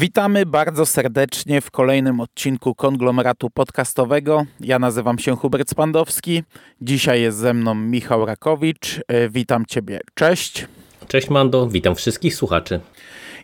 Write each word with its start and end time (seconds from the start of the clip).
Witamy 0.00 0.46
bardzo 0.46 0.86
serdecznie 0.86 1.60
w 1.60 1.70
kolejnym 1.70 2.20
odcinku 2.20 2.74
konglomeratu 2.74 3.50
podcastowego. 3.50 4.46
Ja 4.60 4.78
nazywam 4.78 5.18
się 5.18 5.36
Hubert 5.36 5.70
Spandowski. 5.70 6.42
Dzisiaj 6.80 7.22
jest 7.22 7.38
ze 7.38 7.54
mną 7.54 7.74
Michał 7.74 8.26
Rakowicz. 8.26 9.00
E, 9.08 9.28
witam 9.28 9.66
Ciebie. 9.66 10.00
Cześć. 10.14 10.66
Cześć 11.08 11.30
Mando, 11.30 11.66
witam 11.68 11.94
wszystkich 11.94 12.34
słuchaczy. 12.34 12.80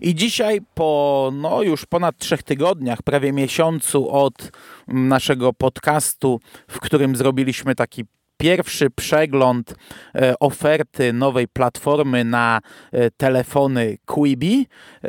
I 0.00 0.14
dzisiaj 0.14 0.60
po 0.74 1.30
no, 1.34 1.62
już 1.62 1.86
ponad 1.86 2.18
trzech 2.18 2.42
tygodniach, 2.42 3.02
prawie 3.02 3.32
miesiącu 3.32 4.10
od 4.10 4.52
naszego 4.88 5.52
podcastu, 5.52 6.40
w 6.68 6.80
którym 6.80 7.16
zrobiliśmy 7.16 7.74
taki 7.74 8.04
pierwszy 8.36 8.90
przegląd 8.90 9.74
e, 10.14 10.38
oferty 10.38 11.12
nowej 11.12 11.48
platformy 11.48 12.24
na 12.24 12.60
e, 12.92 13.10
telefony 13.10 13.98
Quibi, 14.06 14.66
e, 15.02 15.08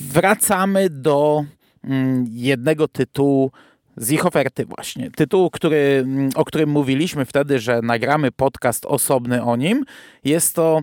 wracamy 0.00 0.90
do 0.90 1.44
mm, 1.84 2.26
jednego 2.30 2.88
tytułu 2.88 3.50
z 3.96 4.10
ich 4.10 4.26
oferty 4.26 4.64
właśnie. 4.64 5.10
Tytuł, 5.10 5.50
który, 5.50 6.02
mm, 6.04 6.30
o 6.34 6.44
którym 6.44 6.70
mówiliśmy 6.70 7.24
wtedy, 7.24 7.58
że 7.58 7.82
nagramy 7.82 8.32
podcast 8.32 8.86
osobny 8.86 9.42
o 9.42 9.56
nim. 9.56 9.84
Jest 10.24 10.54
to 10.54 10.80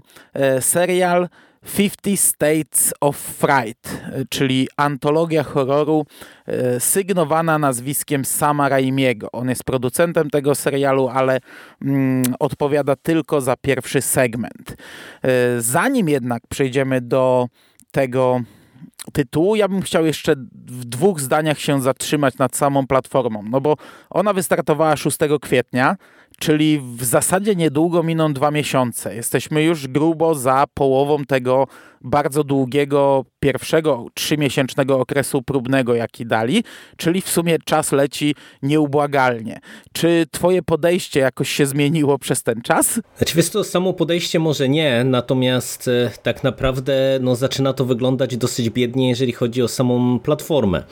serial 0.59 1.29
50 1.63 2.19
States 2.19 2.93
of 3.01 3.17
Fright, 3.17 4.01
czyli 4.29 4.67
antologia 4.77 5.43
horroru 5.43 6.05
e, 6.45 6.79
sygnowana 6.79 7.59
nazwiskiem 7.59 8.25
Sama 8.25 8.69
Raimiego. 8.69 9.31
On 9.31 9.49
jest 9.49 9.63
producentem 9.63 10.29
tego 10.29 10.55
serialu, 10.55 11.07
ale 11.07 11.39
mm, 11.81 12.23
odpowiada 12.39 12.95
tylko 12.95 13.41
za 13.41 13.55
pierwszy 13.55 14.01
segment. 14.01 14.75
E, 15.23 15.61
zanim 15.61 16.09
jednak 16.09 16.47
przejdziemy 16.47 17.01
do 17.01 17.47
tego 17.91 18.41
tytułu, 19.13 19.55
ja 19.55 19.67
bym 19.67 19.81
chciał 19.81 20.05
jeszcze 20.05 20.35
w 20.65 20.85
dwóch 20.85 21.19
zdaniach 21.19 21.59
się 21.59 21.81
zatrzymać 21.81 22.37
nad 22.37 22.55
samą 22.55 22.87
platformą, 22.87 23.43
no 23.49 23.61
bo 23.61 23.75
ona 24.09 24.33
wystartowała 24.33 24.97
6 24.97 25.17
kwietnia, 25.41 25.95
czyli 26.39 26.81
w 26.97 27.03
zasadzie 27.03 27.55
niedługo 27.55 28.03
miną 28.03 28.33
dwa 28.33 28.51
miesiące. 28.51 29.15
Jesteśmy 29.15 29.63
już 29.63 29.87
grubo 29.87 30.35
za 30.35 30.65
połową 30.73 31.25
tego 31.25 31.67
bardzo 32.03 32.43
długiego 32.43 33.25
pierwszego 33.39 34.05
trzymiesięcznego 34.13 34.99
okresu 34.99 35.41
próbnego, 35.41 35.95
jaki 35.95 36.25
dali, 36.25 36.63
czyli 36.97 37.21
w 37.21 37.29
sumie 37.29 37.57
czas 37.65 37.91
leci 37.91 38.35
nieubłagalnie. 38.61 39.59
Czy 39.93 40.25
twoje 40.31 40.61
podejście 40.61 41.19
jakoś 41.19 41.49
się 41.49 41.65
zmieniło 41.65 42.19
przez 42.19 42.43
ten 42.43 42.61
czas? 42.61 42.99
Znaczy 43.17 43.51
to 43.51 43.63
samo 43.63 43.93
podejście 43.93 44.39
może 44.39 44.69
nie, 44.69 45.03
natomiast 45.03 45.87
e, 45.87 46.11
tak 46.23 46.43
naprawdę 46.43 47.19
no, 47.21 47.35
zaczyna 47.35 47.73
to 47.73 47.85
wyglądać 47.85 48.37
dosyć 48.37 48.69
biednie, 48.69 49.09
jeżeli 49.09 49.31
chodzi 49.31 49.61
o 49.61 49.67
samą 49.67 50.19
platformę. 50.19 50.83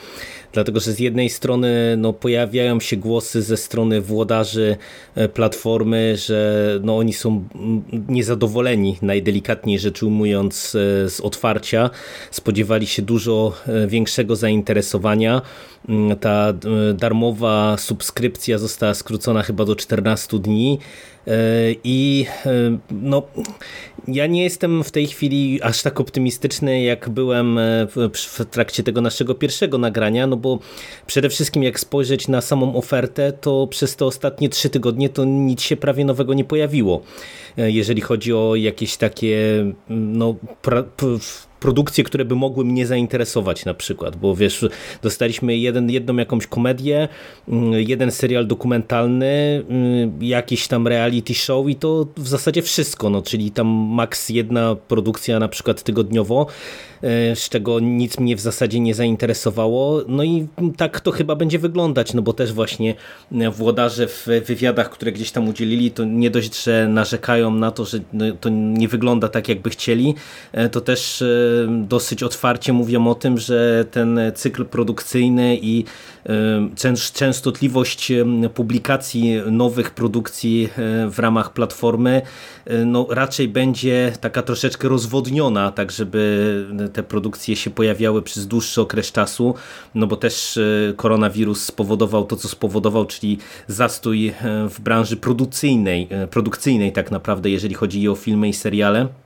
Dlatego, 0.53 0.79
że 0.79 0.91
z 0.91 0.99
jednej 0.99 1.29
strony 1.29 1.95
no, 1.97 2.13
pojawiają 2.13 2.79
się 2.79 2.97
głosy 2.97 3.41
ze 3.41 3.57
strony 3.57 4.01
włodarzy 4.01 4.77
e, 5.15 5.29
platformy, 5.33 6.17
że 6.17 6.79
no, 6.83 6.97
oni 6.97 7.13
są 7.13 7.43
niezadowoleni, 8.09 8.97
najdelikatniej 9.01 9.79
rzecz 9.79 10.03
ujmując, 10.03 10.75
e, 10.75 11.09
z 11.09 11.19
otwarcia. 11.19 11.89
Spodziewali 12.31 12.87
się 12.87 13.01
dużo 13.01 13.53
e, 13.67 13.87
większego 13.87 14.35
zainteresowania. 14.35 15.41
Mm, 15.89 16.17
ta 16.17 16.53
darmowa 16.93 17.77
subskrypcja 17.77 18.57
została 18.57 18.93
skrócona 18.93 19.43
chyba 19.43 19.65
do 19.65 19.75
14 19.75 20.39
dni. 20.39 20.79
I 21.83 22.25
no, 22.91 23.23
ja 24.07 24.27
nie 24.27 24.43
jestem 24.43 24.83
w 24.83 24.91
tej 24.91 25.07
chwili 25.07 25.59
aż 25.61 25.81
tak 25.81 25.99
optymistyczny, 25.99 26.81
jak 26.81 27.09
byłem 27.09 27.59
w 28.13 28.45
trakcie 28.51 28.83
tego 28.83 29.01
naszego 29.01 29.35
pierwszego 29.35 29.77
nagrania, 29.77 30.27
no 30.27 30.37
bo 30.37 30.59
przede 31.07 31.29
wszystkim 31.29 31.63
jak 31.63 31.79
spojrzeć 31.79 32.27
na 32.27 32.41
samą 32.41 32.75
ofertę, 32.75 33.33
to 33.33 33.67
przez 33.67 33.95
te 33.95 34.05
ostatnie 34.05 34.49
trzy 34.49 34.69
tygodnie 34.69 35.09
to 35.09 35.25
nic 35.25 35.61
się 35.61 35.77
prawie 35.77 36.05
nowego 36.05 36.33
nie 36.33 36.43
pojawiło. 36.43 37.01
E, 37.57 37.71
jeżeli 37.71 38.01
chodzi 38.01 38.33
o 38.33 38.55
jakieś 38.55 38.97
takie 38.97 39.37
no, 39.89 40.35
pra, 40.61 40.83
produkcje, 41.61 42.03
które 42.03 42.25
by 42.25 42.35
mogły 42.35 42.65
mnie 42.65 42.87
zainteresować 42.87 43.65
na 43.65 43.73
przykład, 43.73 44.15
bo 44.15 44.35
wiesz, 44.35 44.65
dostaliśmy 45.01 45.57
jeden, 45.57 45.89
jedną 45.89 46.15
jakąś 46.15 46.47
komedię, 46.47 47.07
mm, 47.47 47.73
jeden 47.73 48.11
serial 48.11 48.47
dokumentalny, 48.47 49.63
mm, 49.69 50.13
jakiś 50.21 50.67
tam 50.67 50.87
reality 50.87 51.33
show 51.33 51.69
i 51.69 51.75
to 51.75 52.07
w 52.17 52.27
zasadzie 52.27 52.61
wszystko, 52.61 53.09
no, 53.09 53.21
czyli 53.21 53.51
tam 53.51 53.67
maks 53.67 54.29
jedna 54.29 54.75
produkcja 54.75 55.39
na 55.39 55.47
przykład 55.47 55.83
tygodniowo, 55.83 56.47
e, 57.01 57.35
z 57.35 57.49
czego 57.49 57.79
nic 57.79 58.19
mnie 58.19 58.35
w 58.35 58.39
zasadzie 58.39 58.79
nie 58.79 58.95
zainteresowało, 58.95 60.01
no 60.07 60.23
i 60.23 60.47
tak 60.77 60.99
to 60.99 61.11
chyba 61.11 61.35
będzie 61.35 61.59
wyglądać, 61.59 62.13
no 62.13 62.21
bo 62.21 62.33
też 62.33 62.53
właśnie 62.53 62.95
włodarze 63.51 64.07
w 64.07 64.27
wywiadach, 64.45 64.89
które 64.89 65.11
gdzieś 65.11 65.31
tam 65.31 65.47
udzielili, 65.47 65.91
to 65.91 66.05
nie 66.05 66.29
dość, 66.29 66.63
że 66.63 66.87
narzekają 66.87 67.51
na 67.51 67.71
to, 67.71 67.85
że 67.85 67.99
no, 68.13 68.25
to 68.41 68.49
nie 68.49 68.87
wygląda 68.87 69.27
tak 69.27 69.49
jakby 69.49 69.69
chcieli, 69.69 70.15
e, 70.51 70.69
to 70.69 70.81
też 70.81 71.21
e, 71.21 71.50
dosyć 71.87 72.23
otwarcie 72.23 72.73
mówią 72.73 73.07
o 73.07 73.15
tym, 73.15 73.37
że 73.37 73.85
ten 73.91 74.19
cykl 74.35 74.65
produkcyjny 74.65 75.57
i 75.61 75.85
częstotliwość 77.13 78.11
publikacji 78.53 79.41
nowych 79.51 79.91
produkcji 79.91 80.69
e, 80.77 81.09
w 81.09 81.19
ramach 81.19 81.53
platformy 81.53 82.21
e, 82.65 82.85
no, 82.85 83.07
raczej 83.09 83.47
będzie 83.47 84.13
taka 84.21 84.41
troszeczkę 84.41 84.89
rozwodniona, 84.89 85.71
tak 85.71 85.91
żeby 85.91 86.91
te 86.93 87.03
produkcje 87.03 87.55
się 87.55 87.69
pojawiały 87.69 88.21
przez 88.21 88.47
dłuższy 88.47 88.81
okres 88.81 89.11
czasu, 89.11 89.55
no 89.95 90.07
bo 90.07 90.15
też 90.15 90.57
e, 90.57 90.93
koronawirus 90.95 91.65
spowodował 91.65 92.25
to, 92.25 92.35
co 92.35 92.47
spowodował, 92.47 93.05
czyli 93.05 93.37
zastój 93.67 94.33
w 94.69 94.81
branży 94.81 95.17
produkcyjnej, 95.17 96.09
produkcyjnej 96.31 96.91
tak 96.91 97.11
naprawdę, 97.11 97.49
jeżeli 97.49 97.75
chodzi 97.75 98.09
o 98.09 98.15
filmy 98.15 98.49
i 98.49 98.53
seriale. 98.53 99.20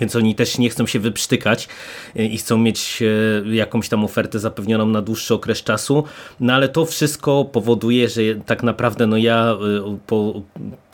Więc 0.00 0.16
oni 0.16 0.34
też 0.34 0.58
nie 0.58 0.70
chcą 0.70 0.86
się 0.86 1.00
wyprztykać 1.00 1.68
e, 2.16 2.24
i 2.24 2.38
chcą 2.38 2.58
mieć 2.58 3.02
e, 3.02 3.54
jakąś 3.54 3.88
tam 3.88 4.04
ofertę 4.04 4.38
zapewnioną 4.38 4.86
na 4.86 5.02
dłuższy 5.02 5.34
okres 5.34 5.62
czasu. 5.62 6.04
No 6.40 6.52
ale 6.52 6.68
to 6.68 6.84
wszystko 6.84 7.44
powoduje, 7.44 8.08
że 8.08 8.22
tak 8.46 8.62
naprawdę 8.62 9.06
no 9.06 9.16
ja 9.16 9.56
e, 9.84 9.98
po 10.06 10.42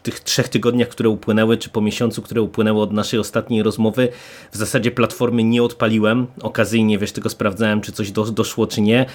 tych 0.03 0.21
trzech 0.21 0.49
tygodniach, 0.49 0.89
które 0.89 1.09
upłynęły, 1.09 1.57
czy 1.57 1.71
po 1.71 1.81
miesiącu, 1.81 2.23
które 2.23 2.43
upłynęły 2.43 2.83
od 2.83 2.93
naszej 2.93 3.21
ostatniej 3.21 3.63
rozmowy, 3.63 4.09
w 4.53 4.57
zasadzie 4.57 4.91
platformy 4.91 5.45
nie 5.45 5.63
odpaliłem. 5.63 6.27
Okazyjnie, 6.43 6.99
wiesz, 6.99 7.13
tylko 7.13 7.29
sprawdzałem, 7.29 7.81
czy 7.81 7.93
coś 7.93 8.11
do, 8.11 8.25
doszło, 8.25 8.67
czy 8.67 8.81
nie. 8.81 9.07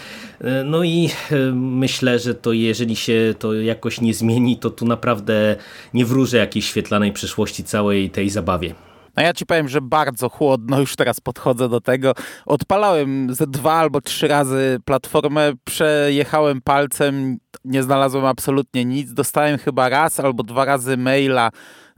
No 0.66 0.84
i 0.84 1.09
myślę, 1.53 2.19
że 2.19 2.35
to 2.35 2.53
jeżeli 2.53 2.96
się 2.96 3.34
to 3.40 3.53
jakoś 3.53 4.01
nie 4.01 4.13
zmieni, 4.13 4.57
to 4.57 4.69
tu 4.69 4.85
naprawdę 4.85 5.56
nie 5.94 6.06
wróżę 6.06 6.38
jakiejś 6.38 6.66
świetlanej 6.66 7.13
przyszłości 7.13 7.63
całej 7.63 8.09
tej 8.09 8.29
zabawie. 8.29 8.88
No 9.19 9.25
ja 9.25 9.34
ci 9.34 9.46
powiem, 9.46 9.68
że 9.68 9.81
bardzo 9.81 10.30
chłodno 10.30 10.80
już 10.80 10.96
teraz 10.96 11.19
podchodzę 11.19 11.69
do 11.69 11.81
tego. 11.81 12.13
Odpalałem 12.46 13.34
ze 13.34 13.47
dwa 13.47 13.74
albo 13.74 14.02
trzy 14.02 14.28
razy 14.28 14.78
platformę, 14.85 15.53
przejechałem 15.63 16.62
palcem, 16.62 17.38
nie 17.66 17.84
znalazłem 17.84 18.25
absolutnie 18.25 18.85
nic. 18.85 19.13
Dostałem 19.13 19.58
chyba 19.58 19.90
raz 19.90 20.19
albo 20.19 20.44
dwa 20.44 20.66
razy 20.66 20.97
maila 20.97 21.50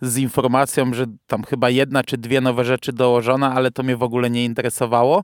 z 0.02 0.18
informacją, 0.18 0.94
że 0.94 1.06
tam 1.28 1.44
chyba 1.44 1.70
jedna 1.70 2.04
czy 2.04 2.18
dwie 2.18 2.42
nowe 2.42 2.66
rzeczy 2.66 2.94
dołożone, 2.94 3.50
ale 3.50 3.72
to 3.72 3.84
mnie 3.84 3.98
w 3.98 4.04
ogóle 4.04 4.30
nie 4.30 4.46
interesowało. 4.46 5.24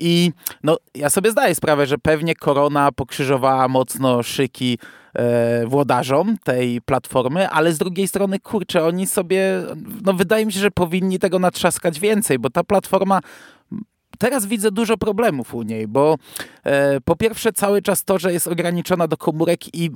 I 0.00 0.32
no, 0.62 0.76
ja 0.94 1.10
sobie 1.10 1.30
zdaję 1.30 1.54
sprawę, 1.54 1.86
że 1.86 1.98
pewnie 1.98 2.34
korona 2.34 2.92
pokrzyżowała 2.92 3.68
mocno 3.68 4.22
szyki 4.22 4.78
e, 5.14 5.66
włodarzom 5.66 6.36
tej 6.44 6.80
platformy, 6.80 7.48
ale 7.48 7.72
z 7.72 7.78
drugiej 7.78 8.08
strony, 8.08 8.38
kurczę, 8.40 8.84
oni 8.84 9.06
sobie, 9.06 9.62
no 10.04 10.12
wydaje 10.12 10.46
mi 10.46 10.52
się, 10.52 10.60
że 10.60 10.70
powinni 10.70 11.18
tego 11.18 11.38
natrzaskać 11.38 12.00
więcej, 12.00 12.38
bo 12.38 12.50
ta 12.50 12.64
platforma 12.64 13.20
teraz 14.18 14.46
widzę 14.46 14.70
dużo 14.70 14.96
problemów 14.96 15.54
u 15.54 15.62
niej, 15.62 15.88
bo 15.88 16.16
e, 16.64 17.00
po 17.00 17.16
pierwsze 17.16 17.52
cały 17.52 17.82
czas 17.82 18.04
to, 18.04 18.18
że 18.18 18.32
jest 18.32 18.46
ograniczona 18.46 19.08
do 19.08 19.16
komórek 19.16 19.74
i 19.74 19.90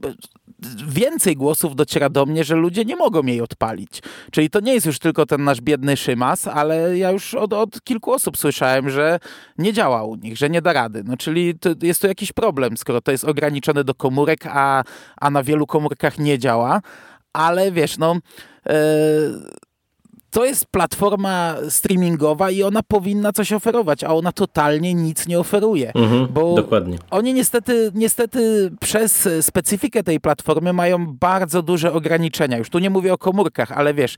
więcej 0.88 1.36
głosów 1.36 1.76
dociera 1.76 2.08
do 2.08 2.26
mnie, 2.26 2.44
że 2.44 2.56
ludzie 2.56 2.84
nie 2.84 2.96
mogą 2.96 3.22
jej 3.22 3.40
odpalić. 3.40 4.02
Czyli 4.30 4.50
to 4.50 4.60
nie 4.60 4.74
jest 4.74 4.86
już 4.86 4.98
tylko 4.98 5.26
ten 5.26 5.44
nasz 5.44 5.60
biedny 5.60 5.96
szymas, 5.96 6.48
ale 6.48 6.98
ja 6.98 7.10
już 7.10 7.34
od, 7.34 7.52
od 7.52 7.84
kilku 7.84 8.12
osób 8.12 8.36
słyszałem, 8.36 8.90
że 8.90 9.18
nie 9.58 9.72
działa 9.72 10.02
u 10.02 10.14
nich, 10.14 10.36
że 10.36 10.50
nie 10.50 10.62
da 10.62 10.72
rady. 10.72 11.02
No, 11.04 11.16
czyli 11.16 11.58
to, 11.58 11.70
jest 11.82 12.00
to 12.00 12.08
jakiś 12.08 12.32
problem, 12.32 12.76
skoro 12.76 13.00
to 13.00 13.12
jest 13.12 13.24
ograniczone 13.24 13.84
do 13.84 13.94
komórek, 13.94 14.40
a, 14.46 14.84
a 15.20 15.30
na 15.30 15.42
wielu 15.42 15.66
komórkach 15.66 16.18
nie 16.18 16.38
działa. 16.38 16.80
Ale 17.32 17.72
wiesz, 17.72 17.98
no... 17.98 18.16
E, 18.68 19.62
to 20.32 20.44
jest 20.44 20.66
platforma 20.66 21.56
streamingowa 21.68 22.50
i 22.50 22.62
ona 22.62 22.82
powinna 22.82 23.32
coś 23.32 23.52
oferować, 23.52 24.04
a 24.04 24.14
ona 24.14 24.32
totalnie 24.32 24.94
nic 24.94 25.26
nie 25.26 25.38
oferuje. 25.38 25.92
Mhm, 25.94 26.28
bo 26.30 26.54
dokładnie. 26.54 26.98
Oni 27.10 27.34
niestety, 27.34 27.90
niestety 27.94 28.70
przez 28.80 29.28
specyfikę 29.40 30.02
tej 30.02 30.20
platformy 30.20 30.72
mają 30.72 31.06
bardzo 31.06 31.62
duże 31.62 31.92
ograniczenia. 31.92 32.58
Już 32.58 32.70
tu 32.70 32.78
nie 32.78 32.90
mówię 32.90 33.12
o 33.12 33.18
komórkach, 33.18 33.72
ale 33.72 33.94
wiesz, 33.94 34.16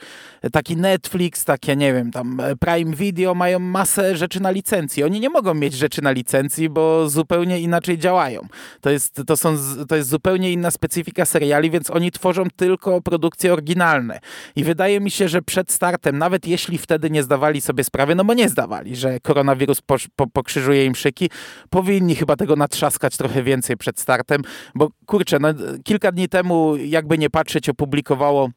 taki 0.52 0.76
Netflix, 0.76 1.44
takie 1.44 1.76
nie 1.76 1.92
wiem, 1.92 2.10
tam 2.10 2.42
Prime 2.60 2.96
Video 2.96 3.34
mają 3.34 3.58
masę 3.58 4.16
rzeczy 4.16 4.40
na 4.40 4.50
licencji. 4.50 5.04
Oni 5.04 5.20
nie 5.20 5.30
mogą 5.30 5.54
mieć 5.54 5.74
rzeczy 5.74 6.02
na 6.02 6.10
licencji, 6.10 6.68
bo 6.68 7.08
zupełnie 7.08 7.60
inaczej 7.60 7.98
działają. 7.98 8.40
To 8.80 8.90
jest, 8.90 9.22
to 9.26 9.36
są, 9.36 9.56
to 9.88 9.96
jest 9.96 10.08
zupełnie 10.08 10.52
inna 10.52 10.70
specyfika 10.70 11.24
seriali, 11.24 11.70
więc 11.70 11.90
oni 11.90 12.12
tworzą 12.12 12.44
tylko 12.56 13.00
produkcje 13.00 13.52
oryginalne. 13.52 14.20
I 14.56 14.64
wydaje 14.64 15.00
mi 15.00 15.10
się, 15.10 15.28
że 15.28 15.42
przed 15.42 15.72
startem, 15.72 16.03
nawet 16.12 16.46
jeśli 16.46 16.78
wtedy 16.78 17.10
nie 17.10 17.22
zdawali 17.22 17.60
sobie 17.60 17.84
sprawy, 17.84 18.14
no 18.14 18.24
bo 18.24 18.34
nie 18.34 18.48
zdawali, 18.48 18.96
że 18.96 19.20
koronawirus 19.20 19.80
po, 19.80 19.96
po, 20.16 20.26
pokrzyżuje 20.26 20.84
im 20.84 20.94
szyki, 20.94 21.30
powinni 21.70 22.14
chyba 22.14 22.36
tego 22.36 22.56
natrzaskać 22.56 23.16
trochę 23.16 23.42
więcej 23.42 23.76
przed 23.76 24.00
startem, 24.00 24.42
bo 24.74 24.88
kurczę, 25.06 25.38
no, 25.40 25.48
kilka 25.84 26.12
dni 26.12 26.28
temu, 26.28 26.76
jakby 26.76 27.18
nie 27.18 27.30
patrzeć, 27.30 27.68
opublikowało 27.68 28.50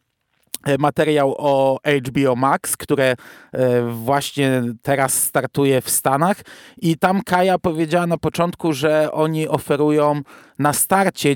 e, 0.65 0.77
materiał 0.77 1.35
o 1.37 1.79
HBO 2.07 2.35
Max, 2.35 2.77
które 2.77 3.15
e, 3.51 3.91
właśnie 3.91 4.63
teraz 4.81 5.23
startuje 5.23 5.81
w 5.81 5.89
Stanach. 5.89 6.41
I 6.77 6.97
tam 6.97 7.21
Kaja 7.21 7.59
powiedziała 7.59 8.07
na 8.07 8.17
początku, 8.17 8.73
że 8.73 9.11
oni 9.11 9.47
oferują 9.47 10.21
na 10.59 10.73
starcie 10.73 11.35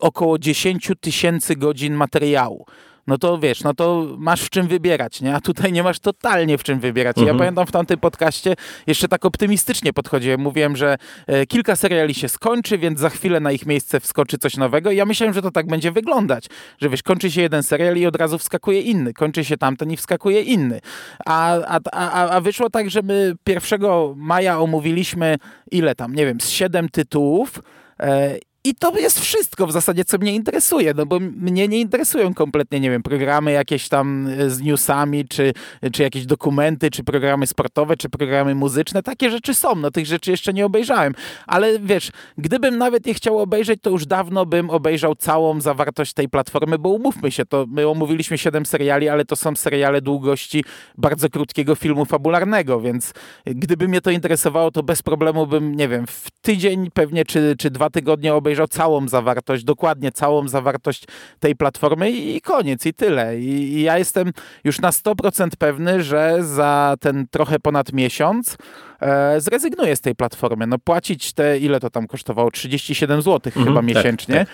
około 0.00 0.38
10 0.38 0.92
tysięcy 1.00 1.56
godzin 1.56 1.94
materiału 1.94 2.66
no 3.08 3.18
to 3.18 3.38
wiesz, 3.38 3.62
no 3.62 3.74
to 3.74 4.06
masz 4.18 4.42
w 4.42 4.50
czym 4.50 4.68
wybierać, 4.68 5.20
nie? 5.20 5.34
A 5.34 5.40
tutaj 5.40 5.72
nie 5.72 5.82
masz 5.82 5.98
totalnie 5.98 6.58
w 6.58 6.62
czym 6.62 6.80
wybierać. 6.80 7.18
Mhm. 7.18 7.36
Ja 7.36 7.38
pamiętam 7.38 7.66
w 7.66 7.72
tamtym 7.72 7.98
podcaście 8.00 8.54
jeszcze 8.86 9.08
tak 9.08 9.24
optymistycznie 9.24 9.92
podchodziłem. 9.92 10.40
Mówiłem, 10.40 10.76
że 10.76 10.96
e, 11.26 11.46
kilka 11.46 11.76
seriali 11.76 12.14
się 12.14 12.28
skończy, 12.28 12.78
więc 12.78 13.00
za 13.00 13.10
chwilę 13.10 13.40
na 13.40 13.52
ich 13.52 13.66
miejsce 13.66 14.00
wskoczy 14.00 14.38
coś 14.38 14.56
nowego. 14.56 14.90
I 14.90 14.96
ja 14.96 15.04
myślałem, 15.04 15.34
że 15.34 15.42
to 15.42 15.50
tak 15.50 15.66
będzie 15.66 15.92
wyglądać, 15.92 16.46
że 16.78 16.88
wiesz, 16.88 17.02
kończy 17.02 17.30
się 17.30 17.40
jeden 17.40 17.62
serial 17.62 17.96
i 17.96 18.06
od 18.06 18.16
razu 18.16 18.38
wskakuje 18.38 18.80
inny, 18.80 19.12
kończy 19.12 19.44
się 19.44 19.56
tamten 19.56 19.90
i 19.90 19.96
wskakuje 19.96 20.42
inny. 20.42 20.80
A, 21.26 21.54
a, 21.54 21.80
a, 21.92 22.30
a 22.30 22.40
wyszło 22.40 22.70
tak, 22.70 22.90
że 22.90 23.02
my 23.02 23.34
1 23.46 23.80
maja 24.16 24.58
omówiliśmy 24.58 25.36
ile 25.70 25.94
tam, 25.94 26.14
nie 26.14 26.26
wiem, 26.26 26.40
z 26.40 26.48
siedem 26.48 26.88
tytułów 26.88 27.62
e, 28.00 28.38
i 28.68 28.74
to 28.74 28.98
jest 28.98 29.20
wszystko 29.20 29.66
w 29.66 29.72
zasadzie, 29.72 30.04
co 30.04 30.18
mnie 30.18 30.34
interesuje, 30.34 30.94
no 30.94 31.06
bo 31.06 31.20
mnie 31.20 31.68
nie 31.68 31.80
interesują 31.80 32.34
kompletnie, 32.34 32.80
nie 32.80 32.90
wiem, 32.90 33.02
programy 33.02 33.52
jakieś 33.52 33.88
tam 33.88 34.26
e, 34.26 34.50
z 34.50 34.60
newsami, 34.60 35.24
czy, 35.28 35.52
czy 35.92 36.02
jakieś 36.02 36.26
dokumenty, 36.26 36.90
czy 36.90 37.04
programy 37.04 37.46
sportowe, 37.46 37.96
czy 37.96 38.08
programy 38.08 38.54
muzyczne. 38.54 39.02
Takie 39.02 39.30
rzeczy 39.30 39.54
są, 39.54 39.74
no 39.74 39.90
tych 39.90 40.06
rzeczy 40.06 40.30
jeszcze 40.30 40.52
nie 40.52 40.66
obejrzałem. 40.66 41.14
Ale 41.46 41.78
wiesz, 41.78 42.10
gdybym 42.38 42.78
nawet 42.78 43.06
je 43.06 43.14
chciał 43.14 43.38
obejrzeć, 43.38 43.80
to 43.82 43.90
już 43.90 44.06
dawno 44.06 44.46
bym 44.46 44.70
obejrzał 44.70 45.14
całą 45.14 45.60
zawartość 45.60 46.12
tej 46.12 46.28
platformy, 46.28 46.78
bo 46.78 46.88
umówmy 46.88 47.30
się, 47.30 47.44
to 47.44 47.66
my 47.68 47.88
omówiliśmy 47.88 48.38
7 48.38 48.66
seriali, 48.66 49.08
ale 49.08 49.24
to 49.24 49.36
są 49.36 49.56
seriale 49.56 50.00
długości 50.00 50.64
bardzo 50.98 51.28
krótkiego 51.28 51.74
filmu 51.74 52.04
fabularnego, 52.04 52.80
więc 52.80 53.12
gdyby 53.46 53.88
mnie 53.88 54.00
to 54.00 54.10
interesowało, 54.10 54.70
to 54.70 54.82
bez 54.82 55.02
problemu 55.02 55.46
bym, 55.46 55.76
nie 55.76 55.88
wiem, 55.88 56.06
w 56.06 56.30
tydzień 56.42 56.90
pewnie, 56.94 57.24
czy, 57.24 57.54
czy 57.58 57.70
dwa 57.70 57.90
tygodnie 57.90 58.34
obejrzał 58.34 58.57
obejrzał 58.58 58.68
całą 58.68 59.08
zawartość, 59.08 59.64
dokładnie 59.64 60.12
całą 60.12 60.48
zawartość 60.48 61.04
tej 61.40 61.56
platformy 61.56 62.10
i 62.10 62.40
koniec, 62.40 62.86
i 62.86 62.94
tyle. 62.94 63.38
I, 63.38 63.48
i 63.48 63.82
ja 63.82 63.98
jestem 63.98 64.32
już 64.64 64.80
na 64.80 64.90
100% 64.90 65.48
pewny, 65.58 66.02
że 66.02 66.38
za 66.44 66.96
ten 67.00 67.26
trochę 67.30 67.58
ponad 67.58 67.92
miesiąc 67.92 68.56
e, 69.00 69.40
zrezygnuję 69.40 69.96
z 69.96 70.00
tej 70.00 70.14
platformy. 70.14 70.66
No 70.66 70.78
płacić 70.78 71.32
te, 71.32 71.58
ile 71.58 71.80
to 71.80 71.90
tam 71.90 72.06
kosztowało? 72.06 72.50
37 72.50 73.22
zł 73.22 73.40
mhm, 73.46 73.66
chyba 73.66 73.80
tak, 73.80 73.86
miesięcznie. 73.86 74.34
Tak 74.34 74.48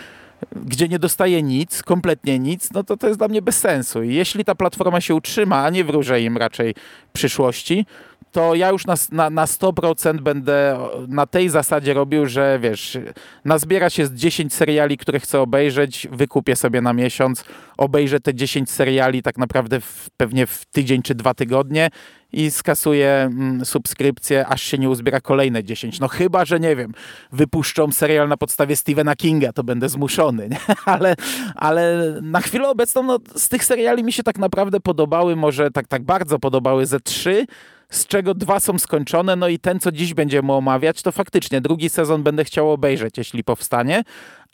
gdzie 0.52 0.88
nie 0.88 0.98
dostaje 0.98 1.42
nic, 1.42 1.82
kompletnie 1.82 2.38
nic, 2.38 2.72
no 2.72 2.84
to 2.84 2.96
to 2.96 3.06
jest 3.06 3.20
dla 3.20 3.28
mnie 3.28 3.42
bez 3.42 3.58
sensu. 3.58 4.02
I 4.02 4.14
jeśli 4.14 4.44
ta 4.44 4.54
platforma 4.54 5.00
się 5.00 5.14
utrzyma, 5.14 5.64
a 5.64 5.70
nie 5.70 5.84
wróżę 5.84 6.20
im 6.20 6.36
raczej 6.36 6.74
przyszłości, 7.12 7.86
to 8.34 8.54
ja 8.54 8.70
już 8.70 8.86
na, 8.86 8.94
na, 9.12 9.30
na 9.30 9.44
100% 9.44 10.20
będę 10.20 10.78
na 11.08 11.26
tej 11.26 11.48
zasadzie 11.48 11.94
robił, 11.94 12.26
że 12.26 12.58
wiesz, 12.62 12.98
nazbiera 13.44 13.90
się 13.90 14.06
z 14.06 14.12
10 14.12 14.54
seriali, 14.54 14.96
które 14.96 15.20
chcę 15.20 15.40
obejrzeć, 15.40 16.08
wykupię 16.12 16.56
sobie 16.56 16.80
na 16.80 16.92
miesiąc, 16.92 17.44
obejrzę 17.76 18.20
te 18.20 18.34
10 18.34 18.70
seriali 18.70 19.22
tak 19.22 19.38
naprawdę 19.38 19.80
w, 19.80 20.10
pewnie 20.16 20.46
w 20.46 20.64
tydzień 20.64 21.02
czy 21.02 21.14
dwa 21.14 21.34
tygodnie 21.34 21.90
i 22.32 22.50
skasuję 22.50 23.08
mm, 23.08 23.64
subskrypcję, 23.64 24.46
aż 24.46 24.62
się 24.62 24.78
nie 24.78 24.90
uzbiera 24.90 25.20
kolejne 25.20 25.64
10. 25.64 26.00
No 26.00 26.08
chyba, 26.08 26.44
że 26.44 26.60
nie 26.60 26.76
wiem, 26.76 26.92
wypuszczą 27.32 27.92
serial 27.92 28.28
na 28.28 28.36
podstawie 28.36 28.76
Stephena 28.76 29.16
Kinga, 29.16 29.52
to 29.52 29.64
będę 29.64 29.88
zmuszony, 29.88 30.48
nie? 30.52 30.58
Ale, 30.84 31.14
ale 31.54 32.14
na 32.22 32.40
chwilę 32.40 32.68
obecną 32.68 33.02
no, 33.02 33.18
z 33.36 33.48
tych 33.48 33.64
seriali 33.64 34.04
mi 34.04 34.12
się 34.12 34.22
tak 34.22 34.38
naprawdę 34.38 34.80
podobały, 34.80 35.36
może 35.36 35.70
tak, 35.70 35.88
tak 35.88 36.02
bardzo 36.02 36.38
podobały 36.38 36.86
ze 36.86 37.00
trzy, 37.00 37.46
z 37.94 38.06
czego 38.06 38.34
dwa 38.34 38.60
są 38.60 38.78
skończone, 38.78 39.36
no 39.36 39.48
i 39.48 39.58
ten, 39.58 39.80
co 39.80 39.92
dziś 39.92 40.14
będziemy 40.14 40.52
omawiać, 40.52 41.02
to 41.02 41.12
faktycznie 41.12 41.60
drugi 41.60 41.88
sezon 41.88 42.22
będę 42.22 42.44
chciał 42.44 42.70
obejrzeć, 42.70 43.18
jeśli 43.18 43.44
powstanie, 43.44 44.02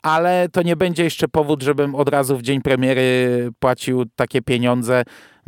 ale 0.01 0.49
to 0.51 0.61
nie 0.61 0.75
będzie 0.75 1.03
jeszcze 1.03 1.27
powód, 1.27 1.63
żebym 1.63 1.95
od 1.95 2.09
razu 2.09 2.37
w 2.37 2.41
dzień 2.41 2.61
premiery 2.61 3.49
płacił 3.59 4.05
takie 4.15 4.41
pieniądze. 4.41 5.03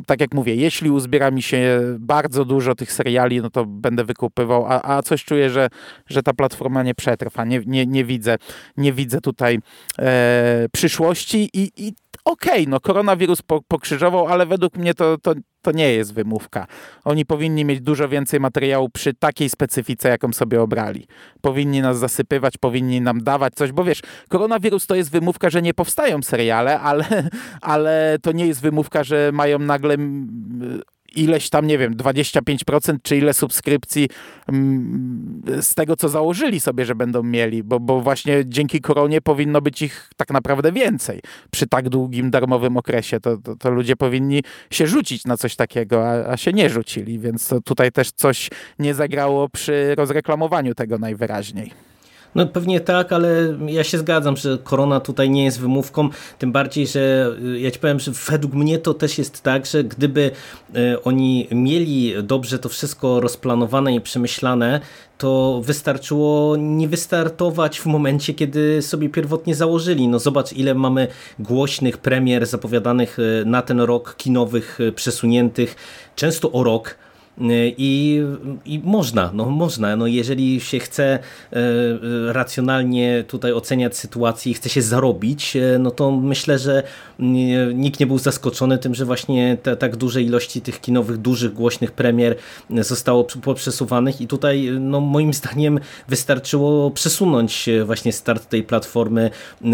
Tak 0.06 0.22
jak 0.22 0.34
mówię, 0.34 0.56
jeśli 0.56 0.90
uzbiera 0.90 1.32
mi 1.32 1.42
się 1.42 1.82
bardzo 2.00 2.46
dużo 2.46 2.76
tych 2.76 2.92
seriali, 2.92 3.42
no 3.42 3.50
to 3.50 3.66
będę 3.66 4.04
wykupywał, 4.04 4.66
a, 4.66 4.82
a 4.82 5.02
coś 5.02 5.26
czuję, 5.26 5.50
że, 5.50 5.70
że 6.08 6.24
ta 6.24 6.34
platforma 6.34 6.84
nie 6.84 6.96
przetrwa. 6.96 7.46
Nie, 7.46 7.62
nie, 7.66 7.86
nie, 7.86 8.06
widzę, 8.06 8.38
nie 8.78 8.94
widzę 8.94 9.22
tutaj 9.22 9.60
e, 10.00 10.68
przyszłości 10.72 11.50
i, 11.54 11.72
i 11.78 11.94
okej, 12.26 12.54
okay, 12.54 12.66
no 12.68 12.80
koronawirus 12.80 13.42
po, 13.42 13.62
pokrzyżował, 13.62 14.28
ale 14.28 14.46
według 14.46 14.78
mnie 14.78 14.94
to, 14.94 15.18
to, 15.18 15.34
to 15.64 15.72
nie 15.72 15.94
jest 15.94 16.14
wymówka. 16.14 16.68
Oni 17.04 17.26
powinni 17.26 17.66
mieć 17.66 17.82
dużo 17.82 18.10
więcej 18.10 18.40
materiału 18.40 18.90
przy 18.90 19.14
takiej 19.14 19.50
specyfice, 19.50 20.10
jaką 20.10 20.34
sobie 20.34 20.62
obrali. 20.62 21.08
Powinni 21.42 21.82
nas 21.82 22.00
zasypywać, 22.00 22.58
powinni 22.58 23.02
nam 23.02 23.24
dawać 23.24 23.54
coś, 23.54 23.72
bo 23.72 23.84
wiesz, 23.84 24.02
koronawirus 24.30 24.88
to 24.88 24.96
jest 24.96 25.12
wymówka, 25.12 25.50
że 25.50 25.62
nie 25.62 25.74
powstają 25.74 26.22
seriale, 26.24 26.80
ale, 26.80 27.06
ale 27.62 28.18
to 28.22 28.32
nie 28.32 28.48
jest 28.48 28.62
wymówka, 28.62 29.04
że 29.04 29.32
mają 29.34 29.60
nagle 29.60 29.98
ileś 31.16 31.50
tam, 31.50 31.68
nie 31.68 31.78
wiem, 31.78 31.96
25% 31.96 32.98
czy 33.04 33.18
ile 33.18 33.34
subskrypcji 33.34 34.10
mm, 34.50 35.42
z 35.62 35.76
tego, 35.76 35.96
co 35.96 36.10
założyli 36.10 36.60
sobie, 36.60 36.86
że 36.86 36.96
będą 36.96 37.24
mieli, 37.24 37.64
bo, 37.64 37.80
bo 37.80 38.02
właśnie 38.02 38.44
dzięki 38.46 38.82
koronie 38.82 39.22
powinno 39.22 39.62
być 39.62 39.82
ich 39.82 40.10
tak 40.16 40.32
naprawdę 40.32 40.72
więcej 40.72 41.20
przy 41.52 41.68
tak 41.68 41.90
długim 41.90 42.32
darmowym 42.32 42.78
okresie. 42.78 43.20
To, 43.20 43.38
to, 43.38 43.56
to 43.56 43.70
ludzie 43.72 43.96
powinni 43.96 44.44
się 44.70 44.88
rzucić 44.88 45.26
na 45.26 45.38
coś 45.38 45.56
takiego, 45.56 46.10
a, 46.10 46.32
a 46.32 46.38
się 46.38 46.54
nie 46.54 46.70
rzucili, 46.70 47.20
więc 47.20 47.54
tutaj 47.66 47.92
też 47.92 48.12
coś 48.12 48.50
nie 48.80 48.94
zagrało 48.94 49.50
przy 49.50 49.96
rozreklamowaniu 49.96 50.76
tego 50.76 50.98
najwyraźniej. 50.98 51.93
No 52.36 52.46
pewnie 52.46 52.80
tak, 52.80 53.14
ale 53.14 53.58
ja 53.68 53.84
się 53.84 53.98
zgadzam, 53.98 54.38
że 54.38 54.58
korona 54.64 55.00
tutaj 55.00 55.30
nie 55.30 55.44
jest 55.44 55.60
wymówką, 55.60 56.10
tym 56.40 56.52
bardziej, 56.52 56.88
że 56.88 57.32
y, 57.44 57.60
ja 57.60 57.72
ci 57.72 57.80
powiem, 57.80 58.00
że 58.00 58.12
według 58.30 58.54
mnie 58.54 58.78
to 58.78 58.94
też 58.94 59.18
jest 59.18 59.42
tak, 59.42 59.66
że 59.66 59.84
gdyby 59.84 60.32
y, 60.76 61.04
oni 61.04 61.48
mieli 61.52 62.14
dobrze 62.24 62.60
to 62.60 62.70
wszystko 62.70 63.20
rozplanowane 63.20 63.96
i 63.96 64.02
przemyślane, 64.02 64.80
to 65.18 65.62
wystarczyło 65.64 66.56
nie 66.58 66.88
wystartować 66.88 67.80
w 67.80 67.86
momencie, 67.86 68.34
kiedy 68.34 68.82
sobie 68.82 69.10
pierwotnie 69.10 69.56
założyli. 69.56 70.08
No 70.08 70.20
zobacz, 70.20 70.54
ile 70.54 70.76
mamy 70.76 71.08
głośnych 71.40 71.98
premier 71.98 72.46
zapowiadanych 72.46 73.20
y, 73.20 73.44
na 73.46 73.62
ten 73.62 73.80
rok, 73.80 74.16
kinowych, 74.18 74.80
przesuniętych, 74.96 75.76
często 76.16 76.52
o 76.52 76.64
rok, 76.64 76.96
i, 77.78 78.22
I 78.66 78.80
można, 78.84 79.32
no 79.34 79.46
można, 79.46 79.96
no 79.96 80.08
jeżeli 80.08 80.60
się 80.60 80.80
chce 80.80 81.04
e, 81.14 81.60
racjonalnie 82.34 83.24
tutaj 83.28 83.54
oceniać 83.54 83.98
sytuację 83.98 84.52
i 84.52 84.56
chce 84.56 84.70
się 84.70 84.82
zarobić, 84.82 85.56
e, 85.56 85.80
no 85.80 85.92
to 85.92 86.12
myślę, 86.12 86.60
że 86.60 86.84
nikt 87.74 88.00
nie 88.00 88.08
był 88.08 88.18
zaskoczony 88.18 88.78
tym, 88.78 88.96
że 88.96 89.06
właśnie 89.06 89.58
te 89.64 89.76
tak 89.76 89.96
duże 89.96 90.22
ilości 90.22 90.62
tych 90.62 90.82
kinowych, 90.82 91.18
dużych, 91.18 91.54
głośnych 91.54 91.92
premier 91.92 92.36
zostało 92.70 93.24
poprzesuwanych 93.24 94.22
i 94.22 94.28
tutaj 94.28 94.70
no 94.80 95.00
moim 95.00 95.34
zdaniem 95.44 95.80
wystarczyło 96.08 96.92
przesunąć 96.92 97.70
właśnie 97.86 98.14
start 98.14 98.50
tej 98.50 98.64
platformy 98.64 99.30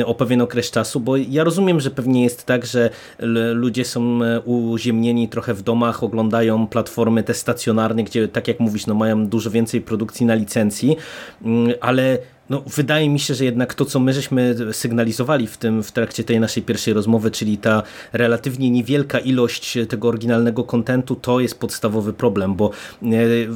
o 0.06 0.16
pewien 0.16 0.42
okres 0.42 0.72
czasu, 0.72 1.00
bo 1.00 1.18
ja 1.18 1.44
rozumiem, 1.44 1.80
że 1.80 1.92
pewnie 1.92 2.24
jest 2.24 2.46
tak, 2.46 2.66
że 2.66 2.89
ludzie 3.54 3.86
są 3.86 4.24
e, 4.24 4.39
uziemnieni 4.39 5.30
trochę 5.30 5.54
w 5.54 5.62
domach, 5.62 6.04
oglądają 6.04 6.68
platformy 6.68 7.24
testowe 7.24 7.49
stacjonarny, 7.50 8.03
gdzie 8.03 8.27
tak 8.27 8.48
jak 8.48 8.60
mówisz, 8.60 8.88
no 8.88 8.94
mają 8.94 9.27
dużo 9.27 9.51
więcej 9.51 9.82
produkcji 9.82 10.25
na 10.25 10.34
licencji, 10.34 10.98
mm, 11.46 11.74
ale 11.82 12.18
no, 12.50 12.63
wydaje 12.75 13.10
mi 13.10 13.20
się, 13.20 13.34
że 13.34 13.46
jednak 13.46 13.74
to, 13.74 13.86
co 13.86 14.00
my 14.00 14.13
żeśmy 14.13 14.56
sygnalizowali 14.72 15.48
w 15.48 15.58
tym 15.58 15.84
w 15.84 15.91
trakcie 15.91 16.24
tej 16.24 16.39
naszej 16.39 16.63
pierwszej 16.63 16.94
rozmowy, 16.94 17.32
czyli 17.32 17.58
ta 17.58 17.84
relatywnie 18.13 18.72
niewielka 18.72 19.20
ilość 19.20 19.77
tego 19.89 20.08
oryginalnego 20.08 20.63
kontentu, 20.63 21.15
to 21.15 21.39
jest 21.39 21.60
podstawowy 21.60 22.13
problem, 22.13 22.56
bo 22.56 22.72
e, 23.03 23.08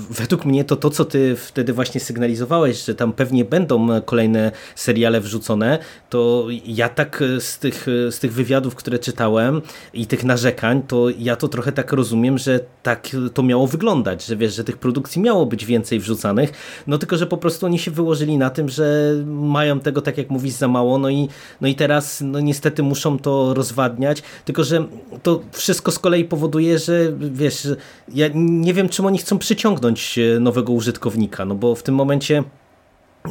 według 0.09 0.45
mnie 0.45 0.63
to 0.63 0.75
to, 0.75 0.89
co 0.89 1.05
ty 1.05 1.35
wtedy 1.35 1.73
właśnie 1.73 2.01
sygnalizowałeś, 2.01 2.85
że 2.85 2.95
tam 2.95 3.13
pewnie 3.13 3.45
będą 3.45 4.01
kolejne 4.01 4.51
seriale 4.75 5.21
wrzucone, 5.21 5.79
to 6.09 6.47
ja 6.65 6.89
tak 6.89 7.23
z 7.39 7.59
tych, 7.59 7.85
z 8.09 8.19
tych 8.19 8.33
wywiadów, 8.33 8.75
które 8.75 8.99
czytałem 8.99 9.61
i 9.93 10.07
tych 10.07 10.23
narzekań, 10.23 10.81
to 10.87 11.07
ja 11.17 11.35
to 11.35 11.47
trochę 11.47 11.71
tak 11.71 11.93
rozumiem, 11.93 12.37
że 12.37 12.59
tak 12.83 13.07
to 13.33 13.43
miało 13.43 13.67
wyglądać, 13.67 14.25
że 14.25 14.35
wiesz, 14.35 14.55
że 14.55 14.63
tych 14.63 14.77
produkcji 14.77 15.21
miało 15.21 15.45
być 15.45 15.65
więcej 15.65 15.99
wrzucanych, 15.99 16.51
no 16.87 16.97
tylko, 16.97 17.17
że 17.17 17.27
po 17.27 17.37
prostu 17.37 17.65
oni 17.65 17.79
się 17.79 17.91
wyłożyli 17.91 18.37
na 18.37 18.49
tym, 18.49 18.69
że 18.69 18.82
mają 19.25 19.79
tego, 19.79 20.01
tak 20.01 20.17
jak 20.17 20.29
mówisz, 20.29 20.53
za 20.53 20.67
mało, 20.67 20.97
no 20.97 21.09
i, 21.09 21.29
no 21.61 21.67
i 21.67 21.75
teraz 21.75 22.21
no 22.21 22.39
niestety 22.39 22.83
muszą 22.83 23.19
to 23.19 23.53
rozwadniać, 23.53 24.23
tylko, 24.45 24.63
że 24.63 24.85
to 25.23 25.41
wszystko 25.51 25.91
z 25.91 25.99
kolei 25.99 26.25
powoduje, 26.25 26.79
że 26.79 27.13
wiesz, 27.19 27.67
ja 28.13 28.27
nie 28.35 28.73
wiem, 28.73 28.89
czym 28.89 29.05
oni 29.05 29.17
chcą 29.17 29.37
przyciągnąć 29.39 30.19
nowego 30.39 30.73
użytkownika, 30.73 31.45
no 31.45 31.55
bo 31.55 31.75
w 31.75 31.83
tym 31.83 31.95
momencie 31.95 32.43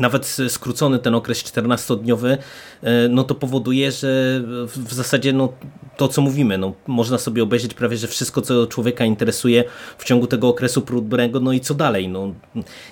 nawet 0.00 0.36
skrócony 0.48 0.98
ten 0.98 1.14
okres 1.14 1.44
14-dniowy, 1.44 2.38
e, 2.82 3.08
no 3.08 3.24
to 3.24 3.34
powoduje, 3.34 3.92
że 3.92 4.40
w 4.66 4.94
zasadzie 4.94 5.32
no, 5.32 5.52
to, 5.96 6.08
co 6.08 6.22
mówimy, 6.22 6.58
no, 6.58 6.72
można 6.86 7.18
sobie 7.18 7.42
obejrzeć 7.42 7.74
prawie, 7.74 7.96
że 7.96 8.08
wszystko, 8.08 8.42
co 8.42 8.66
człowieka 8.66 9.04
interesuje 9.04 9.64
w 9.98 10.04
ciągu 10.04 10.26
tego 10.26 10.48
okresu 10.48 10.82
próbnego, 10.82 11.40
no 11.40 11.52
i 11.52 11.60
co 11.60 11.74
dalej. 11.74 12.08
No, 12.08 12.34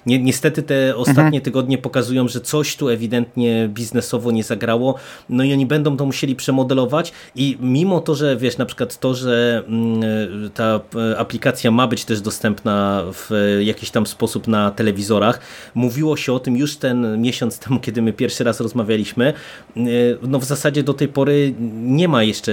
ni 0.07 0.23
niestety 0.23 0.63
te 0.63 0.97
ostatnie 0.97 1.23
mhm. 1.23 1.43
tygodnie 1.43 1.79
pokazują, 1.79 2.29
że 2.29 2.41
coś 2.41 2.77
tu 2.77 2.89
ewidentnie 2.89 3.69
biznesowo 3.69 4.31
nie 4.31 4.45
zagrało, 4.45 4.95
no 5.29 5.45
i 5.45 5.53
oni 5.53 5.67
będą 5.67 5.97
to 5.97 6.07
musieli 6.07 6.37
przemodelować 6.37 7.13
i 7.35 7.59
mimo 7.61 8.01
to, 8.01 8.15
że 8.15 8.37
wiesz, 8.37 8.59
na 8.59 8.67
przykład 8.67 9.01
to, 9.01 9.15
że 9.15 9.63
mm, 9.67 10.51
ta 10.55 10.81
e, 10.97 11.19
aplikacja 11.19 11.71
ma 11.71 11.87
być 11.87 12.05
też 12.05 12.21
dostępna 12.21 13.03
w 13.13 13.59
jakiś 13.61 13.91
tam 13.91 14.07
sposób 14.07 14.49
na 14.49 14.71
telewizorach, 14.71 15.41
mówiło 15.75 16.17
się 16.17 16.33
o 16.33 16.41
tym 16.41 16.57
już 16.57 16.77
te 16.77 16.90
ten 16.91 17.21
miesiąc 17.21 17.59
temu, 17.59 17.81
kiedy 17.81 18.03
my 18.03 18.13
pierwszy 18.13 18.45
raz 18.45 18.61
rozmawialiśmy, 18.61 19.33
e, 19.77 19.81
no 20.23 20.39
w 20.39 20.45
zasadzie 20.45 20.83
do 20.83 20.95
tej 20.95 21.09
pory 21.09 21.55
nie 21.73 22.09
ma 22.09 22.23
jeszcze 22.23 22.53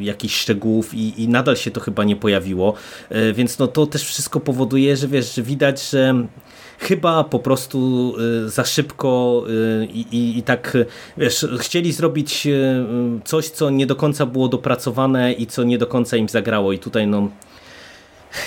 jakichś 0.00 0.36
szczegółów 0.36 0.94
i, 0.94 1.22
i 1.22 1.28
nadal 1.28 1.56
się 1.56 1.70
to 1.70 1.80
chyba 1.80 2.04
nie 2.04 2.16
pojawiło, 2.16 2.74
e, 3.08 3.32
więc 3.32 3.58
no 3.58 3.66
to 3.66 3.86
też 3.86 4.04
wszystko 4.04 4.40
powoduje, 4.40 4.96
że 4.96 5.08
wiesz, 5.08 5.34
że 5.34 5.42
widać, 5.42 5.90
że 5.90 6.14
chyba 6.78 7.24
po 7.24 7.38
prostu 7.38 8.14
e, 8.46 8.48
za 8.48 8.64
szybko 8.64 9.44
i, 9.92 10.06
i, 10.12 10.38
i, 10.38 10.42
tak, 10.42 10.76
wiesz, 11.16 11.46
chcieli 11.58 11.92
zrobić 11.92 12.48
coś, 13.24 13.48
co 13.48 13.70
nie 13.70 13.86
do 13.86 13.96
końca 13.96 14.26
było 14.26 14.48
dopracowane 14.48 15.32
i 15.32 15.46
co 15.46 15.64
nie 15.64 15.78
do 15.78 15.86
końca 15.86 16.16
im 16.16 16.28
zagrało. 16.28 16.72
I 16.72 16.78
tutaj 16.78 17.06
no 17.06 17.28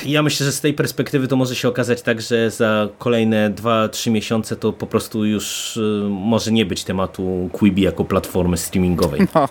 ja 0.05 0.24
myślę, 0.24 0.46
że 0.46 0.51
z 0.51 0.62
tej 0.62 0.74
perspektywy 0.74 1.27
to 1.27 1.36
może 1.36 1.55
się 1.55 1.67
okazać 1.67 2.01
tak, 2.01 2.22
że 2.22 2.51
za 2.51 2.88
kolejne 2.98 3.51
2-3 3.51 4.12
miesiące 4.12 4.55
to 4.55 4.74
po 4.74 4.88
prostu 4.88 5.25
już 5.25 5.77
y, 5.77 6.08
może 6.10 6.51
nie 6.51 6.65
być 6.65 6.84
tematu 6.84 7.50
Quibi 7.53 7.81
jako 7.81 8.05
platformy 8.05 8.58
streamingowej. 8.58 9.22
No. 9.36 9.50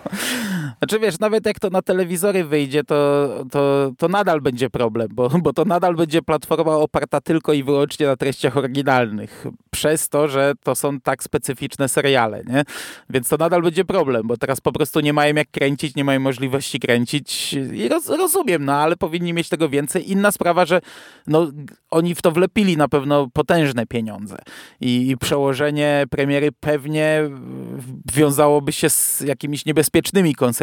Znaczy 0.79 0.99
wiesz, 0.99 1.19
nawet 1.19 1.47
jak 1.47 1.61
to 1.61 1.71
na 1.71 1.83
telewizory 1.83 2.45
wyjdzie, 2.45 2.85
to, 2.85 3.29
to, 3.51 3.93
to 3.99 4.09
nadal 4.09 4.41
będzie 4.41 4.71
problem, 4.71 5.09
bo, 5.11 5.29
bo 5.43 5.53
to 5.53 5.65
nadal 5.65 5.95
będzie 5.95 6.23
platforma 6.23 6.77
oparta 6.77 7.21
tylko 7.21 7.53
i 7.53 7.63
wyłącznie 7.63 8.07
na 8.07 8.17
treściach 8.17 8.57
oryginalnych. 8.57 9.47
Przez 9.71 10.09
to, 10.09 10.29
że 10.29 10.53
to 10.63 10.75
są 10.75 11.01
tak 11.01 11.23
specyficzne 11.23 11.89
seriale, 11.89 12.43
nie? 12.45 12.63
Więc 13.11 13.29
to 13.29 13.37
nadal 13.37 13.63
będzie 13.63 13.85
problem, 13.85 14.27
bo 14.27 14.37
teraz 14.37 14.61
po 14.61 14.73
prostu 14.73 15.01
nie 15.01 15.13
mają 15.13 15.35
jak 15.35 15.51
kręcić, 15.51 15.95
nie 15.95 16.05
mają 16.05 16.21
możliwości 16.21 16.81
kręcić 16.81 17.53
i 17.53 17.89
roz, 17.89 18.09
rozumiem, 18.09 18.65
no 18.65 18.75
ale 18.75 18.97
powinni 18.97 19.33
mieć 19.33 19.49
tego 19.49 19.69
więcej. 19.69 20.11
Inna 20.11 20.33
sprawa, 20.33 20.67
że 20.67 20.81
no, 21.27 21.47
oni 21.91 22.15
w 22.15 22.23
to 22.23 22.33
wlepili 22.33 22.77
na 22.77 22.89
pewno 22.89 23.29
potężne 23.33 23.87
pieniądze 23.87 24.37
i, 24.81 25.11
i 25.11 25.17
przełożenie 25.17 26.05
premiery 26.11 26.53
pewnie 26.61 27.23
wiązałoby 28.15 28.73
się 28.73 28.91
z 28.91 29.21
jakimiś 29.21 29.67
niebezpiecznymi 29.67 30.35
konsekwencjami. 30.35 30.58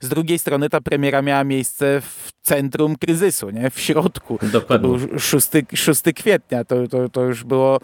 Z 0.00 0.08
drugiej 0.08 0.38
strony 0.38 0.68
ta 0.68 0.80
premiera 0.80 1.22
miała 1.22 1.44
miejsce 1.44 2.00
w 2.00 2.32
centrum 2.42 2.96
kryzysu, 2.96 3.50
nie? 3.50 3.70
w 3.70 3.80
środku. 3.80 4.38
Dokładnie. 4.42 4.88
To 4.88 4.96
był 4.96 5.18
6, 5.18 5.48
6 5.74 6.02
kwietnia, 6.14 6.64
to, 6.64 6.88
to, 6.88 7.08
to 7.08 7.22
już 7.22 7.44
było, 7.44 7.78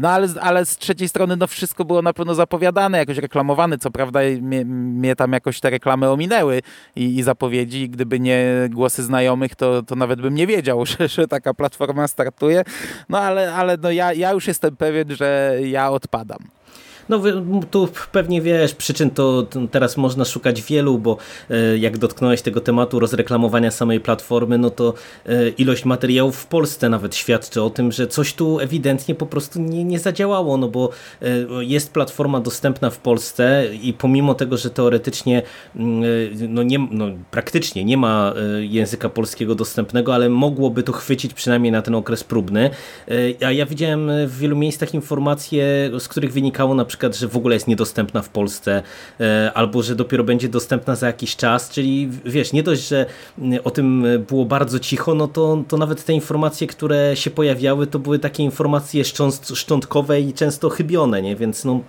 no 0.00 0.10
ale, 0.10 0.28
ale 0.40 0.66
z 0.66 0.76
trzeciej 0.76 1.08
strony 1.08 1.36
no 1.36 1.46
wszystko 1.46 1.84
było 1.84 2.02
na 2.02 2.12
pewno 2.12 2.34
zapowiadane, 2.34 2.98
jakoś 2.98 3.18
reklamowane, 3.18 3.78
co 3.78 3.90
prawda 3.90 4.20
mnie, 4.40 4.64
mnie 4.64 5.16
tam 5.16 5.32
jakoś 5.32 5.60
te 5.60 5.70
reklamy 5.70 6.10
ominęły 6.10 6.62
i, 6.96 7.16
i 7.16 7.22
zapowiedzi, 7.22 7.88
gdyby 7.88 8.20
nie 8.20 8.68
głosy 8.70 9.02
znajomych, 9.02 9.54
to, 9.54 9.82
to 9.82 9.96
nawet 9.96 10.20
bym 10.20 10.34
nie 10.34 10.46
wiedział, 10.46 10.86
że, 10.98 11.08
że 11.08 11.28
taka 11.28 11.54
platforma 11.54 12.08
startuje, 12.08 12.62
no 13.08 13.18
ale, 13.18 13.54
ale 13.54 13.76
no 13.76 13.90
ja, 13.90 14.12
ja 14.12 14.32
już 14.32 14.46
jestem 14.46 14.76
pewien, 14.76 15.16
że 15.16 15.58
ja 15.62 15.90
odpadam. 15.90 16.57
No 17.08 17.20
tu 17.70 17.88
pewnie 18.12 18.42
wiesz, 18.42 18.74
przyczyn 18.74 19.10
to 19.10 19.46
teraz 19.70 19.96
można 19.96 20.24
szukać 20.24 20.62
wielu, 20.62 20.98
bo 20.98 21.16
e, 21.50 21.78
jak 21.78 21.98
dotknąłeś 21.98 22.42
tego 22.42 22.60
tematu 22.60 23.00
rozreklamowania 23.00 23.70
samej 23.70 24.00
platformy, 24.00 24.58
no 24.58 24.70
to 24.70 24.94
e, 25.26 25.48
ilość 25.48 25.84
materiałów 25.84 26.36
w 26.36 26.46
Polsce 26.46 26.88
nawet 26.88 27.16
świadczy 27.16 27.62
o 27.62 27.70
tym, 27.70 27.92
że 27.92 28.06
coś 28.06 28.34
tu 28.34 28.60
ewidentnie 28.60 29.14
po 29.14 29.26
prostu 29.26 29.60
nie, 29.60 29.84
nie 29.84 29.98
zadziałało, 29.98 30.56
no 30.56 30.68
bo 30.68 30.90
e, 31.22 31.26
jest 31.64 31.92
platforma 31.92 32.40
dostępna 32.40 32.90
w 32.90 32.98
Polsce 32.98 33.64
i 33.82 33.92
pomimo 33.92 34.34
tego, 34.34 34.56
że 34.56 34.70
teoretycznie 34.70 35.42
no 36.48 36.62
nie, 36.62 36.78
no 36.90 37.06
praktycznie 37.30 37.84
nie 37.84 37.96
ma 37.96 38.34
języka 38.60 39.08
polskiego 39.08 39.54
dostępnego, 39.54 40.14
ale 40.14 40.28
mogłoby 40.28 40.82
to 40.82 40.92
chwycić 40.92 41.34
przynajmniej 41.34 41.72
na 41.72 41.82
ten 41.82 41.94
okres 41.94 42.24
próbny. 42.24 42.70
A 43.46 43.52
ja 43.52 43.66
widziałem 43.66 44.10
w 44.26 44.38
wielu 44.38 44.56
miejscach 44.56 44.94
informacje, 44.94 45.90
z 45.98 46.08
których 46.08 46.32
wynikało 46.32 46.74
na 46.74 46.84
przykład 46.84 46.97
przykład, 46.98 47.16
że 47.16 47.28
w 47.28 47.36
ogóle 47.36 47.54
jest 47.56 47.68
niedostępna 47.68 48.22
w 48.22 48.28
Polsce, 48.28 48.82
e, 49.20 49.52
albo 49.54 49.82
że 49.82 49.94
dopiero 49.94 50.24
będzie 50.24 50.48
dostępna 50.48 50.96
za 50.96 51.06
jakiś 51.06 51.36
czas, 51.36 51.70
czyli 51.70 52.08
wiesz, 52.24 52.52
nie 52.52 52.62
dość, 52.62 52.88
że 52.88 53.06
o 53.64 53.70
tym 53.70 54.06
było 54.28 54.44
bardzo 54.44 54.78
cicho, 54.78 55.14
no 55.14 55.28
to, 55.28 55.64
to 55.68 55.76
nawet 55.76 56.04
te 56.04 56.12
informacje, 56.12 56.66
które 56.66 57.16
się 57.16 57.30
pojawiały, 57.30 57.86
to 57.86 57.98
były 57.98 58.18
takie 58.18 58.42
informacje 58.42 59.04
szczątkowe 59.54 60.20
i 60.20 60.32
często 60.32 60.68
chybione, 60.68 61.22
nie? 61.22 61.36
Więc 61.36 61.64
no 61.64 61.80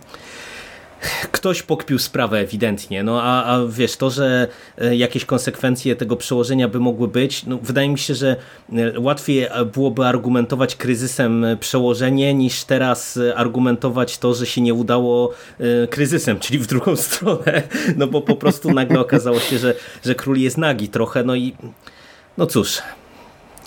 ktoś 1.32 1.62
pokpił 1.62 2.00
sprawę 2.00 2.40
ewidentnie, 2.40 3.04
no 3.04 3.22
a, 3.24 3.44
a 3.44 3.66
wiesz, 3.68 3.98
to, 3.98 4.10
że 4.10 4.48
e, 4.78 4.96
jakieś 4.96 5.26
konsekwencje 5.26 5.96
tego 5.96 6.16
przełożenia 6.16 6.68
by 6.68 6.80
mogły 6.80 7.08
być, 7.08 7.46
no 7.46 7.60
wydaje 7.62 7.90
mi 7.90 8.00
się, 8.00 8.16
że 8.16 8.36
e, 8.74 9.00
łatwiej 9.00 9.48
byłoby 9.74 10.06
argumentować 10.06 10.76
kryzysem 10.76 11.46
przełożenie, 11.60 12.34
niż 12.34 12.64
teraz 12.64 13.20
argumentować 13.36 14.18
to, 14.18 14.34
że 14.34 14.46
się 14.46 14.62
nie 14.62 14.74
udało 14.74 15.34
e, 15.60 15.88
kryzysem, 15.88 16.40
czyli 16.40 16.60
w 16.60 16.68
drugą 16.68 16.96
stronę, 17.10 17.64
no 17.98 18.08
bo 18.08 18.22
po 18.22 18.36
prostu 18.36 18.72
nagle 18.72 19.00
okazało 19.00 19.40
się, 19.40 19.58
że, 19.58 19.76
że 20.06 20.16
król 20.16 20.38
jest 20.38 20.58
nagi 20.58 20.90
trochę, 20.90 21.24
no 21.24 21.36
i 21.36 21.56
no 22.38 22.46
cóż, 22.46 22.82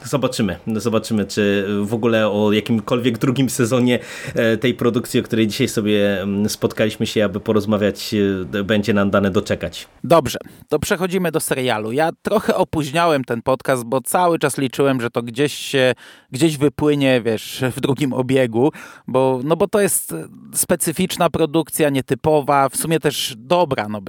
Zobaczymy. 0.04 0.56
Zobaczymy, 0.76 1.24
czy 1.24 1.66
w 1.82 1.94
ogóle 1.94 2.28
o 2.28 2.52
jakimkolwiek 2.52 3.18
drugim 3.18 3.50
sezonie 3.50 3.98
e, 4.34 4.56
tej 4.56 4.74
produkcji, 4.74 5.20
o 5.20 5.22
której 5.22 5.46
dzisiaj 5.46 5.68
sobie 5.68 6.22
mm, 6.22 6.48
spotkaliśmy 6.48 7.06
się, 7.06 7.24
aby 7.24 7.40
porozmawiać, 7.40 8.14
e, 8.54 8.64
będzie 8.64 8.94
nam 8.94 9.10
dane 9.10 9.30
doczekać. 9.30 9.88
Dobrze, 10.04 10.38
to 10.68 10.78
przechodzimy 10.78 11.32
do 11.32 11.40
serialu. 11.40 11.92
Ja 11.92 12.10
trochę 12.22 12.54
opóźniałem 12.54 13.24
ten 13.24 13.42
podcast, 13.42 13.84
bo 13.84 14.00
cały 14.00 14.38
czas 14.38 14.58
liczyłem, 14.58 15.00
że 15.00 15.10
to 15.10 15.22
gdzieś 15.22 15.54
się, 15.54 15.94
gdzieś 16.30 16.56
wypłynie, 16.56 17.22
wiesz, 17.24 17.64
w 17.76 17.80
drugim 17.80 18.12
obiegu, 18.12 18.72
bo, 19.06 19.40
no 19.44 19.56
bo 19.56 19.68
to 19.68 19.80
jest 19.80 20.14
specyficzna 20.54 21.30
produkcja, 21.30 21.90
nietypowa, 21.90 22.68
w 22.68 22.76
sumie 22.76 23.00
też 23.00 23.34
dobra, 23.38 23.88
no 23.88 24.00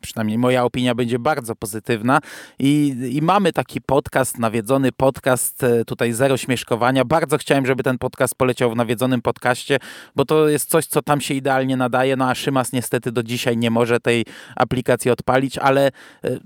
przynajmniej 0.00 0.38
moja 0.38 0.64
opinia 0.64 0.94
będzie 0.94 1.18
bardzo 1.18 1.56
pozytywna 1.56 2.20
i, 2.58 2.96
i 3.12 3.22
mamy 3.22 3.52
taki 3.52 3.80
podcast, 3.80 4.38
nawiedzony 4.38 4.92
podcast, 4.92 5.39
podcast 5.40 5.62
e, 5.62 5.84
tutaj 5.84 6.12
zero 6.12 6.36
śmieszkowania. 6.36 7.04
Bardzo 7.04 7.38
chciałem, 7.38 7.66
żeby 7.66 7.82
ten 7.82 7.98
podcast 7.98 8.34
poleciał 8.34 8.70
w 8.70 8.76
nawiedzonym 8.76 9.22
podcaście, 9.22 9.78
bo 10.16 10.24
to 10.24 10.48
jest 10.48 10.70
coś, 10.70 10.86
co 10.86 11.02
tam 11.02 11.20
się 11.20 11.34
idealnie 11.34 11.76
nadaje, 11.76 12.16
no 12.16 12.28
a 12.28 12.34
Szymas 12.34 12.72
niestety 12.72 13.12
do 13.12 13.22
dzisiaj 13.22 13.56
nie 13.56 13.70
może 13.70 14.00
tej 14.00 14.24
aplikacji 14.56 15.10
odpalić, 15.10 15.58
ale 15.58 15.86
e, 15.86 15.90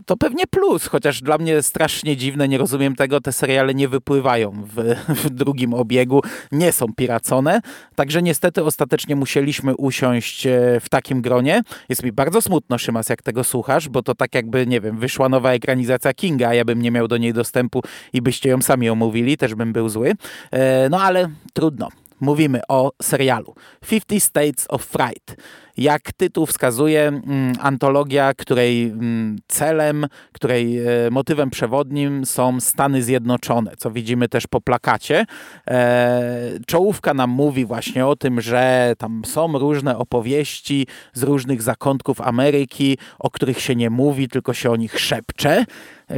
to 0.07 0.17
pewnie 0.17 0.47
plus, 0.47 0.87
chociaż 0.87 1.23
dla 1.23 1.39
mnie 1.39 1.63
strasznie 1.63 2.17
dziwne, 2.17 2.49
nie 2.49 2.59
rozumiem 2.59 2.97
tego, 2.97 3.21
te 3.21 3.33
seriale 3.33 3.75
nie 3.75 3.89
wypływają 3.89 4.53
w, 4.67 4.95
w 5.23 5.31
drugim 5.31 5.75
obiegu, 5.75 6.21
nie 6.53 6.73
są 6.73 6.87
piracone, 6.97 7.61
także 7.95 8.23
niestety 8.23 8.65
ostatecznie 8.65 9.17
musieliśmy 9.17 9.77
usiąść 9.77 10.47
e, 10.47 10.81
w 10.81 10.89
takim 10.89 11.23
gronie. 11.23 11.63
Jest 11.89 12.03
mi 12.03 12.13
bardzo 12.13 12.43
smutno, 12.43 12.79
Szymas, 12.79 13.09
jak 13.09 13.23
tego 13.23 13.45
słuchasz, 13.45 13.89
bo 13.89 14.03
to 14.03 14.15
tak 14.15 14.35
jakby, 14.35 14.67
nie 14.67 14.81
wiem, 14.81 14.99
wyszła 14.99 15.29
nowa 15.29 15.53
ekranizacja 15.53 16.15
Kinga, 16.15 16.49
a 16.49 16.55
ja 16.55 16.65
bym 16.65 16.83
nie 16.83 16.91
miał 16.91 17.09
do 17.09 17.17
niej 17.17 17.33
dostępu 17.33 17.83
i 18.13 18.23
byście 18.23 18.49
ją 18.49 18.63
sami 18.63 18.84
omówili, 18.93 19.37
też 19.37 19.55
bym 19.55 19.73
był 19.73 19.89
zły. 19.89 20.13
E, 20.51 20.89
no 20.89 21.01
ale 21.01 21.29
trudno. 21.53 21.89
Mówimy 22.21 22.61
o 22.69 22.93
serialu 23.03 23.55
50 23.89 24.23
States 24.23 24.67
of 24.69 24.85
Fright. 24.85 25.37
Jak 25.77 26.13
tytuł 26.13 26.47
wskazuje, 26.47 27.09
mm, 27.09 27.53
antologia, 27.61 28.35
której 28.35 28.83
mm, 28.83 29.39
celem, 29.49 30.07
której 30.33 30.79
e, 30.79 30.85
motywem 31.11 31.51
przewodnim 31.51 32.27
są 32.27 32.61
Stany 32.61 33.03
Zjednoczone, 33.03 33.73
co 33.79 33.91
widzimy 33.91 34.29
też 34.29 34.47
po 34.47 34.61
plakacie. 34.61 35.27
E, 35.69 36.51
czołówka 36.67 37.15
nam 37.15 37.31
mówi 37.31 37.65
właśnie 37.65 38.07
o 38.07 38.17
tym, 38.17 38.41
że 38.41 38.95
tam 38.99 39.23
są 39.27 39.59
różne 39.59 39.99
opowieści 39.99 40.87
z 41.13 41.23
różnych 41.23 41.63
zakątków 41.63 42.21
Ameryki, 42.21 42.99
o 43.19 43.31
których 43.31 43.61
się 43.61 43.77
nie 43.77 43.91
mówi, 43.91 44.29
tylko 44.29 44.55
się 44.55 44.71
o 44.71 44.77
nich 44.77 45.01
szepcze, 45.01 45.65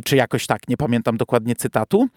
czy 0.04 0.16
jakoś 0.16 0.46
tak, 0.46 0.68
nie 0.68 0.76
pamiętam 0.76 1.16
dokładnie 1.16 1.54
cytatu. 1.54 2.08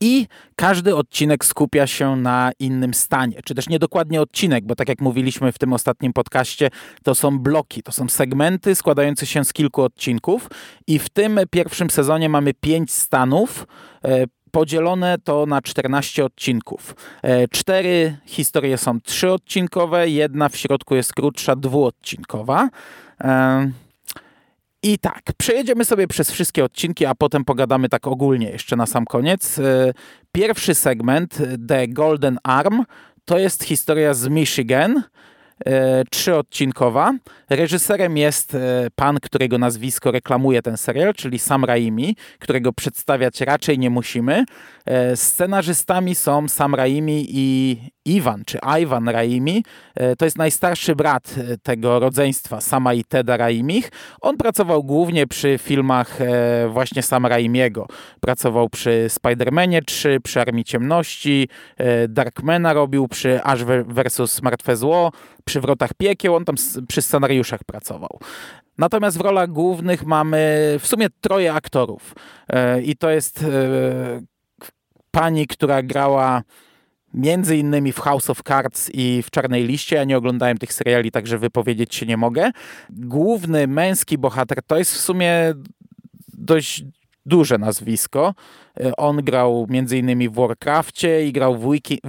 I 0.00 0.26
każdy 0.56 0.96
odcinek 0.96 1.44
skupia 1.44 1.86
się 1.86 2.16
na 2.16 2.50
innym 2.58 2.94
stanie, 2.94 3.40
czy 3.44 3.54
też 3.54 3.68
niedokładnie 3.68 4.20
odcinek, 4.20 4.64
bo 4.64 4.74
tak 4.74 4.88
jak 4.88 5.00
mówiliśmy 5.00 5.52
w 5.52 5.58
tym 5.58 5.72
ostatnim 5.72 6.12
podcaście, 6.12 6.70
to 7.02 7.14
są 7.14 7.38
bloki, 7.38 7.82
to 7.82 7.92
są 7.92 8.08
segmenty 8.08 8.74
składające 8.74 9.26
się 9.26 9.44
z 9.44 9.52
kilku 9.52 9.82
odcinków 9.82 10.48
i 10.86 10.98
w 10.98 11.08
tym 11.08 11.40
pierwszym 11.50 11.90
sezonie 11.90 12.28
mamy 12.28 12.54
pięć 12.54 12.92
stanów, 12.92 13.66
e, 14.04 14.24
podzielone 14.50 15.16
to 15.24 15.46
na 15.46 15.62
14 15.62 16.24
odcinków. 16.24 16.94
E, 17.22 17.48
cztery 17.48 18.16
historie 18.26 18.78
są 18.78 19.00
trzyodcinkowe, 19.00 20.08
jedna 20.08 20.48
w 20.48 20.56
środku 20.56 20.94
jest 20.94 21.14
krótsza, 21.14 21.56
dwuodcinkowa. 21.56 22.68
E, 24.82 24.88
i 24.88 24.98
tak, 24.98 25.22
przejedziemy 25.38 25.84
sobie 25.84 26.08
przez 26.08 26.30
wszystkie 26.30 26.64
odcinki, 26.64 27.06
a 27.06 27.14
potem 27.14 27.44
pogadamy 27.44 27.88
tak 27.88 28.06
ogólnie 28.06 28.50
jeszcze 28.50 28.76
na 28.76 28.86
sam 28.86 29.04
koniec. 29.04 29.58
E, 29.58 29.92
pierwszy 30.32 30.74
segment, 30.74 31.38
The 31.68 31.88
Golden 31.88 32.38
Arm, 32.42 32.84
to 33.24 33.38
jest 33.38 33.64
historia 33.64 34.14
z 34.14 34.28
Michigan, 34.28 34.96
e, 34.96 35.02
trzyodcinkowa. 36.10 37.12
Reżyserem 37.50 38.16
jest 38.16 38.54
e, 38.54 38.58
pan, 38.94 39.20
którego 39.22 39.58
nazwisko 39.58 40.10
reklamuje 40.10 40.62
ten 40.62 40.76
serial, 40.76 41.14
czyli 41.14 41.38
Sam 41.38 41.64
Raimi, 41.64 42.16
którego 42.38 42.72
przedstawiać 42.72 43.40
raczej 43.40 43.78
nie 43.78 43.90
musimy. 43.90 44.44
Scenarzystami 45.14 46.14
są 46.14 46.48
Sam 46.48 46.74
Raimi 46.74 47.26
i 47.28 47.76
Iwan, 48.04 48.42
czy 48.46 48.58
Iwan 48.80 49.08
Raimi, 49.08 49.64
e, 49.94 50.16
to 50.16 50.24
jest 50.24 50.38
najstarszy 50.38 50.96
brat 50.96 51.34
e, 51.38 51.58
tego 51.58 51.98
rodzeństwa, 51.98 52.60
Sama 52.60 52.94
i 52.94 53.04
Teda 53.04 53.36
Raimich. 53.36 53.90
On 54.20 54.36
pracował 54.36 54.84
głównie 54.84 55.26
przy 55.26 55.58
filmach 55.58 56.20
e, 56.20 56.68
właśnie 56.68 57.02
Sama 57.02 57.28
Raimiego. 57.28 57.86
Pracował 58.20 58.68
przy 58.68 59.06
Spider-Manie 59.08 59.80
3, 59.86 60.18
przy 60.22 60.40
Armii 60.40 60.64
Ciemności, 60.64 61.48
Darkmana 62.08 62.72
robił 62.72 63.08
przy 63.08 63.42
Ash 63.44 63.64
vs. 63.64 64.42
Martwe 64.42 64.76
Zło, 64.76 65.12
przy 65.52 65.60
Wrotach 65.60 65.94
Piekieł, 65.94 66.34
on 66.34 66.44
tam 66.44 66.54
przy 66.88 67.02
scenariuszach 67.02 67.64
pracował. 67.64 68.18
Natomiast 68.78 69.18
w 69.18 69.20
rolach 69.20 69.50
głównych 69.50 70.06
mamy 70.06 70.38
w 70.80 70.86
sumie 70.86 71.06
troje 71.20 71.52
aktorów. 71.52 72.14
I 72.84 72.96
to 72.96 73.10
jest 73.10 73.44
pani, 75.10 75.46
która 75.46 75.82
grała 75.82 76.42
między 77.14 77.56
innymi 77.56 77.92
w 77.92 77.98
House 77.98 78.30
of 78.30 78.42
Cards 78.42 78.90
i 78.94 79.22
w 79.22 79.30
Czarnej 79.30 79.64
Liście. 79.64 79.96
Ja 79.96 80.04
nie 80.04 80.16
oglądałem 80.16 80.58
tych 80.58 80.72
seriali, 80.72 81.10
także 81.10 81.38
wypowiedzieć 81.38 81.94
się 81.94 82.06
nie 82.06 82.16
mogę. 82.16 82.50
Główny 82.90 83.66
męski 83.66 84.18
bohater 84.18 84.58
to 84.66 84.78
jest 84.78 84.94
w 84.94 85.00
sumie 85.00 85.54
dość 86.34 86.84
duże 87.26 87.58
nazwisko. 87.58 88.34
On 88.96 89.16
grał 89.16 89.66
między 89.70 89.98
innymi 89.98 90.28
w 90.28 90.34
Warcraftie 90.34 91.26
i 91.26 91.32
grał 91.32 91.56
w, 91.56 91.72
Wiki, 91.72 92.00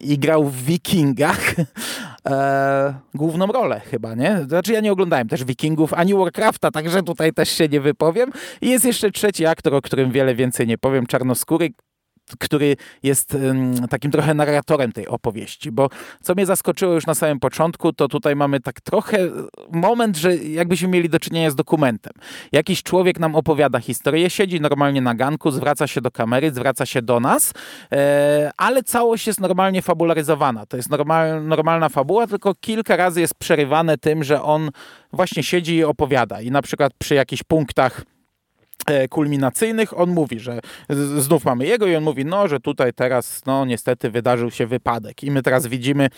i 0.00 0.18
grał 0.18 0.44
w 0.44 0.64
Wikingach. 0.64 1.54
E, 2.26 2.94
główną 3.14 3.46
rolę 3.46 3.80
chyba, 3.80 4.14
nie? 4.14 4.44
Znaczy 4.48 4.72
ja 4.72 4.80
nie 4.80 4.92
oglądałem 4.92 5.28
też 5.28 5.44
Wikingów 5.44 5.94
ani 5.94 6.14
Warcrafta, 6.14 6.70
także 6.70 7.02
tutaj 7.02 7.32
też 7.32 7.48
się 7.48 7.68
nie 7.68 7.80
wypowiem. 7.80 8.30
I 8.60 8.70
jest 8.70 8.84
jeszcze 8.84 9.10
trzeci 9.10 9.46
aktor, 9.46 9.74
o 9.74 9.82
którym 9.82 10.10
wiele 10.10 10.34
więcej 10.34 10.66
nie 10.66 10.78
powiem, 10.78 11.06
czarnoskóry, 11.06 11.70
który 12.38 12.76
jest 13.02 13.36
takim 13.90 14.10
trochę 14.10 14.34
narratorem 14.34 14.92
tej 14.92 15.08
opowieści, 15.08 15.72
bo 15.72 15.88
co 16.22 16.34
mnie 16.34 16.46
zaskoczyło 16.46 16.94
już 16.94 17.06
na 17.06 17.14
samym 17.14 17.40
początku, 17.40 17.92
to 17.92 18.08
tutaj 18.08 18.36
mamy 18.36 18.60
tak 18.60 18.80
trochę 18.80 19.18
moment, 19.72 20.16
że 20.16 20.36
jakbyśmy 20.36 20.88
mieli 20.88 21.08
do 21.08 21.18
czynienia 21.18 21.50
z 21.50 21.54
dokumentem. 21.54 22.12
Jakiś 22.52 22.82
człowiek 22.82 23.20
nam 23.20 23.36
opowiada 23.36 23.80
historię, 23.80 24.30
siedzi 24.30 24.60
normalnie 24.60 25.00
na 25.00 25.14
ganku, 25.14 25.50
zwraca 25.50 25.86
się 25.86 26.00
do 26.00 26.10
kamery, 26.10 26.50
zwraca 26.50 26.86
się 26.86 27.02
do 27.02 27.20
nas, 27.20 27.52
e, 27.92 28.50
ale 28.56 28.82
całość 28.82 29.26
jest 29.26 29.40
normalnie 29.40 29.82
fabularyzowana. 29.82 30.66
To 30.66 30.76
jest 30.76 30.90
normal, 30.90 31.46
normalna 31.46 31.88
fabuła, 31.88 32.26
tylko 32.26 32.54
kilka 32.54 32.96
razy 32.96 33.20
jest 33.20 33.34
przerywane 33.34 33.98
tym, 33.98 34.24
że 34.24 34.42
on 34.42 34.70
właśnie 35.12 35.42
siedzi 35.42 35.76
i 35.76 35.84
opowiada 35.84 36.40
i 36.40 36.50
na 36.50 36.62
przykład 36.62 36.92
przy 36.98 37.14
jakichś 37.14 37.42
punktach 37.42 38.04
E, 38.04 38.21
kulminacyjnych, 39.10 39.98
on 40.00 40.10
mówi, 40.10 40.40
że 40.40 40.60
znów 41.18 41.44
mamy 41.44 41.66
jego 41.66 41.86
i 41.86 41.96
on 41.96 42.04
mówi, 42.04 42.24
no, 42.24 42.48
że 42.48 42.60
tutaj 42.60 42.92
teraz, 42.92 43.46
no, 43.46 43.64
niestety 43.64 44.10
wydarzył 44.10 44.50
się 44.50 44.66
wypadek 44.66 45.24
i 45.24 45.30
my 45.30 45.42
teraz 45.42 45.66
widzimy 45.66 46.08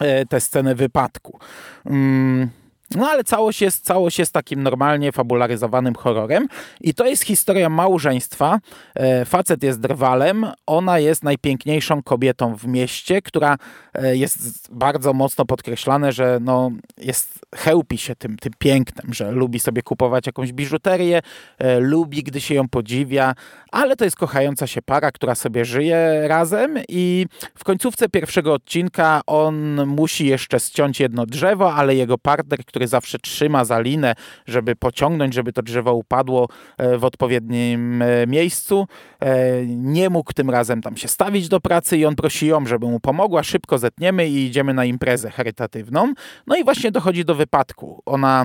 e, 0.00 0.26
tę 0.26 0.40
scenę 0.40 0.74
wypadku. 0.74 1.38
Mm. 1.86 2.50
No 2.90 3.08
ale 3.08 3.24
całość 3.24 3.62
jest, 3.62 3.84
całość 3.84 4.18
jest 4.18 4.32
takim 4.32 4.62
normalnie 4.62 5.12
fabularyzowanym 5.12 5.94
horrorem 5.94 6.48
i 6.80 6.94
to 6.94 7.06
jest 7.06 7.22
historia 7.22 7.68
małżeństwa. 7.68 8.58
E, 8.94 9.24
facet 9.24 9.62
jest 9.62 9.80
drwalem, 9.80 10.46
ona 10.66 10.98
jest 10.98 11.22
najpiękniejszą 11.22 12.02
kobietą 12.02 12.56
w 12.56 12.66
mieście, 12.66 13.22
która 13.22 13.56
e, 13.94 14.16
jest 14.16 14.72
bardzo 14.74 15.12
mocno 15.12 15.44
podkreślane, 15.44 16.12
że 16.12 16.38
no, 16.40 16.70
jest, 16.98 17.38
chełpi 17.54 17.98
się 17.98 18.16
tym, 18.16 18.36
tym 18.36 18.52
pięknem, 18.58 19.14
że 19.14 19.30
lubi 19.32 19.60
sobie 19.60 19.82
kupować 19.82 20.26
jakąś 20.26 20.52
biżuterię, 20.52 21.22
e, 21.58 21.80
lubi, 21.80 22.22
gdy 22.22 22.40
się 22.40 22.54
ją 22.54 22.68
podziwia, 22.68 23.34
ale 23.72 23.96
to 23.96 24.04
jest 24.04 24.16
kochająca 24.16 24.66
się 24.66 24.82
para, 24.82 25.12
która 25.12 25.34
sobie 25.34 25.64
żyje 25.64 26.28
razem 26.28 26.78
i 26.88 27.26
w 27.54 27.64
końcówce 27.64 28.08
pierwszego 28.08 28.52
odcinka 28.52 29.20
on 29.26 29.86
musi 29.86 30.26
jeszcze 30.26 30.60
ściąć 30.60 31.00
jedno 31.00 31.26
drzewo, 31.26 31.74
ale 31.74 31.94
jego 31.94 32.18
partner, 32.18 32.64
który 32.74 32.88
zawsze 32.88 33.18
trzyma 33.18 33.64
za 33.64 33.80
linę, 33.80 34.14
żeby 34.46 34.76
pociągnąć, 34.76 35.34
żeby 35.34 35.52
to 35.52 35.62
drzewo 35.62 35.94
upadło 35.94 36.48
e, 36.78 36.98
w 36.98 37.04
odpowiednim 37.04 38.02
e, 38.02 38.26
miejscu. 38.26 38.86
E, 39.20 39.66
nie 39.66 40.10
mógł 40.10 40.32
tym 40.32 40.50
razem 40.50 40.82
tam 40.82 40.96
się 40.96 41.08
stawić 41.08 41.48
do 41.48 41.60
pracy 41.60 41.96
i 41.98 42.04
on 42.04 42.16
prosi 42.16 42.46
ją, 42.46 42.66
żeby 42.66 42.86
mu 42.86 43.00
pomogła. 43.00 43.42
Szybko 43.42 43.78
zetniemy 43.78 44.28
i 44.28 44.46
idziemy 44.46 44.74
na 44.74 44.84
imprezę 44.84 45.30
charytatywną. 45.30 46.12
No 46.46 46.56
i 46.56 46.64
właśnie 46.64 46.90
dochodzi 46.90 47.24
do 47.24 47.34
wypadku. 47.34 48.02
Ona 48.06 48.44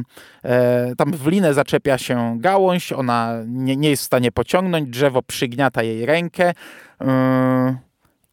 tam 0.97 1.13
w 1.13 1.27
linę 1.27 1.53
zaczepia 1.53 1.97
się 1.97 2.37
gałąź, 2.39 2.91
ona 2.91 3.35
nie, 3.47 3.75
nie 3.75 3.89
jest 3.89 4.03
w 4.03 4.05
stanie 4.05 4.31
pociągnąć, 4.31 4.89
drzewo 4.89 5.21
przygniata 5.21 5.83
jej 5.83 6.05
rękę 6.05 6.53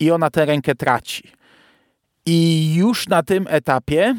i 0.01 0.11
ona 0.11 0.31
tę 0.31 0.45
rękę 0.45 0.75
traci. 0.75 1.33
I 2.27 2.75
już 2.75 3.09
na 3.09 3.23
tym 3.23 3.47
etapie 3.51 4.15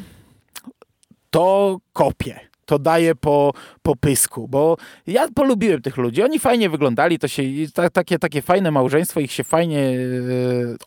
to 1.29 1.77
kopie 1.93 2.47
to 2.67 2.79
daje 2.79 3.15
po, 3.15 3.53
po 3.81 3.95
pysku, 3.95 4.47
bo 4.47 4.77
ja 5.07 5.27
polubiłem 5.35 5.81
tych 5.81 5.97
ludzi. 5.97 6.23
Oni 6.23 6.39
fajnie 6.39 6.69
wyglądali, 6.69 7.19
to 7.19 7.27
się 7.27 7.43
ta, 7.73 7.89
takie, 7.89 8.19
takie 8.19 8.41
fajne 8.41 8.71
małżeństwo, 8.71 9.19
ich 9.19 9.31
się 9.31 9.43
fajnie 9.43 9.79
e, 9.79 9.95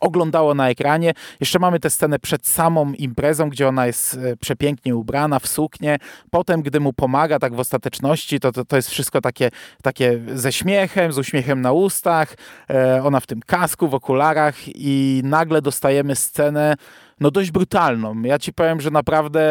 oglądało 0.01 0.53
na 0.53 0.69
ekranie. 0.69 1.13
Jeszcze 1.39 1.59
mamy 1.59 1.79
tę 1.79 1.89
scenę 1.89 2.19
przed 2.19 2.47
samą 2.47 2.93
imprezą, 2.93 3.49
gdzie 3.49 3.67
ona 3.67 3.87
jest 3.87 4.13
e, 4.13 4.37
przepięknie 4.37 4.95
ubrana 4.95 5.39
w 5.39 5.47
suknię. 5.47 5.97
Potem, 6.31 6.61
gdy 6.61 6.79
mu 6.79 6.93
pomaga 6.93 7.39
tak 7.39 7.55
w 7.55 7.59
ostateczności, 7.59 8.39
to, 8.39 8.51
to, 8.51 8.65
to 8.65 8.75
jest 8.75 8.89
wszystko 8.89 9.21
takie, 9.21 9.49
takie 9.83 10.19
ze 10.33 10.51
śmiechem, 10.51 11.13
z 11.13 11.17
uśmiechem 11.17 11.61
na 11.61 11.71
ustach. 11.71 12.33
E, 12.69 13.03
ona 13.03 13.19
w 13.19 13.27
tym 13.27 13.39
kasku, 13.45 13.87
w 13.87 13.93
okularach 13.93 14.55
i 14.67 15.21
nagle 15.23 15.61
dostajemy 15.61 16.15
scenę, 16.15 16.75
no 17.21 17.31
dość 17.31 17.51
brutalną. 17.51 18.21
Ja 18.21 18.39
ci 18.39 18.53
powiem, 18.53 18.81
że 18.81 18.91
naprawdę 18.91 19.41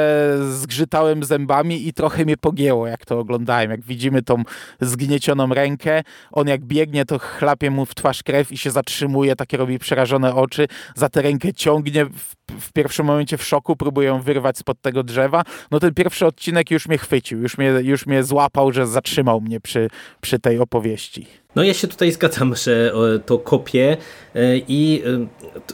zgrzytałem 0.51 1.25
zębami 1.25 1.89
i 1.89 1.93
trochę 1.93 2.25
mnie 2.25 2.37
pogięło, 2.37 2.87
jak 2.87 3.07
to 3.07 3.19
oglądałem. 3.19 3.71
Jak 3.71 3.85
widzimy 3.85 4.23
tą 4.23 4.43
zgniecioną 4.81 5.55
rękę, 5.55 6.03
on 6.33 6.49
jak 6.49 6.65
biegnie, 6.65 7.05
to 7.05 7.19
chlapie 7.19 7.71
mu 7.71 7.87
w 7.87 7.95
twarz 7.95 8.23
krew 8.23 8.53
i 8.53 8.59
się 8.59 8.71
zatrzymuje, 8.71 9.37
takie 9.37 9.57
robi 9.57 9.79
przerażone 9.79 10.35
oczy, 10.35 10.67
za 10.95 11.09
tę 11.09 11.23
rękę 11.23 11.53
ciągnie, 11.53 12.05
w, 12.05 12.35
w 12.61 12.73
pierwszym 12.73 13.07
momencie 13.07 13.39
w 13.39 13.45
szoku, 13.45 13.77
próbują 13.77 14.21
wyrwać 14.21 14.59
spod 14.59 14.81
tego 14.81 15.03
drzewa. 15.03 15.43
No 15.71 15.81
ten 15.81 15.95
pierwszy 15.95 16.27
odcinek 16.27 16.71
już 16.71 16.89
mnie 16.89 16.99
chwycił, 16.99 17.39
już 17.39 17.59
mnie, 17.59 17.67
już 17.67 18.07
mnie 18.07 18.25
złapał, 18.25 18.73
że 18.73 18.87
zatrzymał 18.87 19.41
mnie 19.41 19.61
przy, 19.61 19.89
przy 20.21 20.39
tej 20.39 20.59
opowieści. 20.59 21.27
No 21.57 21.63
ja 21.63 21.75
się 21.75 21.89
tutaj 21.89 22.13
zgadzam, 22.13 22.57
że 22.57 22.93
to 23.27 23.39
kopię 23.39 23.97
e, 24.35 24.57
i 24.57 25.03
e, 25.07 25.27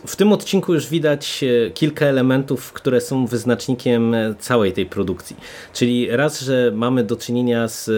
w 0.06 0.16
tym 0.16 0.32
odcinku 0.32 0.74
już 0.74 0.88
widać 0.88 1.44
e, 1.44 1.70
kilka 1.70 2.06
elementów, 2.06 2.72
które 2.72 3.00
są 3.00 3.26
wyznacznikiem 3.26 4.14
całej 4.38 4.72
tej 4.72 4.86
produkcji. 4.86 5.36
Czyli 5.72 6.08
raz, 6.10 6.40
że 6.40 6.72
mamy 6.74 7.04
do 7.04 7.16
czynienia 7.16 7.68
z 7.68 7.90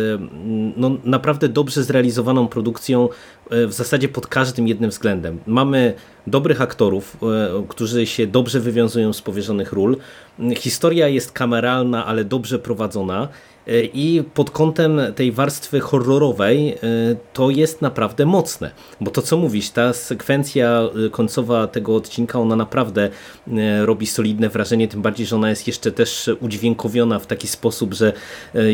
no, 0.77 0.91
naprawdę 1.05 1.49
dobrze 1.49 1.83
zrealizowaną 1.83 2.49
produkcją 2.49 3.09
w 3.51 3.73
zasadzie 3.73 4.09
pod 4.09 4.27
każdym 4.27 4.69
jednym 4.69 4.91
względem. 4.91 5.39
Mamy 5.47 5.95
dobrych 6.27 6.61
aktorów, 6.61 7.17
którzy 7.69 8.07
się 8.07 8.27
dobrze 8.27 8.61
wywiązują 8.61 9.13
z 9.13 9.23
powierzonych 9.23 9.73
ról. 9.73 9.97
Historia 10.57 11.09
jest 11.09 11.33
kameralna, 11.33 12.07
ale 12.07 12.25
dobrze 12.25 12.59
prowadzona 12.59 13.29
i 13.95 14.23
pod 14.35 14.51
kątem 14.51 15.01
tej 15.15 15.33
warstwy 15.33 15.81
horrorowej 15.81 16.75
y, 16.75 17.17
to 17.33 17.51
jest 17.51 17.83
naprawdę 17.83 18.27
mocne, 18.27 18.71
bo 19.01 19.11
to 19.11 19.23
co 19.23 19.37
mówisz, 19.37 19.71
ta 19.71 19.93
sekwencja 19.93 20.83
y, 21.07 21.11
końcowa 21.11 21.67
tego 21.67 21.97
odcinka, 21.97 22.39
ona 22.39 22.57
naprawdę 22.57 23.09
y, 23.49 23.87
robi 23.87 24.07
solidne 24.07 24.49
wrażenie, 24.49 24.89
tym 24.89 25.03
bardziej, 25.03 25.27
że 25.27 25.37
ona 25.37 25.51
jest 25.51 25.67
jeszcze 25.67 25.93
też 25.93 26.31
udźwiękowiona 26.41 27.19
w 27.19 27.27
taki 27.27 27.49
sposób, 27.49 27.95
że 27.95 28.13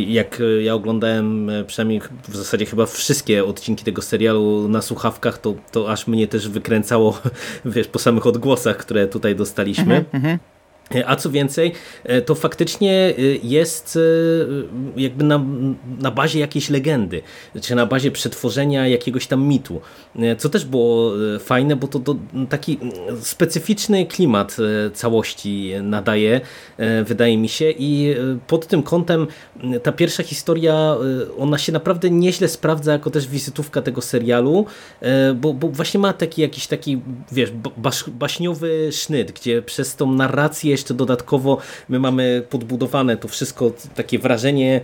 jak 0.07 0.43
ja 0.63 0.75
oglądałem 0.75 1.51
przynajmniej 1.67 2.01
w 2.29 2.37
zasadzie 2.37 2.67
chyba 2.67 2.87
wszystkie 2.87 3.45
odcinki 3.45 3.85
tego 3.85 4.03
serialu 4.03 4.69
na 4.69 4.83
słuchawkach, 4.83 5.39
to, 5.39 5.55
to 5.73 5.91
aż 5.91 6.07
mnie 6.07 6.29
też 6.29 6.49
wykręcało 6.49 7.21
wiesz, 7.65 7.89
po 7.89 7.99
samych 7.99 8.27
odgłosach, 8.27 8.77
które 8.77 9.07
tutaj 9.07 9.37
dostaliśmy. 9.37 10.05
Mm 10.13 10.23
-hmm. 10.23 10.54
A 11.07 11.17
co 11.17 11.31
więcej, 11.31 11.73
e, 12.05 12.23
to 12.23 12.35
faktycznie 12.35 12.93
e, 12.93 13.23
jest 13.43 13.99
e, 14.97 15.01
jakby 15.01 15.25
na, 15.25 15.45
na 15.99 16.11
bazie 16.11 16.41
jakiejś 16.41 16.71
legendy, 16.71 17.23
czy 17.61 17.75
na 17.75 17.87
bazie 17.87 18.11
przetworzenia 18.11 18.89
jakiegoś 18.89 19.27
tam 19.27 19.43
mitu, 19.43 19.81
co 20.39 20.49
też 20.49 20.65
było 20.65 21.13
fajne, 21.41 21.77
bo 21.77 21.89
to, 21.89 21.99
to 21.99 22.17
taki 22.49 22.79
specyficzny 23.21 24.07
klimat 24.07 24.57
całości 24.95 25.73
nadaje, 25.83 26.41
wydaje 27.05 27.39
mi 27.39 27.49
się. 27.49 27.71
I 27.79 28.15
pod 28.47 28.67
tym 28.67 28.83
kątem 28.83 29.27
ta 29.83 29.93
pierwsza 29.93 30.23
historia, 30.23 30.97
ona 31.39 31.59
się 31.59 31.73
naprawdę 31.73 32.11
nieźle 32.11 32.49
sprawdza 32.49 32.93
jako 32.93 33.11
też 33.11 33.29
wizytówka 33.29 33.83
tego 33.83 34.01
serialu, 34.01 34.67
bo, 35.35 35.55
bo 35.55 35.69
właśnie 35.69 36.01
ma 36.01 36.13
taki 36.13 36.43
jakiś 36.43 36.67
taki, 36.67 37.01
wiesz, 37.33 37.53
baśniowy 38.07 38.93
sznyt, 38.93 39.33
gdzie 39.33 39.63
przez 39.63 39.97
tą 39.97 40.13
narrację 40.13 40.74
jeszcze 40.75 40.95
dodatkowo 40.95 41.59
my 41.89 41.99
mamy 41.99 42.43
podbudowane 42.51 43.17
to 43.17 43.29
wszystko, 43.29 43.73
takie 43.95 44.19
wrażenie 44.19 44.81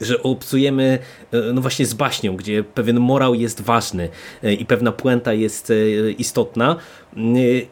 że 0.00 0.22
obcujemy 0.22 0.98
e, 1.32 1.52
no 1.52 1.60
właśnie 1.60 1.86
z 1.86 1.94
baśnią, 1.94 2.36
gdzie 2.36 2.64
pewien 2.64 3.00
morał 3.00 3.34
jest 3.34 3.60
ważny 3.60 4.08
e, 4.42 4.52
i 4.52 4.66
pewna 4.66 4.92
puenta 4.92 5.32
jest 5.32 5.70
e, 5.70 6.10
istotna, 6.10 6.76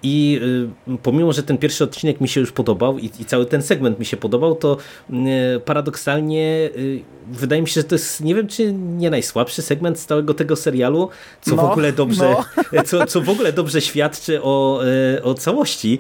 i 0.02 0.40
y, 0.88 0.98
pomimo, 1.02 1.33
że 1.33 1.42
ten 1.42 1.59
pierwszy 1.59 1.85
odcinek 1.85 2.20
mi 2.20 2.28
się 2.28 2.40
już 2.40 2.52
podobał 2.52 2.98
i, 2.98 3.11
i, 3.18 3.24
cały 3.24 3.46
ten 3.46 3.62
segment 3.62 3.98
mi 3.98 4.05
się 4.05 4.16
podobał, 4.16 4.55
to 4.55 4.76
y, 5.11 5.61
paradoksalnie 5.61 6.70
y, 6.76 7.02
wydaje 7.26 7.62
mi 7.62 7.68
się, 7.68 7.81
że 7.81 7.85
to 7.85 7.94
jest, 7.94 8.20
nie 8.20 8.35
wiem 8.35 8.48
czy 8.48 8.72
nie 8.72 9.11
najsłabszy 9.11 9.62
segment 9.62 9.98
z 9.98 10.07
całego 10.07 10.35
tego 10.35 10.57
serialu, 10.57 11.09
co 11.40 11.57
no, 11.57 11.62
w 11.62 11.70
ogóle 11.70 11.92
dobrze 11.92 12.37
no. 12.72 12.83
co, 12.88 13.07
co 13.07 13.20
w 13.20 13.28
ogóle 13.28 13.52
dobrze 13.52 13.81
świadczy 13.81 14.42
o, 14.42 14.81
o 15.22 15.35
całości 15.35 15.98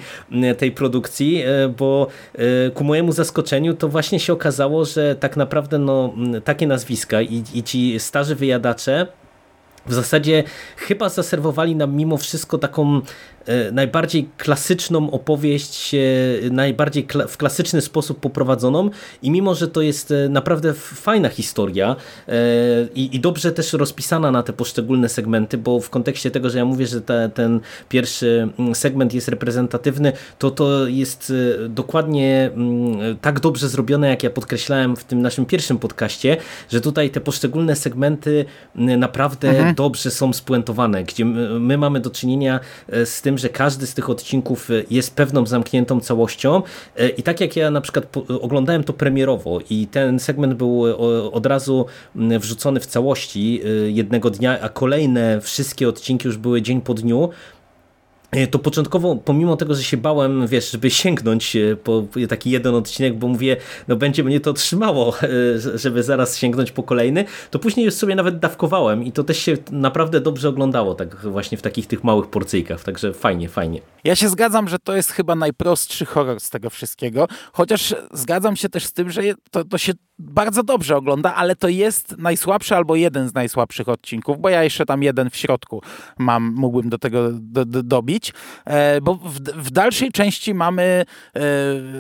tej 0.58 0.72
produkcji, 0.72 1.42
bo 1.78 2.06
ku 2.74 2.84
mojemu 2.84 3.12
zaskoczeniu 3.12 3.74
to 3.74 3.88
właśnie 3.88 4.20
się 4.20 4.32
okazało, 4.32 4.84
że 4.84 5.16
tak 5.16 5.36
naprawdę 5.36 5.78
no, 5.78 6.14
takie 6.44 6.66
nazwiska 6.66 7.22
i, 7.22 7.44
i 7.54 7.62
ci 7.62 8.00
starzy 8.00 8.34
wyjadacze 8.34 9.06
w 9.86 9.92
zasadzie 9.94 10.44
chyba 10.76 11.08
zaserwowali 11.08 11.76
nam 11.76 11.94
mimo 11.94 12.16
wszystko 12.16 12.58
taką 12.58 13.00
najbardziej 13.72 14.28
klasyczną 14.38 15.10
opowieść, 15.10 15.94
najbardziej 16.50 17.06
w 17.28 17.36
klasyczny 17.36 17.80
sposób 17.80 18.20
poprowadzoną 18.20 18.90
i 19.22 19.30
mimo, 19.30 19.54
że 19.54 19.68
to 19.68 19.82
jest 19.82 20.10
e, 20.10 20.28
naprawdę 20.28 20.74
fajna 20.74 21.28
historia 21.28 21.96
e, 22.28 22.34
i, 22.94 23.16
i 23.16 23.20
dobrze 23.20 23.52
też 23.52 23.72
rozpisana 23.72 24.30
na 24.30 24.42
te 24.42 24.52
poszczególne 24.52 25.08
segmenty, 25.08 25.58
bo 25.58 25.80
w 25.80 25.90
kontekście 25.90 26.30
tego, 26.30 26.50
że 26.50 26.58
ja 26.58 26.64
mówię, 26.64 26.86
że 26.86 27.00
te, 27.00 27.30
ten 27.34 27.60
pierwszy 27.88 28.48
mm, 28.58 28.74
segment 28.74 29.14
jest 29.14 29.28
reprezentatywny, 29.28 30.12
to 30.38 30.50
to 30.50 30.86
jest 30.86 31.32
dokładnie 31.68 32.50
mm, 32.54 33.18
tak 33.18 33.40
dobrze 33.40 33.68
zrobione, 33.68 34.08
jak 34.08 34.22
ja 34.22 34.30
podkreślałem 34.30 34.96
w 34.96 35.04
tym 35.04 35.22
naszym 35.22 35.46
pierwszym 35.46 35.78
podcaście, 35.78 36.36
że 36.70 36.80
tutaj 36.80 37.10
te 37.10 37.20
poszczególne 37.20 37.76
segmenty 37.76 38.44
naprawdę 38.74 39.48
mhm. 39.48 39.74
dobrze 39.74 40.10
są 40.10 40.32
spuentowane, 40.32 41.04
gdzie 41.04 41.24
my 41.60 41.78
mamy 41.78 42.00
do 42.00 42.10
czynienia 42.10 42.60
z 43.04 43.22
tym, 43.22 43.31
tym, 43.32 43.38
że 43.38 43.48
każdy 43.48 43.86
z 43.86 43.94
tych 43.94 44.10
odcinków 44.10 44.70
e, 44.70 44.74
jest 44.90 45.16
pewną 45.16 45.46
zamkniętą 45.46 46.00
całością. 46.00 46.62
E, 46.96 47.08
i 47.08 47.22
tak 47.22 47.40
jak 47.40 47.56
ja 47.56 47.70
na 47.70 47.80
przykład 47.80 48.16
oglądałem 48.40 48.84
to 48.84 48.92
premierowo 48.92 49.60
i 49.70 49.86
ten 49.86 50.18
segment 50.18 50.54
był 50.54 50.82
od 51.32 51.46
razu 51.46 51.86
wrzucony 52.14 52.80
w 52.80 52.86
całości 52.86 53.60
jednego 53.86 54.30
dnia, 54.30 54.60
a 54.60 54.68
kolejne 54.68 55.40
wszystkie 55.40 55.88
odcinki 55.88 56.26
już 56.26 56.36
były 56.36 56.62
dzień 56.62 56.80
po 56.80 56.94
dniu, 56.94 57.30
to 58.50 58.58
początkowo, 58.58 59.16
pomimo 59.16 59.56
tego, 59.56 59.74
że 59.74 59.82
się 59.82 59.96
bałem, 59.96 60.46
wiesz, 60.46 60.70
żeby 60.70 60.90
sięgnąć 60.90 61.56
e, 61.56 61.76
po 61.76 62.04
taki 62.28 62.50
jeden 62.50 62.74
odcinek, 62.74 63.18
bo 63.18 63.28
mówię, 63.28 63.56
no 63.88 63.96
będzie 63.96 64.24
mnie 64.24 64.40
to 64.40 64.52
trzymało, 64.52 65.14
e, 65.22 65.78
żeby 65.78 66.02
zaraz 66.02 66.38
sięgnąć 66.38 66.72
po 66.72 66.82
kolejny, 66.82 67.24
to 67.50 67.58
później 67.58 67.86
już 67.86 67.94
sobie 67.94 68.14
nawet 68.14 68.38
dawkowałem 68.38 69.04
i 69.04 69.12
to 69.12 69.24
też 69.24 69.38
się 69.38 69.56
naprawdę 69.70 70.20
dobrze 70.20 70.48
oglądało, 70.48 70.94
tak 70.94 71.16
właśnie 71.16 71.58
w 71.58 71.62
takich 71.62 71.86
tych 71.86 72.04
małych 72.04 72.26
porcyjkach, 72.26 72.84
także 72.84 73.12
fajnie, 73.12 73.48
fajnie. 73.48 73.80
Ja 74.04 74.16
się 74.16 74.28
zgadzam, 74.28 74.68
że 74.68 74.78
to 74.78 74.96
jest 74.96 75.10
chyba 75.10 75.34
najprostszy 75.34 76.04
horror 76.04 76.40
z 76.40 76.50
tego 76.50 76.70
wszystkiego, 76.70 77.28
chociaż 77.52 77.94
zgadzam 78.12 78.56
się 78.56 78.68
też 78.68 78.86
z 78.86 78.92
tym, 78.92 79.10
że 79.10 79.22
to, 79.50 79.64
to 79.64 79.78
się 79.78 79.92
bardzo 80.22 80.62
dobrze 80.62 80.96
ogląda, 80.96 81.34
ale 81.34 81.56
to 81.56 81.68
jest 81.68 82.18
najsłabszy 82.18 82.76
albo 82.76 82.96
jeden 82.96 83.28
z 83.28 83.34
najsłabszych 83.34 83.88
odcinków, 83.88 84.40
bo 84.40 84.48
ja 84.48 84.64
jeszcze 84.64 84.86
tam 84.86 85.02
jeden 85.02 85.30
w 85.30 85.36
środku 85.36 85.82
mam, 86.18 86.52
mógłbym 86.56 86.90
do 86.90 86.98
tego 86.98 87.28
do, 87.32 87.64
do, 87.64 87.82
dobić, 87.82 88.32
e, 88.64 89.00
bo 89.00 89.14
w, 89.14 89.38
w, 89.40 89.70
dalszej 89.70 90.12
części 90.12 90.54
mamy, 90.54 90.82
e, 90.82 91.04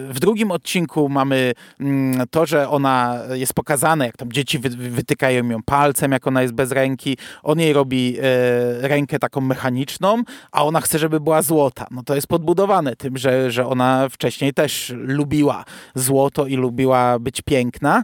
w 0.08 0.16
drugim 0.20 0.50
odcinku 0.50 1.08
mamy 1.08 1.52
mm, 1.80 2.26
to, 2.30 2.46
że 2.46 2.68
ona 2.68 3.18
jest 3.32 3.54
pokazane, 3.54 4.06
jak 4.06 4.16
tam 4.16 4.32
dzieci 4.32 4.58
wy, 4.58 4.68
wytykają 4.68 5.48
ją 5.48 5.62
palcem, 5.62 6.12
jak 6.12 6.26
ona 6.26 6.42
jest 6.42 6.54
bez 6.54 6.72
ręki, 6.72 7.16
on 7.42 7.60
jej 7.60 7.72
robi 7.72 8.16
e, 8.18 8.88
rękę 8.88 9.18
taką 9.18 9.40
mechaniczną, 9.40 10.22
a 10.52 10.64
ona 10.64 10.80
chce, 10.80 10.98
żeby 10.98 11.20
była 11.20 11.42
złota. 11.42 11.86
No 11.90 12.02
to 12.02 12.14
jest 12.14 12.26
podbudowane 12.26 12.96
tym, 12.96 13.16
że, 13.16 13.50
że 13.50 13.66
ona 13.66 14.08
wcześniej 14.08 14.52
też 14.54 14.92
lubiła 14.96 15.64
złoto 15.94 16.46
i 16.46 16.56
lubiła 16.56 17.18
być 17.18 17.42
piękna, 17.42 18.02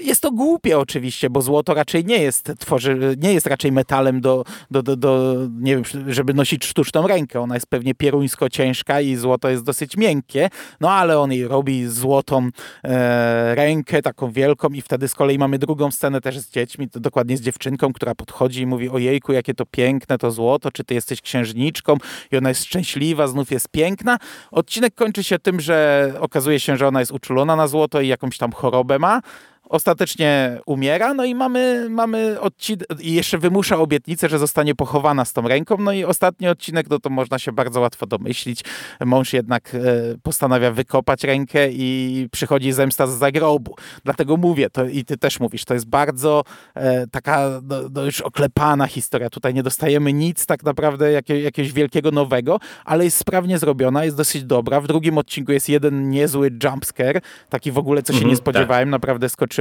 jest 0.00 0.20
to 0.20 0.32
głupie 0.32 0.78
oczywiście, 0.78 1.30
bo 1.30 1.42
złoto 1.42 1.74
raczej 1.74 2.04
nie 2.04 2.18
jest, 2.18 2.52
tworzy, 2.58 3.16
nie 3.18 3.32
jest 3.32 3.46
raczej 3.46 3.72
metalem 3.72 4.20
do, 4.20 4.44
do, 4.70 4.82
do, 4.82 4.96
do, 4.96 5.34
nie 5.60 5.74
wiem, 5.74 5.84
żeby 6.08 6.34
nosić 6.34 6.64
sztuczną 6.64 7.06
rękę. 7.06 7.40
Ona 7.40 7.54
jest 7.54 7.66
pewnie 7.66 7.94
pieruńsko 7.94 8.48
ciężka 8.48 9.00
i 9.00 9.16
złoto 9.16 9.48
jest 9.48 9.64
dosyć 9.64 9.96
miękkie, 9.96 10.50
no 10.80 10.90
ale 10.90 11.18
on 11.18 11.32
jej 11.32 11.48
robi 11.48 11.86
złotą 11.86 12.48
e, 12.84 13.54
rękę, 13.54 14.02
taką 14.02 14.32
wielką 14.32 14.68
i 14.68 14.82
wtedy 14.82 15.08
z 15.08 15.14
kolei 15.14 15.38
mamy 15.38 15.58
drugą 15.58 15.90
scenę 15.90 16.20
też 16.20 16.38
z 16.38 16.50
dziećmi, 16.50 16.88
to 16.88 17.00
dokładnie 17.00 17.36
z 17.36 17.40
dziewczynką, 17.40 17.92
która 17.92 18.14
podchodzi 18.14 18.62
i 18.62 18.66
mówi 18.66 18.88
ojejku, 18.88 19.32
jakie 19.32 19.54
to 19.54 19.66
piękne 19.66 20.18
to 20.18 20.30
złoto, 20.30 20.70
czy 20.70 20.84
ty 20.84 20.94
jesteś 20.94 21.20
księżniczką 21.20 21.96
i 22.32 22.36
ona 22.36 22.48
jest 22.48 22.64
szczęśliwa, 22.64 23.26
znów 23.26 23.50
jest 23.50 23.68
piękna. 23.68 24.18
Odcinek 24.50 24.94
kończy 24.94 25.24
się 25.24 25.38
tym, 25.38 25.60
że 25.60 26.12
okazuje 26.20 26.60
się, 26.60 26.76
że 26.76 26.88
ona 26.88 27.00
jest 27.00 27.12
uczulona 27.12 27.56
na 27.56 27.68
złoto 27.68 28.00
i 28.00 28.08
jakąś 28.08 28.38
tam 28.38 28.52
chorobę 28.52 28.98
ma, 28.98 29.20
ostatecznie 29.68 30.60
umiera, 30.66 31.14
no 31.14 31.24
i 31.24 31.34
mamy, 31.34 31.86
mamy 31.90 32.40
odcinek, 32.40 32.88
i 33.00 33.12
jeszcze 33.12 33.38
wymusza 33.38 33.78
obietnicę, 33.78 34.28
że 34.28 34.38
zostanie 34.38 34.74
pochowana 34.74 35.24
z 35.24 35.32
tą 35.32 35.48
ręką, 35.48 35.76
no 35.78 35.92
i 35.92 36.04
ostatni 36.04 36.48
odcinek, 36.48 36.90
no 36.90 36.98
to 36.98 37.10
można 37.10 37.38
się 37.38 37.52
bardzo 37.52 37.80
łatwo 37.80 38.06
domyślić. 38.06 38.64
Mąż 39.04 39.32
jednak 39.32 39.74
e, 39.74 39.78
postanawia 40.22 40.72
wykopać 40.72 41.24
rękę 41.24 41.68
i 41.70 42.28
przychodzi 42.32 42.72
zemsta 42.72 43.06
z 43.06 43.10
zagrobu. 43.10 43.74
Dlatego 44.04 44.36
mówię, 44.36 44.70
to 44.70 44.86
i 44.86 45.04
ty 45.04 45.16
też 45.16 45.40
mówisz, 45.40 45.64
to 45.64 45.74
jest 45.74 45.86
bardzo 45.86 46.44
e, 46.74 47.06
taka 47.06 47.60
no, 47.62 47.76
no 47.94 48.04
już 48.04 48.20
oklepana 48.20 48.86
historia. 48.86 49.30
Tutaj 49.30 49.54
nie 49.54 49.62
dostajemy 49.62 50.12
nic 50.12 50.46
tak 50.46 50.62
naprawdę 50.62 51.12
jakie, 51.12 51.40
jakiegoś 51.42 51.72
wielkiego 51.72 52.10
nowego, 52.10 52.60
ale 52.84 53.04
jest 53.04 53.16
sprawnie 53.16 53.58
zrobiona, 53.58 54.04
jest 54.04 54.16
dosyć 54.16 54.44
dobra. 54.44 54.80
W 54.80 54.86
drugim 54.86 55.18
odcinku 55.18 55.52
jest 55.52 55.68
jeden 55.68 56.10
niezły 56.10 56.50
jumpscare, 56.64 57.20
taki 57.48 57.72
w 57.72 57.78
ogóle, 57.78 58.02
co 58.02 58.12
się 58.12 58.18
mm 58.18 58.28
-hmm, 58.28 58.30
nie 58.30 58.36
spodziewałem, 58.36 58.88
tak. 58.88 58.92
naprawdę 58.92 59.28
skoczyłem 59.28 59.57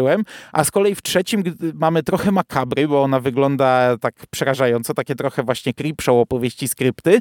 a 0.51 0.63
z 0.63 0.71
kolei 0.71 0.95
w 0.95 1.01
trzecim 1.01 1.43
mamy 1.73 2.03
trochę 2.03 2.31
makabry, 2.31 2.87
bo 2.87 3.03
ona 3.03 3.19
wygląda 3.19 3.97
tak 3.97 4.15
przerażająco, 4.29 4.93
takie 4.93 5.15
trochę 5.15 5.43
właśnie 5.43 5.73
creepshow 5.73 6.21
opowieści 6.21 6.67
skrypty, 6.67 7.19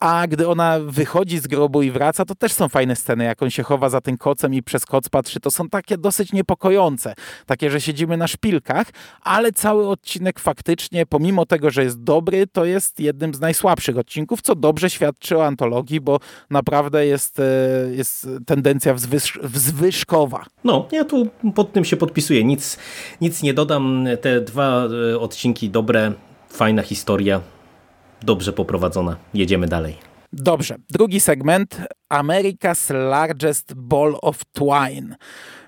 a 0.00 0.26
gdy 0.26 0.48
ona 0.48 0.78
wychodzi 0.80 1.38
z 1.38 1.46
grobu 1.46 1.82
i 1.82 1.90
wraca, 1.90 2.24
to 2.24 2.34
też 2.34 2.52
są 2.52 2.68
fajne 2.68 2.96
sceny, 2.96 3.24
jak 3.24 3.42
on 3.42 3.50
się 3.50 3.62
chowa 3.62 3.88
za 3.88 4.00
tym 4.00 4.18
kocem 4.18 4.54
i 4.54 4.62
przez 4.62 4.86
koc 4.86 5.08
patrzy, 5.08 5.40
to 5.40 5.50
są 5.50 5.68
takie 5.68 5.98
dosyć 5.98 6.32
niepokojące, 6.32 7.14
takie, 7.46 7.70
że 7.70 7.80
siedzimy 7.80 8.16
na 8.16 8.26
szpilkach, 8.26 8.86
ale 9.22 9.52
cały 9.52 9.88
odcinek 9.88 10.40
faktycznie, 10.40 11.06
pomimo 11.06 11.46
tego, 11.46 11.70
że 11.70 11.84
jest 11.84 12.02
dobry, 12.02 12.46
to 12.46 12.64
jest 12.64 13.00
jednym 13.00 13.34
z 13.34 13.40
najsłabszych 13.40 13.98
odcinków, 13.98 14.42
co 14.42 14.54
dobrze 14.54 14.90
świadczy 14.90 15.38
o 15.38 15.46
antologii, 15.46 16.00
bo 16.00 16.20
naprawdę 16.50 17.06
jest, 17.06 17.40
e, 17.40 17.44
jest 17.94 18.28
tendencja 18.46 18.94
wzwyż, 18.94 19.38
wzwyżkowa. 19.42 20.44
No, 20.64 20.88
ja 20.92 21.04
tu 21.04 21.28
pod 21.54 21.72
tym 21.72 21.84
się 21.84 21.95
podpisuję, 21.96 22.44
nic, 22.44 22.78
nic 23.20 23.42
nie 23.42 23.54
dodam, 23.54 24.06
te 24.20 24.40
dwa 24.40 24.88
e, 25.12 25.18
odcinki 25.18 25.70
dobre, 25.70 26.12
fajna 26.48 26.82
historia, 26.82 27.40
dobrze 28.22 28.52
poprowadzona. 28.52 29.16
Jedziemy 29.34 29.66
dalej. 29.66 29.96
Dobrze. 30.32 30.76
Drugi 30.90 31.20
segment. 31.20 31.80
America's 32.08 32.90
Largest 33.10 33.74
Ball 33.74 34.16
of 34.22 34.44
Twine. 34.52 35.16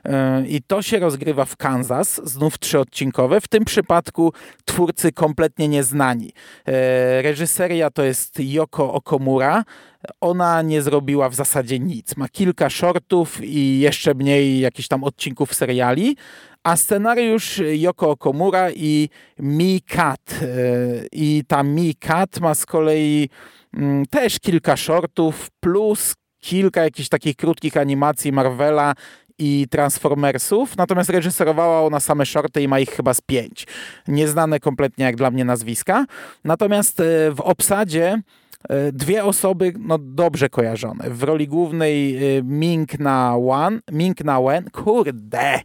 E, 0.04 0.46
I 0.46 0.62
to 0.62 0.82
się 0.82 0.98
rozgrywa 0.98 1.44
w 1.44 1.56
Kansas, 1.56 2.20
znów 2.24 2.58
trzyodcinkowe. 2.58 3.40
W 3.40 3.48
tym 3.48 3.64
przypadku 3.64 4.32
twórcy 4.64 5.12
kompletnie 5.12 5.68
nieznani. 5.68 6.32
E, 6.66 7.22
reżyseria 7.22 7.90
to 7.90 8.02
jest 8.02 8.40
Yoko 8.40 8.92
Okomura. 8.92 9.64
Ona 10.20 10.62
nie 10.62 10.82
zrobiła 10.82 11.28
w 11.28 11.34
zasadzie 11.34 11.78
nic. 11.78 12.16
Ma 12.16 12.28
kilka 12.28 12.70
shortów 12.70 13.44
i 13.44 13.78
jeszcze 13.80 14.14
mniej 14.14 14.61
jakichś 14.61 14.88
tam 14.88 15.04
odcinków 15.04 15.54
seriali, 15.54 16.16
a 16.62 16.76
scenariusz 16.76 17.62
Yoko 17.72 18.11
Okomura 18.11 18.70
i 18.70 19.08
Mi 19.38 19.80
Kat. 19.80 20.40
E, 20.42 20.46
I 21.12 21.42
ta 21.48 21.62
Mi 21.62 21.94
Kat 21.94 22.40
ma 22.40 22.54
z 22.54 22.66
kolei 22.66 23.28
mm, 23.74 24.06
też 24.06 24.38
kilka 24.38 24.76
shortów 24.76 25.50
plus 25.61 26.14
kilka 26.38 26.82
jakichś 26.82 27.08
takich 27.08 27.37
krótkich 27.37 27.76
animacji 27.76 28.32
Marvela 28.32 28.94
i 29.38 29.66
Transformersów, 29.70 30.76
natomiast 30.76 31.11
reżyserowała 31.11 31.82
ona 31.82 32.00
same 32.00 32.26
shorty 32.26 32.62
i 32.62 32.68
ma 32.68 32.80
ich 32.80 32.90
chyba 32.90 33.14
z 33.14 33.20
pięć. 33.20 33.66
Nieznane 34.08 34.61
kompletnie 34.61 35.04
jak 35.04 35.16
dla 35.16 35.30
mnie 35.30 35.44
nazwiska. 35.44 36.04
Natomiast 36.44 37.00
e, 37.00 37.30
w 37.30 37.40
obsadzie 37.40 38.22
dwie 38.92 39.25
osoby 39.25 39.73
no, 39.79 39.99
dobrze 39.99 40.49
kojarzone. 40.49 41.11
W 41.11 41.23
roli 41.23 41.49
głównej 41.49 42.18
Ming 42.44 42.99
Na 42.99 43.37
Wan, 43.47 43.81
Ming 43.92 44.25
Na 44.25 44.40
Wen, 44.40 44.71
kurde, 44.71 45.61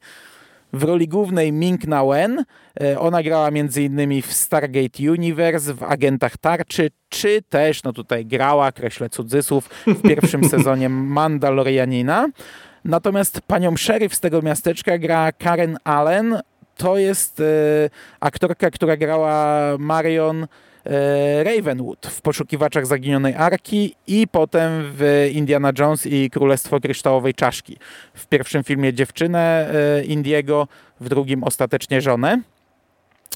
w 0.73 0.83
roli 0.83 1.07
głównej 1.07 1.51
Ming 1.51 1.87
Na 1.87 2.05
Wen. 2.05 2.45
E, 2.81 2.99
ona 2.99 3.23
grała 3.23 3.47
m.in. 3.47 4.21
w 4.21 4.33
Stargate 4.33 5.11
Universe, 5.11 5.73
w 5.73 5.83
Agentach 5.83 6.37
Tarczy, 6.37 6.89
czy 7.09 7.41
też, 7.49 7.83
no 7.83 7.93
tutaj 7.93 8.25
grała, 8.25 8.71
kreślę 8.71 9.09
cudzysłów, 9.09 9.69
w 9.87 10.01
pierwszym 10.01 10.49
sezonie 10.49 10.89
Mandalorianina. 10.89 12.27
Natomiast 12.85 13.41
panią 13.41 13.77
szeryf 13.77 14.15
z 14.15 14.19
tego 14.19 14.41
miasteczka 14.41 14.97
gra 14.97 15.31
Karen 15.31 15.77
Allen. 15.83 16.39
To 16.77 16.97
jest 16.97 17.39
e, 17.39 17.43
aktorka, 18.19 18.71
która 18.71 18.97
grała 18.97 19.59
Marion 19.79 20.43
E, 20.43 20.47
Ravenwood 21.43 22.07
w 22.07 22.21
Poszukiwaczach 22.21 22.85
Zaginionej 22.85 23.35
Arki 23.35 23.95
i 24.07 24.27
potem 24.27 24.71
w 24.97 25.29
Indiana 25.33 25.71
Jones 25.79 26.05
i 26.05 26.29
Królestwo 26.29 26.79
Kryształowej 26.79 27.33
Czaszki. 27.33 27.77
W 28.13 28.27
pierwszym 28.27 28.63
filmie 28.63 28.93
dziewczynę 28.93 29.71
e, 29.73 30.03
Indiego, 30.05 30.67
w 30.99 31.09
drugim 31.09 31.43
ostatecznie 31.43 32.01
żonę. 32.01 32.41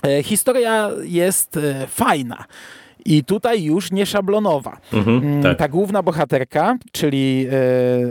E, 0.04 0.24
historia 0.24 0.92
jest 1.04 1.60
fajna. 1.88 2.46
I 3.06 3.24
tutaj 3.24 3.64
już 3.64 3.92
nie 3.92 4.06
szablonowa. 4.06 4.78
Mhm, 4.94 5.18
mm, 5.18 5.44
tak. 5.44 5.58
Ta 5.58 5.68
główna 5.68 6.04
bohaterka, 6.04 6.78
czyli 6.92 7.48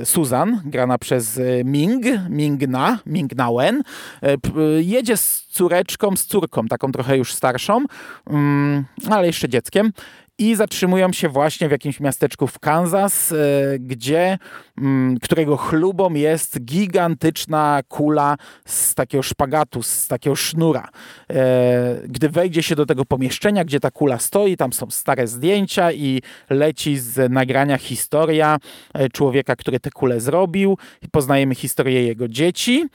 e, 0.01 0.05
Susan, 0.07 0.61
grana 0.65 0.99
przez 0.99 1.41
Ming, 1.65 2.05
Mingna, 2.31 2.99
Mingnawen, 3.07 3.83
e, 4.23 4.37
jedzie 4.81 5.17
z 5.17 5.47
córeczką, 5.51 6.17
z 6.17 6.27
córką, 6.27 6.67
taką 6.67 6.93
trochę 6.93 7.17
już 7.17 7.35
starszą, 7.35 7.85
mm, 8.31 8.85
ale 9.11 9.27
jeszcze 9.27 9.49
dzieckiem 9.49 9.93
i 10.39 10.55
zatrzymują 10.55 11.13
się 11.13 11.29
właśnie 11.29 11.69
w 11.69 11.71
jakimś 11.71 12.01
miasteczku 12.01 12.47
w 12.47 12.59
Kansas, 12.59 13.33
e, 13.33 13.37
gdzie, 13.79 14.39
mm, 14.79 15.19
którego 15.19 15.57
chlubą 15.57 16.15
jest 16.15 16.61
gigantyczna 16.65 17.81
kula 17.89 18.37
z 18.65 18.95
takiego 18.95 19.23
szpagatu, 19.23 19.83
z 19.83 20.09
takiego 20.09 20.37
sznura. 20.37 20.89
E, 21.31 22.01
gdy 22.09 22.29
wejdzie 22.29 22.63
się 22.63 22.75
do 22.75 22.87
tego 22.87 23.05
pomieszczenia, 23.05 23.65
gdzie 23.65 23.81
ta 23.81 23.91
kula 23.91 24.19
stoi, 24.19 24.57
tam 24.57 24.73
są 24.73 24.91
stare 24.91 25.27
zdjęcia 25.27 25.93
i 25.93 26.23
leci 26.51 26.99
z 26.99 27.33
nagrania 27.33 27.79
historia 27.79 28.59
e, 28.95 29.09
człowieka, 29.09 29.57
który 29.57 29.81
tę 29.81 29.91
kulę 29.91 30.21
zrobił. 30.21 30.79
Poznajemy 31.11 31.55
historię 31.55 32.03
jego 32.03 32.29
dzieci. 32.29 32.89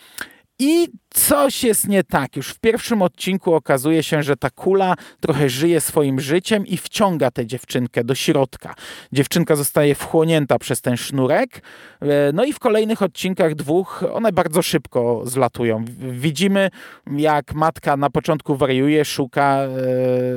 I 0.59 0.87
coś 1.13 1.63
jest 1.63 1.87
nie 1.87 2.03
tak. 2.03 2.35
Już 2.35 2.49
w 2.49 2.59
pierwszym 2.59 3.01
odcinku 3.01 3.53
okazuje 3.53 4.03
się, 4.03 4.23
że 4.23 4.37
ta 4.37 4.49
kula 4.49 4.95
trochę 5.19 5.49
żyje 5.49 5.81
swoim 5.81 6.19
życiem 6.19 6.67
i 6.67 6.77
wciąga 6.77 7.31
tę 7.31 7.45
dziewczynkę 7.45 8.03
do 8.03 8.15
środka. 8.15 8.75
Dziewczynka 9.11 9.55
zostaje 9.55 9.95
wchłonięta 9.95 10.59
przez 10.59 10.81
ten 10.81 10.97
sznurek. 10.97 11.61
E, 12.01 12.31
no 12.33 12.45
i 12.45 12.53
w 12.53 12.59
kolejnych 12.59 13.01
odcinkach 13.01 13.55
dwóch 13.55 14.03
one 14.13 14.31
bardzo 14.31 14.61
szybko 14.61 15.21
zlatują. 15.25 15.85
Widzimy, 16.11 16.69
jak 17.17 17.53
matka 17.53 17.97
na 17.97 18.09
początku 18.09 18.55
wariuje, 18.55 19.05
szuka, 19.05 19.57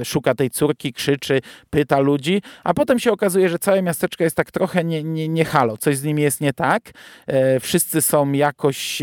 e, 0.01 0.05
szuka 0.05 0.35
tej 0.35 0.51
córki, 0.51 0.93
krzyczy, 0.93 1.41
pyta 1.71 1.99
ludzi, 1.99 2.43
a 2.65 2.75
potem 2.75 2.99
się 2.99 3.13
okazuje, 3.13 3.49
że 3.49 3.59
całe 3.59 3.83
miasteczko 3.83 4.25
jest 4.25 4.37
tak 4.37 4.51
trochę 4.51 4.85
nie, 4.85 5.03
nie, 5.03 5.29
nie 5.29 5.45
halo. 5.45 5.77
Coś 5.77 5.97
z 5.97 6.05
nimi 6.05 6.23
jest 6.23 6.41
nie 6.41 6.53
tak. 6.53 6.91
E, 7.27 7.61
wszyscy 7.61 8.03
są 8.03 8.33
jakoś 8.33 9.03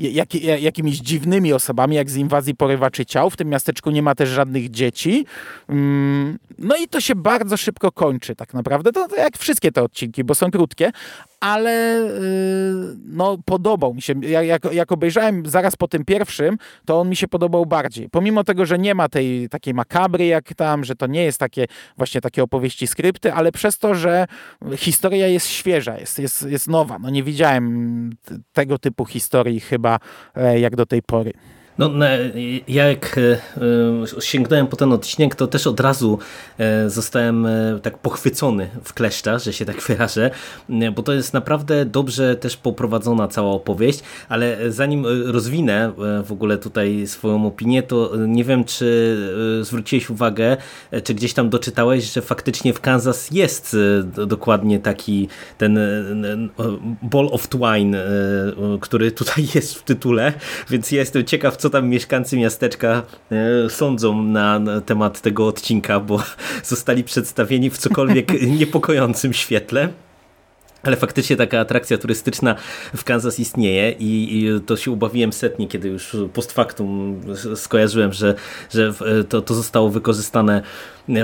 jak, 0.00 0.34
jakimiś 0.34 0.98
dziwnymi 0.98 1.52
osobami, 1.52 1.96
jak 1.96 2.10
z 2.10 2.16
inwazji 2.16 2.54
porywaczy 2.54 3.06
ciał. 3.06 3.30
W 3.30 3.36
tym 3.36 3.48
miasteczku 3.48 3.90
nie 3.90 4.02
ma 4.02 4.14
też 4.14 4.28
żadnych 4.28 4.70
dzieci. 4.70 5.26
Mm, 5.68 6.38
no 6.58 6.76
i 6.76 6.88
to 6.88 7.00
się 7.00 7.14
bardzo 7.14 7.56
szybko 7.56 7.92
kończy 7.92 8.36
tak 8.36 8.54
naprawdę. 8.54 8.92
To, 8.92 9.08
to 9.08 9.16
jak 9.16 9.38
wszystkie 9.38 9.72
te 9.72 9.82
odcinki, 9.82 10.24
bo 10.24 10.34
są 10.34 10.50
krótkie, 10.50 10.92
ale 11.40 12.00
y, 12.00 12.96
no, 13.06 13.38
podobał 13.44 13.94
mi 13.94 14.02
się. 14.02 14.14
Jak, 14.22 14.64
jak 14.72 14.92
obejrzałem 14.92 15.46
zaraz 15.46 15.76
po 15.76 15.88
tym 15.88 16.04
pierwszym, 16.04 16.56
to 16.84 17.00
on 17.00 17.08
mi 17.08 17.16
się 17.16 17.28
podobał 17.28 17.66
bardziej. 17.66 18.08
Pomimo 18.10 18.44
tego, 18.44 18.66
że 18.66 18.78
nie 18.78 18.94
ma 18.94 19.08
tej 19.08 19.48
takiej 19.48 19.74
makabry 19.74 20.26
jak 20.26 20.54
tam, 20.54 20.84
że 20.84 20.96
to 20.96 21.06
nie 21.06 21.24
jest 21.24 21.38
takie 21.38 21.66
właśnie 21.96 22.20
takie 22.20 22.42
opowieści 22.42 22.86
skrypty, 22.86 23.32
ale 23.32 23.52
przez 23.52 23.78
to, 23.78 23.94
że 23.94 24.26
historia 24.76 25.26
jest 25.26 25.46
świeża, 25.46 25.98
jest, 25.98 26.18
jest, 26.18 26.42
jest 26.42 26.68
nowa. 26.68 26.98
No 26.98 27.10
nie 27.10 27.22
widziałem 27.22 28.10
tego 28.52 28.78
typu 28.78 29.04
historii 29.04 29.60
chyba 29.60 29.98
e, 30.34 30.60
jak 30.60 30.76
do 30.76 30.86
tej 30.86 31.02
pory. 31.02 31.32
No, 31.80 31.90
ja 32.68 32.88
jak 32.88 33.18
e, 33.18 33.20
e, 34.16 34.20
sięgnąłem 34.20 34.66
po 34.66 34.76
ten 34.76 34.92
odcinek, 34.92 35.34
to 35.34 35.46
też 35.46 35.66
od 35.66 35.80
razu 35.80 36.18
e, 36.58 36.90
zostałem 36.90 37.46
tak 37.82 37.98
pochwycony 37.98 38.68
w 38.84 38.94
kleszcza, 38.94 39.38
że 39.38 39.52
się 39.52 39.64
tak 39.64 39.82
wyrażę, 39.88 40.30
bo 40.96 41.02
to 41.02 41.12
jest 41.12 41.34
naprawdę 41.34 41.84
dobrze 41.84 42.36
też 42.36 42.56
poprowadzona 42.56 43.28
cała 43.28 43.50
opowieść, 43.50 44.00
ale 44.28 44.72
zanim 44.72 45.06
rozwinę 45.26 45.92
w 46.24 46.32
ogóle 46.32 46.58
tutaj 46.58 47.06
swoją 47.06 47.46
opinię, 47.46 47.82
to 47.82 48.12
nie 48.16 48.44
wiem, 48.44 48.64
czy 48.64 49.16
zwróciłeś 49.62 50.10
uwagę, 50.10 50.56
czy 51.04 51.14
gdzieś 51.14 51.34
tam 51.34 51.50
doczytałeś, 51.50 52.12
że 52.12 52.22
faktycznie 52.22 52.72
w 52.72 52.80
Kansas 52.80 53.30
jest 53.30 53.76
dokładnie 54.26 54.78
taki 54.78 55.28
ten 55.58 55.78
Ball 57.02 57.28
of 57.30 57.48
Twine, 57.48 58.04
który 58.80 59.12
tutaj 59.12 59.46
jest 59.54 59.74
w 59.74 59.82
tytule, 59.82 60.32
więc 60.70 60.92
ja 60.92 61.00
jestem 61.00 61.24
ciekaw, 61.24 61.56
co 61.56 61.69
tam 61.70 61.88
mieszkańcy 61.88 62.36
miasteczka 62.36 63.02
e, 63.32 63.70
sądzą 63.70 64.22
na 64.22 64.60
temat 64.86 65.20
tego 65.20 65.46
odcinka, 65.46 66.00
bo 66.00 66.22
zostali 66.64 67.04
przedstawieni 67.04 67.70
w 67.70 67.78
cokolwiek 67.78 68.42
niepokojącym 68.58 69.32
świetle. 69.32 69.88
Ale 70.82 70.96
faktycznie 70.96 71.36
taka 71.36 71.60
atrakcja 71.60 71.98
turystyczna 71.98 72.54
w 72.96 73.04
Kansas 73.04 73.40
istnieje 73.40 73.92
i, 73.92 74.38
i, 74.38 74.60
to 74.60 74.76
się 74.76 74.90
ubawiłem 74.90 75.32
setnie, 75.32 75.68
kiedy 75.68 75.88
już 75.88 76.16
post 76.32 76.52
factum 76.52 77.20
skojarzyłem, 77.54 78.12
że, 78.12 78.34
że 78.70 78.92
to, 79.28 79.42
to 79.42 79.54
zostało 79.54 79.90
wykorzystane 79.90 80.62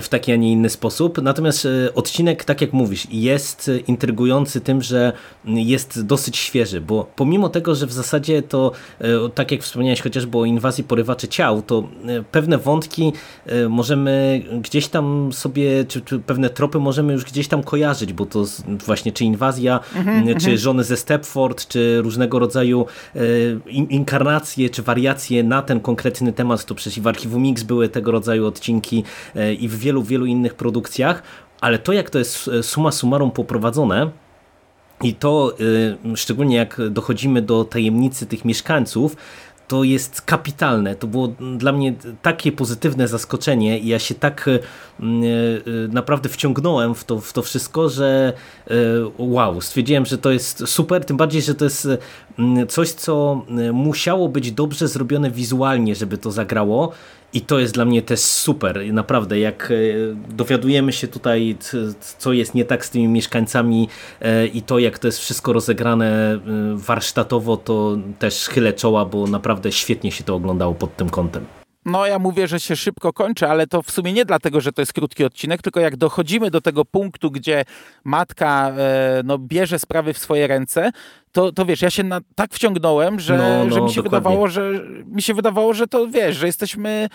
w 0.02 0.08
taki, 0.08 0.32
a 0.32 0.36
nie 0.36 0.52
inny 0.52 0.70
sposób. 0.70 1.22
Natomiast 1.22 1.66
e, 1.66 1.94
odcinek, 1.94 2.44
tak 2.44 2.60
jak 2.60 2.72
mówisz, 2.72 3.06
jest 3.10 3.70
intrygujący 3.86 4.60
tym, 4.60 4.82
że 4.82 5.12
jest 5.44 6.06
dosyć 6.06 6.36
świeży, 6.36 6.80
bo 6.80 7.10
pomimo 7.16 7.48
tego, 7.48 7.74
że 7.74 7.86
w 7.86 7.92
zasadzie 7.92 8.42
to, 8.42 8.72
e, 9.00 9.06
tak 9.34 9.52
jak 9.52 9.62
wspomniałeś 9.62 10.00
chociażby 10.00 10.38
o 10.38 10.44
inwazji 10.44 10.84
porywaczy 10.84 11.28
ciał, 11.28 11.62
to 11.62 11.88
e, 12.06 12.22
pewne 12.22 12.58
wątki 12.58 13.12
możemy 13.68 14.42
gdzieś 14.62 14.88
tam 14.88 15.32
sobie, 15.32 15.84
czy, 15.84 16.00
czy 16.00 16.18
pewne 16.18 16.50
tropy 16.50 16.78
możemy 16.78 17.12
już 17.12 17.24
gdzieś 17.24 17.48
tam 17.48 17.62
kojarzyć, 17.62 18.12
bo 18.12 18.26
to 18.26 18.44
właśnie 18.86 19.12
czy 19.12 19.24
inwazja 19.24 19.45
inwazja, 19.46 19.80
mm, 19.94 20.38
czy 20.40 20.58
żony 20.58 20.84
ze 20.84 20.96
Stepford, 20.96 21.68
czy 21.68 22.02
różnego 22.02 22.38
rodzaju 22.38 22.86
inkarnacje, 23.68 24.70
czy 24.70 24.82
wariacje 24.82 25.42
na 25.42 25.62
ten 25.62 25.80
konkretny 25.80 26.32
temat, 26.32 26.64
to 26.64 26.74
przecież 26.74 26.98
i 26.98 27.00
w 27.00 27.06
Archiwum 27.06 27.42
Mix 27.42 27.62
były 27.62 27.88
tego 27.88 28.10
rodzaju 28.10 28.46
odcinki 28.46 29.04
i 29.58 29.68
w 29.68 29.78
wielu, 29.78 30.02
wielu 30.02 30.26
innych 30.26 30.54
produkcjach, 30.54 31.22
ale 31.60 31.78
to 31.78 31.92
jak 31.92 32.10
to 32.10 32.18
jest 32.18 32.50
suma 32.62 32.92
summarum 32.92 33.30
poprowadzone, 33.30 34.10
i 35.02 35.14
to 35.14 35.56
szczególnie 36.14 36.56
jak 36.56 36.80
dochodzimy 36.90 37.42
do 37.42 37.64
tajemnicy 37.64 38.26
tych 38.26 38.44
mieszkańców, 38.44 39.16
to 39.68 39.84
jest 39.84 40.20
kapitalne. 40.20 40.94
To 40.94 41.06
było 41.06 41.28
dla 41.58 41.72
mnie 41.72 41.94
takie 42.22 42.52
pozytywne 42.52 43.08
zaskoczenie 43.08 43.78
i 43.78 43.88
ja 43.88 43.98
się 43.98 44.14
tak 44.14 44.48
e, 44.48 44.52
e, 44.52 45.08
naprawdę 45.88 46.28
wciągnąłem 46.28 46.94
w 46.94 47.04
to, 47.04 47.20
w 47.20 47.32
to 47.32 47.42
wszystko, 47.42 47.88
że 47.88 48.32
e, 48.66 48.74
wow, 49.18 49.60
stwierdziłem, 49.60 50.06
że 50.06 50.18
to 50.18 50.30
jest 50.30 50.62
super, 50.66 51.04
tym 51.04 51.16
bardziej, 51.16 51.42
że 51.42 51.54
to 51.54 51.64
jest 51.64 51.88
coś, 52.68 52.90
co 52.90 53.44
musiało 53.72 54.28
być 54.28 54.52
dobrze 54.52 54.88
zrobione 54.88 55.30
wizualnie, 55.30 55.94
żeby 55.94 56.18
to 56.18 56.30
zagrało 56.30 56.92
i 57.32 57.40
to 57.40 57.58
jest 57.58 57.74
dla 57.74 57.84
mnie 57.84 58.02
też 58.02 58.20
super, 58.20 58.80
naprawdę, 58.92 59.38
jak 59.38 59.72
dowiadujemy 60.28 60.92
się 60.92 61.08
tutaj, 61.08 61.56
co 62.18 62.32
jest 62.32 62.54
nie 62.54 62.64
tak 62.64 62.84
z 62.84 62.90
tymi 62.90 63.08
mieszkańcami 63.08 63.88
i 64.54 64.62
to, 64.62 64.78
jak 64.78 64.98
to 64.98 65.08
jest 65.08 65.18
wszystko 65.18 65.52
rozegrane 65.52 66.40
warsztatowo, 66.74 67.56
to 67.56 67.96
też 68.18 68.48
chylę 68.48 68.72
czoła, 68.72 69.04
bo 69.04 69.26
naprawdę 69.26 69.56
naprawdę 69.56 69.72
świetnie 69.72 70.12
się 70.12 70.24
to 70.24 70.34
oglądało 70.34 70.74
pod 70.74 70.96
tym 70.96 71.10
kątem. 71.10 71.46
No 71.84 72.06
ja 72.06 72.18
mówię, 72.18 72.48
że 72.48 72.60
się 72.60 72.76
szybko 72.76 73.12
kończy, 73.12 73.46
ale 73.46 73.66
to 73.66 73.82
w 73.82 73.90
sumie 73.90 74.12
nie 74.12 74.24
dlatego, 74.24 74.60
że 74.60 74.72
to 74.72 74.82
jest 74.82 74.92
krótki 74.92 75.24
odcinek, 75.24 75.62
tylko 75.62 75.80
jak 75.80 75.96
dochodzimy 75.96 76.50
do 76.50 76.60
tego 76.60 76.84
punktu, 76.84 77.30
gdzie 77.30 77.64
matka 78.04 78.70
e, 78.70 79.22
no, 79.24 79.38
bierze 79.38 79.78
sprawy 79.78 80.12
w 80.12 80.18
swoje 80.18 80.46
ręce, 80.46 80.90
to, 81.36 81.52
to 81.52 81.64
wiesz, 81.64 81.82
ja 81.82 81.90
się 81.90 82.02
na, 82.02 82.20
tak 82.34 82.54
wciągnąłem, 82.54 83.20
że, 83.20 83.38
no, 83.38 83.64
no, 83.64 83.74
że 83.74 83.80
mi 83.80 83.92
się 83.92 84.02
wydawało, 84.02 84.48
że 84.48 84.72
mi 85.06 85.22
się 85.22 85.34
wydawało, 85.34 85.74
że 85.74 85.86
to 85.86 86.08
wiesz, 86.08 86.36
że 86.36 86.46
jesteśmy 86.46 87.08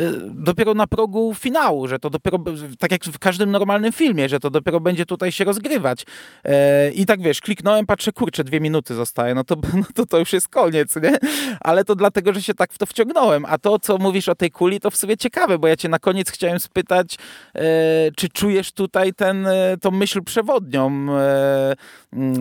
y, 0.00 0.12
dopiero 0.24 0.74
na 0.74 0.86
progu 0.86 1.34
finału, 1.34 1.88
że 1.88 1.98
to 1.98 2.10
dopiero, 2.10 2.38
tak 2.78 2.90
jak 2.90 3.04
w 3.04 3.18
każdym 3.18 3.50
normalnym 3.50 3.92
filmie, 3.92 4.28
że 4.28 4.40
to 4.40 4.50
dopiero 4.50 4.80
będzie 4.80 5.06
tutaj 5.06 5.32
się 5.32 5.44
rozgrywać. 5.44 6.06
E, 6.44 6.90
I 6.90 7.06
tak 7.06 7.22
wiesz, 7.22 7.40
kliknąłem, 7.40 7.86
patrzę, 7.86 8.12
kurczę, 8.12 8.44
dwie 8.44 8.60
minuty 8.60 8.94
zostaje, 8.94 9.34
no 9.34 9.44
to, 9.44 9.56
no 9.74 9.84
to 9.94 10.06
to 10.06 10.18
już 10.18 10.32
jest 10.32 10.48
koniec, 10.48 10.96
nie? 10.96 11.18
Ale 11.60 11.84
to 11.84 11.94
dlatego, 11.94 12.32
że 12.32 12.42
się 12.42 12.54
tak 12.54 12.72
w 12.72 12.78
to 12.78 12.86
wciągnąłem. 12.86 13.44
A 13.44 13.58
to, 13.58 13.78
co 13.78 13.98
mówisz 13.98 14.28
o 14.28 14.34
tej 14.34 14.50
kuli, 14.50 14.80
to 14.80 14.90
w 14.90 14.96
sumie 14.96 15.16
ciekawe, 15.16 15.58
bo 15.58 15.68
ja 15.68 15.76
cię 15.76 15.88
na 15.88 15.98
koniec 15.98 16.30
chciałem 16.30 16.60
spytać, 16.60 17.16
e, 17.54 17.60
czy 18.16 18.28
czujesz 18.28 18.72
tutaj 18.72 19.12
ten, 19.14 19.46
e, 19.46 19.76
tą 19.80 19.90
myśl 19.90 20.22
przewodnią 20.22 21.06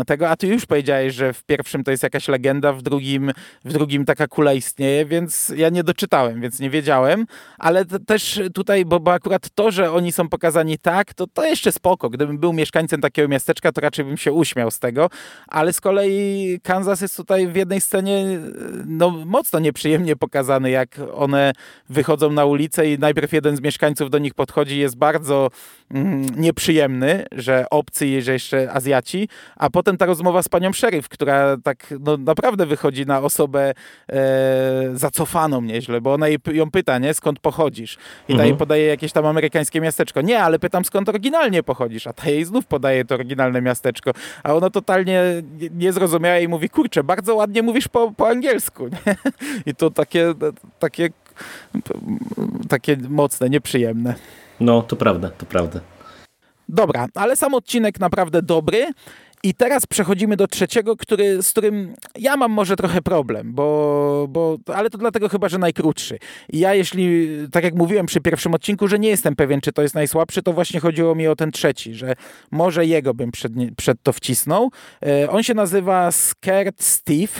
tego, 0.07 0.29
a 0.29 0.35
ty 0.35 0.47
już 0.47 0.65
powiedziałeś, 0.65 1.13
że 1.13 1.33
w 1.33 1.43
pierwszym 1.43 1.83
to 1.83 1.91
jest 1.91 2.03
jakaś 2.03 2.27
legenda, 2.27 2.73
w 2.73 2.81
drugim, 2.81 3.31
w 3.65 3.73
drugim 3.73 4.05
taka 4.05 4.27
kula 4.27 4.53
istnieje, 4.53 5.05
więc 5.05 5.53
ja 5.55 5.69
nie 5.69 5.83
doczytałem, 5.83 6.41
więc 6.41 6.59
nie 6.59 6.69
wiedziałem, 6.69 7.25
ale 7.57 7.85
też 7.85 8.41
tutaj, 8.53 8.85
bo, 8.85 8.99
bo 8.99 9.13
akurat 9.13 9.49
to, 9.55 9.71
że 9.71 9.91
oni 9.91 10.11
są 10.11 10.29
pokazani 10.29 10.77
tak, 10.77 11.13
to, 11.13 11.27
to 11.27 11.45
jeszcze 11.45 11.71
spoko. 11.71 12.09
Gdybym 12.09 12.37
był 12.37 12.53
mieszkańcem 12.53 13.01
takiego 13.01 13.27
miasteczka, 13.27 13.71
to 13.71 13.81
raczej 13.81 14.05
bym 14.05 14.17
się 14.17 14.33
uśmiał 14.33 14.71
z 14.71 14.79
tego, 14.79 15.09
ale 15.47 15.73
z 15.73 15.81
kolei 15.81 16.59
Kansas 16.63 17.01
jest 17.01 17.17
tutaj 17.17 17.47
w 17.47 17.55
jednej 17.55 17.81
scenie 17.81 18.39
no, 18.85 19.11
mocno 19.25 19.59
nieprzyjemnie 19.59 20.15
pokazany, 20.15 20.69
jak 20.69 20.99
one 21.13 21.53
wychodzą 21.89 22.31
na 22.31 22.45
ulicę 22.45 22.91
i 22.91 22.99
najpierw 22.99 23.33
jeden 23.33 23.57
z 23.57 23.61
mieszkańców 23.61 24.09
do 24.09 24.17
nich 24.17 24.33
podchodzi 24.33 24.79
jest 24.79 24.97
bardzo 24.97 25.49
mm, 25.91 26.25
nieprzyjemny, 26.35 27.25
że 27.31 27.65
obcy 27.69 28.05
że 28.21 28.33
jeszcze 28.33 28.71
Azjaci, 28.71 29.29
potem 29.69 29.97
ta 29.97 30.05
rozmowa 30.05 30.43
z 30.43 30.49
panią 30.49 30.73
szeryf, 30.73 31.09
która 31.09 31.57
tak 31.63 31.93
no, 31.99 32.17
naprawdę 32.17 32.65
wychodzi 32.65 33.05
na 33.05 33.19
osobę 33.19 33.73
e, 34.09 34.15
zacofaną 34.93 35.61
nieźle, 35.61 36.01
bo 36.01 36.13
ona 36.13 36.27
jej, 36.27 36.37
ją 36.53 36.71
pyta, 36.71 36.97
nie, 36.97 37.13
skąd 37.13 37.39
pochodzisz? 37.39 37.93
I 37.95 38.31
mhm. 38.31 38.37
ta 38.37 38.43
jej 38.43 38.51
mhm. 38.51 38.57
podaje 38.57 38.85
jakieś 38.85 39.11
tam 39.11 39.25
amerykańskie 39.25 39.81
miasteczko. 39.81 40.21
Nie, 40.21 40.43
ale 40.43 40.59
pytam, 40.59 40.85
skąd 40.85 41.09
oryginalnie 41.09 41.63
pochodzisz? 41.63 42.07
A 42.07 42.13
ta 42.13 42.29
jej 42.29 42.45
znów 42.45 42.65
podaje 42.65 43.05
to 43.05 43.15
oryginalne 43.15 43.61
miasteczko. 43.61 44.11
A 44.43 44.53
ono 44.53 44.69
totalnie 44.69 45.23
niezrozumiałe 45.71 46.43
i 46.43 46.47
mówi, 46.47 46.69
kurczę, 46.69 47.03
bardzo 47.03 47.35
ładnie 47.35 47.63
mówisz 47.63 47.87
po, 47.87 48.11
po 48.11 48.27
angielsku. 48.27 48.87
Nie? 49.05 49.15
I 49.65 49.75
to 49.75 49.91
takie, 49.91 50.33
takie, 50.79 51.09
takie 52.69 52.97
mocne, 53.09 53.49
nieprzyjemne. 53.49 54.15
No, 54.59 54.81
to 54.81 54.95
prawda, 54.95 55.29
to 55.29 55.45
prawda. 55.45 55.79
Dobra, 56.69 57.07
ale 57.15 57.35
sam 57.35 57.53
odcinek 57.53 57.99
naprawdę 57.99 58.41
dobry. 58.41 58.87
I 59.45 59.53
teraz 59.53 59.85
przechodzimy 59.85 60.37
do 60.37 60.47
trzeciego, 60.47 60.97
który, 60.97 61.43
z 61.43 61.51
którym 61.51 61.95
ja 62.19 62.37
mam 62.37 62.51
może 62.51 62.75
trochę 62.75 63.01
problem, 63.01 63.53
bo, 63.53 64.27
bo, 64.29 64.57
ale 64.73 64.89
to 64.89 64.97
dlatego 64.97 65.29
chyba, 65.29 65.49
że 65.49 65.57
najkrótszy. 65.57 66.19
I 66.49 66.59
ja 66.59 66.73
jeśli, 66.73 67.29
tak 67.51 67.63
jak 67.63 67.75
mówiłem 67.75 68.05
przy 68.05 68.21
pierwszym 68.21 68.53
odcinku, 68.53 68.87
że 68.87 68.99
nie 68.99 69.09
jestem 69.09 69.35
pewien, 69.35 69.61
czy 69.61 69.73
to 69.73 69.81
jest 69.81 69.95
najsłabszy, 69.95 70.43
to 70.43 70.53
właśnie 70.53 70.79
chodziło 70.79 71.15
mi 71.15 71.27
o 71.27 71.35
ten 71.35 71.51
trzeci, 71.51 71.93
że 71.93 72.13
może 72.51 72.85
jego 72.85 73.13
bym 73.13 73.31
przed, 73.31 73.53
przed 73.77 74.03
to 74.03 74.13
wcisnął. 74.13 74.71
E, 75.05 75.29
on 75.29 75.43
się 75.43 75.53
nazywa 75.53 76.11
Scared 76.11 76.83
Steve 76.83 77.33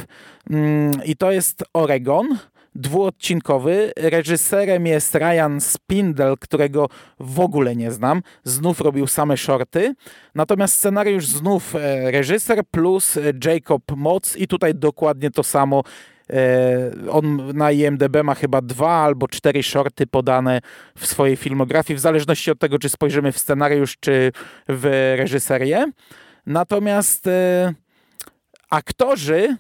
mm, 0.50 0.92
i 1.06 1.16
to 1.16 1.32
jest 1.32 1.64
Oregon 1.74 2.38
dwuodcinkowy. 2.76 3.92
Reżyserem 3.98 4.88
jest 4.88 5.16
Ryan 5.16 5.62
Spindle, 5.62 6.34
którego 6.40 6.90
w 7.20 7.40
ogóle 7.40 7.76
nie 7.76 7.92
znam. 7.92 8.22
Znów 8.44 8.82
robił 8.82 9.08
same 9.08 9.38
shorty. 9.38 9.96
Natomiast 10.36 10.76
scenariusz 10.76 11.28
znów 11.28 11.76
e, 11.76 12.12
reżyser 12.12 12.64
plus 12.72 13.18
e, 13.18 13.22
Jacob 13.46 13.82
Motz 13.96 14.38
i 14.38 14.48
tutaj 14.48 14.76
dokładnie 14.76 15.32
to 15.32 15.44
samo. 15.44 15.84
E, 16.30 16.92
on 17.12 17.52
na 17.58 17.72
IMDB 17.72 18.24
ma 18.24 18.36
chyba 18.36 18.62
dwa 18.62 18.92
albo 18.92 19.28
cztery 19.28 19.64
shorty 19.64 20.08
podane 20.08 20.62
w 20.98 21.06
swojej 21.08 21.36
filmografii, 21.36 21.98
w 21.98 22.00
zależności 22.00 22.52
od 22.52 22.60
tego, 22.60 22.80
czy 22.80 22.90
spojrzymy 22.90 23.32
w 23.32 23.40
scenariusz, 23.40 23.98
czy 24.00 24.32
w 24.70 25.14
reżyserię. 25.18 25.92
Natomiast 26.46 27.30
aktorzy 28.70 29.58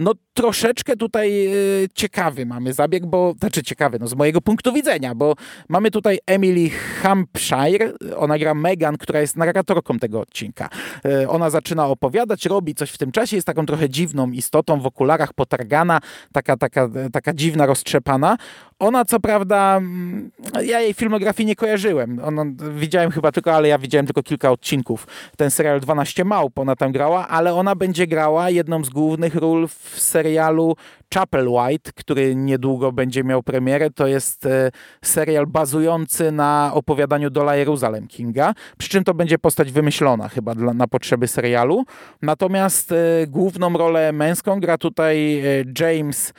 no 0.00 0.12
troszeczkę 0.34 0.96
tutaj 0.96 1.46
e, 1.46 1.50
ciekawy 1.94 2.46
mamy 2.46 2.72
zabieg, 2.72 3.06
bo, 3.06 3.34
znaczy 3.40 3.62
ciekawy, 3.62 3.98
no 3.98 4.06
z 4.06 4.14
mojego 4.14 4.40
punktu 4.40 4.72
widzenia, 4.72 5.14
bo 5.14 5.34
mamy 5.68 5.90
tutaj 5.90 6.18
Emily 6.26 6.70
Hampshire, 7.02 7.92
ona 8.16 8.38
gra 8.38 8.54
Megan, 8.54 8.96
która 8.96 9.20
jest 9.20 9.36
narratorką 9.36 9.98
tego 9.98 10.20
odcinka. 10.20 10.68
E, 11.04 11.28
ona 11.28 11.50
zaczyna 11.50 11.86
opowiadać, 11.86 12.46
robi 12.46 12.74
coś 12.74 12.90
w 12.90 12.98
tym 12.98 13.12
czasie, 13.12 13.36
jest 13.36 13.46
taką 13.46 13.66
trochę 13.66 13.88
dziwną 13.88 14.30
istotą 14.30 14.80
w 14.80 14.86
okularach, 14.86 15.32
potargana, 15.32 16.00
taka, 16.32 16.56
taka, 16.56 16.88
taka 17.12 17.34
dziwna, 17.34 17.66
roztrzepana. 17.66 18.36
Ona 18.78 19.04
co 19.04 19.20
prawda, 19.20 19.76
mm, 19.76 20.30
ja 20.62 20.80
jej 20.80 20.94
filmografii 20.94 21.46
nie 21.46 21.56
kojarzyłem. 21.56 22.20
Ona, 22.24 22.44
widziałem 22.74 23.10
chyba 23.10 23.32
tylko, 23.32 23.54
ale 23.54 23.68
ja 23.68 23.78
widziałem 23.78 24.06
tylko 24.06 24.22
kilka 24.22 24.50
odcinków. 24.50 25.06
Ten 25.36 25.50
serial 25.50 25.80
12 25.80 26.24
Małp 26.24 26.58
ona 26.58 26.76
tam 26.76 26.92
grała, 26.92 27.28
ale 27.28 27.54
ona 27.54 27.74
będzie 27.74 28.06
grała 28.06 28.50
jedną 28.50 28.84
z 28.84 28.90
głównych 28.90 29.34
ról 29.34 29.68
w 29.68 29.89
serialu 29.98 30.76
Chapel 31.14 31.48
White, 31.48 31.92
który 31.92 32.36
niedługo 32.36 32.92
będzie 32.92 33.24
miał 33.24 33.42
premierę. 33.42 33.90
To 33.90 34.06
jest 34.06 34.46
e, 34.46 34.70
serial 35.04 35.46
bazujący 35.46 36.32
na 36.32 36.70
opowiadaniu 36.74 37.30
Dola 37.30 37.56
Jeruzalem 37.56 38.06
Kinga, 38.06 38.54
przy 38.78 38.88
czym 38.88 39.04
to 39.04 39.14
będzie 39.14 39.38
postać 39.38 39.72
wymyślona 39.72 40.28
chyba 40.28 40.54
dla, 40.54 40.74
na 40.74 40.86
potrzeby 40.86 41.28
serialu. 41.28 41.84
Natomiast 42.22 42.92
e, 42.92 42.96
główną 43.26 43.72
rolę 43.72 44.12
męską 44.12 44.60
gra 44.60 44.78
tutaj 44.78 45.38
e, 45.38 45.64
James 45.80 46.32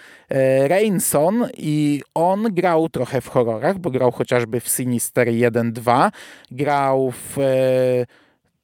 Rainson 0.67 1.47
i 1.57 2.01
on 2.13 2.43
grał 2.43 2.89
trochę 2.89 3.21
w 3.21 3.27
horrorach, 3.27 3.79
bo 3.79 3.91
grał 3.91 4.11
chociażby 4.11 4.59
w 4.59 4.67
Sinister 4.67 5.27
1-2, 5.27 6.11
grał 6.51 7.11
w 7.11 7.37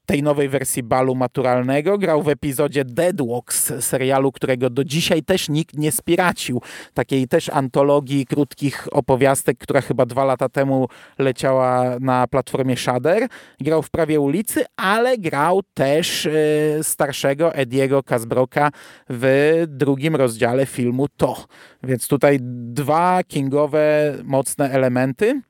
tej 0.07 0.23
nowej 0.23 0.49
wersji 0.49 0.83
balu 0.83 1.15
maturalnego. 1.15 1.97
Grał 1.97 2.23
w 2.23 2.29
epizodzie 2.29 2.85
Deadwalks 2.85 3.73
serialu, 3.79 4.31
którego 4.31 4.69
do 4.69 4.83
dzisiaj 4.83 5.23
też 5.23 5.49
nikt 5.49 5.77
nie 5.77 5.91
spiracił. 5.91 6.61
Takiej 6.93 7.27
też 7.27 7.49
antologii 7.49 8.25
krótkich 8.25 8.87
opowiastek, 8.91 9.57
która 9.57 9.81
chyba 9.81 10.05
dwa 10.05 10.25
lata 10.25 10.49
temu 10.49 10.87
leciała 11.19 11.99
na 11.99 12.27
platformie 12.27 12.77
Shudder. 12.77 13.27
Grał 13.59 13.81
w 13.81 13.89
Prawie 13.89 14.19
ulicy, 14.19 14.65
ale 14.77 15.17
grał 15.17 15.61
też 15.73 16.25
y, 16.25 16.79
starszego 16.81 17.53
Ediego 17.53 18.03
Kazbroka 18.03 18.71
w 19.09 19.63
drugim 19.67 20.15
rozdziale 20.15 20.65
filmu 20.65 21.07
To. 21.17 21.45
Więc 21.83 22.07
tutaj 22.07 22.37
dwa 22.41 23.23
kingowe 23.23 24.15
mocne 24.23 24.71
elementy. 24.71 25.41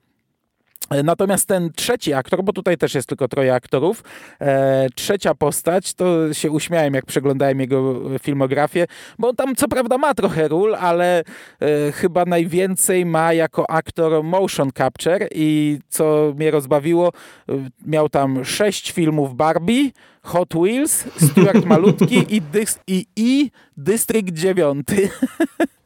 Natomiast 1.04 1.48
ten 1.48 1.72
trzeci 1.74 2.14
aktor, 2.14 2.44
bo 2.44 2.54
tutaj 2.54 2.78
też 2.78 2.96
jest 2.96 3.10
tylko 3.10 3.28
troje 3.28 3.54
aktorów, 3.54 4.04
e, 4.42 4.88
trzecia 4.96 5.36
postać, 5.36 5.94
to 5.94 6.34
się 6.34 6.52
uśmiałem, 6.52 6.94
jak 6.94 7.06
przeglądałem 7.06 7.60
jego 7.60 8.02
filmografię, 8.20 8.88
bo 9.20 9.30
on 9.30 9.36
tam 9.36 9.56
co 9.56 9.68
prawda 9.68 9.98
ma 9.98 10.14
trochę 10.14 10.48
ról, 10.48 10.76
ale 10.76 11.24
e, 11.60 11.92
chyba 11.92 12.26
najwięcej 12.26 13.06
ma 13.06 13.34
jako 13.34 13.70
aktor 13.72 14.24
motion 14.24 14.72
capture 14.78 15.28
i 15.32 15.80
co 15.90 16.34
mnie 16.38 16.52
rozbawiło, 16.52 17.12
e, 17.50 17.54
miał 17.86 18.10
tam 18.10 18.46
sześć 18.46 18.92
filmów 18.92 19.36
Barbie, 19.36 19.92
Hot 20.22 20.54
Wheels, 20.54 21.06
Stuart 21.32 21.66
Malutki 21.72 22.26
i, 22.30 22.42
i, 22.88 23.06
i 23.16 23.52
District 23.78 24.30
9. 24.34 24.88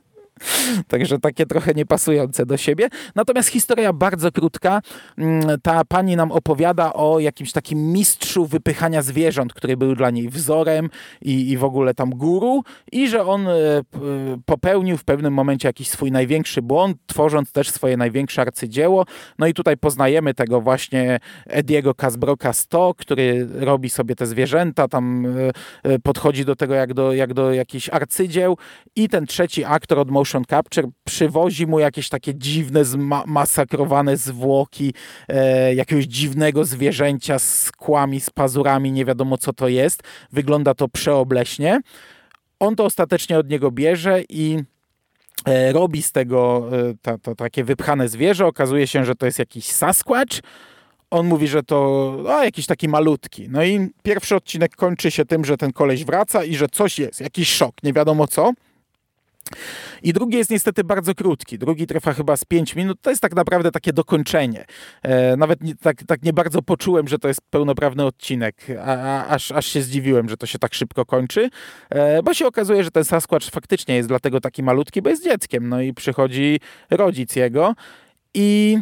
Także 0.87 1.19
takie 1.19 1.45
trochę 1.45 1.73
niepasujące 1.73 2.45
do 2.45 2.57
siebie. 2.57 2.87
Natomiast 3.15 3.49
historia 3.49 3.93
bardzo 3.93 4.31
krótka. 4.31 4.81
Mm, 5.17 5.59
ta 5.63 5.85
pani 5.85 6.15
nam 6.15 6.31
opowiada 6.31 6.93
o 6.93 7.19
jakimś 7.19 7.51
takim 7.51 7.93
mistrzu 7.93 8.45
wypychania 8.45 9.01
zwierząt, 9.01 9.53
który 9.53 9.77
był 9.77 9.95
dla 9.95 10.09
niej 10.09 10.29
wzorem 10.29 10.89
i, 11.21 11.51
i 11.51 11.57
w 11.57 11.63
ogóle 11.63 11.93
tam 11.93 12.09
guru 12.09 12.63
i 12.91 13.07
że 13.09 13.25
on 13.25 13.47
e, 13.47 13.53
popełnił 14.45 14.97
w 14.97 15.03
pewnym 15.03 15.33
momencie 15.33 15.69
jakiś 15.69 15.89
swój 15.89 16.11
największy 16.11 16.61
błąd, 16.61 16.97
tworząc 17.07 17.51
też 17.51 17.69
swoje 17.69 17.97
największe 17.97 18.41
arcydzieło. 18.41 19.05
No 19.39 19.47
i 19.47 19.53
tutaj 19.53 19.77
poznajemy 19.77 20.33
tego 20.33 20.61
właśnie 20.61 21.19
Ediego 21.47 21.93
Casbroka 21.93 22.53
100, 22.53 22.93
który 22.97 23.47
robi 23.53 23.89
sobie 23.89 24.15
te 24.15 24.25
zwierzęta, 24.25 24.87
tam 24.87 25.25
e, 25.25 25.29
e, 25.83 25.99
podchodzi 25.99 26.45
do 26.45 26.55
tego 26.55 26.73
jak 26.73 26.93
do, 26.93 27.13
jak 27.13 27.33
do 27.33 27.53
jakichś 27.53 27.89
arcydzieł 27.89 28.57
i 28.95 29.09
ten 29.09 29.25
trzeci 29.25 29.65
aktor 29.65 29.99
od 29.99 30.11
Motion 30.11 30.30
motion 30.31 30.45
capture 30.45 30.87
przywozi 31.03 31.67
mu 31.67 31.79
jakieś 31.79 32.09
takie 32.09 32.35
dziwne, 32.35 32.83
masakrowane 33.25 34.17
zwłoki 34.17 34.93
e, 35.27 35.75
jakiegoś 35.75 36.05
dziwnego 36.05 36.65
zwierzęcia 36.65 37.39
z 37.39 37.71
kłami, 37.71 38.19
z 38.19 38.29
pazurami, 38.29 38.91
nie 38.91 39.05
wiadomo 39.05 39.37
co 39.37 39.53
to 39.53 39.67
jest. 39.67 40.03
Wygląda 40.31 40.73
to 40.73 40.87
przeobleśnie. 40.87 41.81
On 42.59 42.75
to 42.75 42.85
ostatecznie 42.85 43.37
od 43.37 43.49
niego 43.49 43.71
bierze 43.71 44.23
i 44.29 44.57
e, 45.45 45.71
robi 45.71 46.01
z 46.01 46.11
tego 46.11 46.69
e, 47.07 47.17
to, 47.17 47.35
takie 47.35 47.63
wypchane 47.63 48.09
zwierzę. 48.09 48.45
Okazuje 48.45 48.87
się, 48.87 49.05
że 49.05 49.15
to 49.15 49.25
jest 49.25 49.39
jakiś 49.39 49.65
Sasquatch. 49.65 50.39
On 51.11 51.27
mówi, 51.27 51.47
że 51.47 51.63
to 51.63 51.77
o, 52.27 52.43
jakiś 52.43 52.65
taki 52.65 52.87
malutki. 52.87 53.47
No 53.49 53.63
i 53.63 53.89
pierwszy 54.03 54.35
odcinek 54.35 54.75
kończy 54.75 55.11
się 55.11 55.25
tym, 55.25 55.45
że 55.45 55.57
ten 55.57 55.73
koleś 55.73 56.05
wraca 56.05 56.43
i 56.43 56.55
że 56.55 56.67
coś 56.69 56.99
jest, 56.99 57.21
jakiś 57.21 57.53
szok, 57.53 57.75
nie 57.83 57.93
wiadomo 57.93 58.27
co. 58.27 58.51
I 60.03 60.13
drugi 60.13 60.37
jest 60.37 60.49
niestety 60.49 60.83
bardzo 60.83 61.15
krótki. 61.15 61.59
Drugi 61.59 61.87
trwa 61.87 62.13
chyba 62.13 62.37
z 62.37 62.45
5 62.45 62.75
minut. 62.75 63.01
To 63.01 63.09
jest 63.09 63.21
tak 63.21 63.35
naprawdę 63.35 63.71
takie 63.71 63.93
dokończenie. 63.93 64.65
E, 65.03 65.37
nawet 65.37 65.63
nie, 65.63 65.75
tak, 65.75 66.03
tak 66.03 66.23
nie 66.23 66.33
bardzo 66.33 66.61
poczułem, 66.61 67.07
że 67.07 67.19
to 67.19 67.27
jest 67.27 67.41
pełnoprawny 67.49 68.05
odcinek, 68.05 68.67
a, 68.79 68.97
a, 68.97 69.27
aż, 69.27 69.51
aż 69.51 69.65
się 69.65 69.81
zdziwiłem, 69.81 70.29
że 70.29 70.37
to 70.37 70.45
się 70.45 70.59
tak 70.59 70.73
szybko 70.73 71.05
kończy, 71.05 71.49
e, 71.89 72.23
bo 72.23 72.33
się 72.33 72.47
okazuje, 72.47 72.83
że 72.83 72.91
ten 72.91 73.03
Sasquatch 73.03 73.49
faktycznie 73.49 73.95
jest 73.95 74.09
dlatego 74.09 74.41
taki 74.41 74.63
malutki, 74.63 75.01
bo 75.01 75.09
jest 75.09 75.23
dzieckiem. 75.23 75.69
No 75.69 75.81
i 75.81 75.93
przychodzi 75.93 76.59
rodzic 76.89 77.35
jego 77.35 77.73
i 78.33 78.77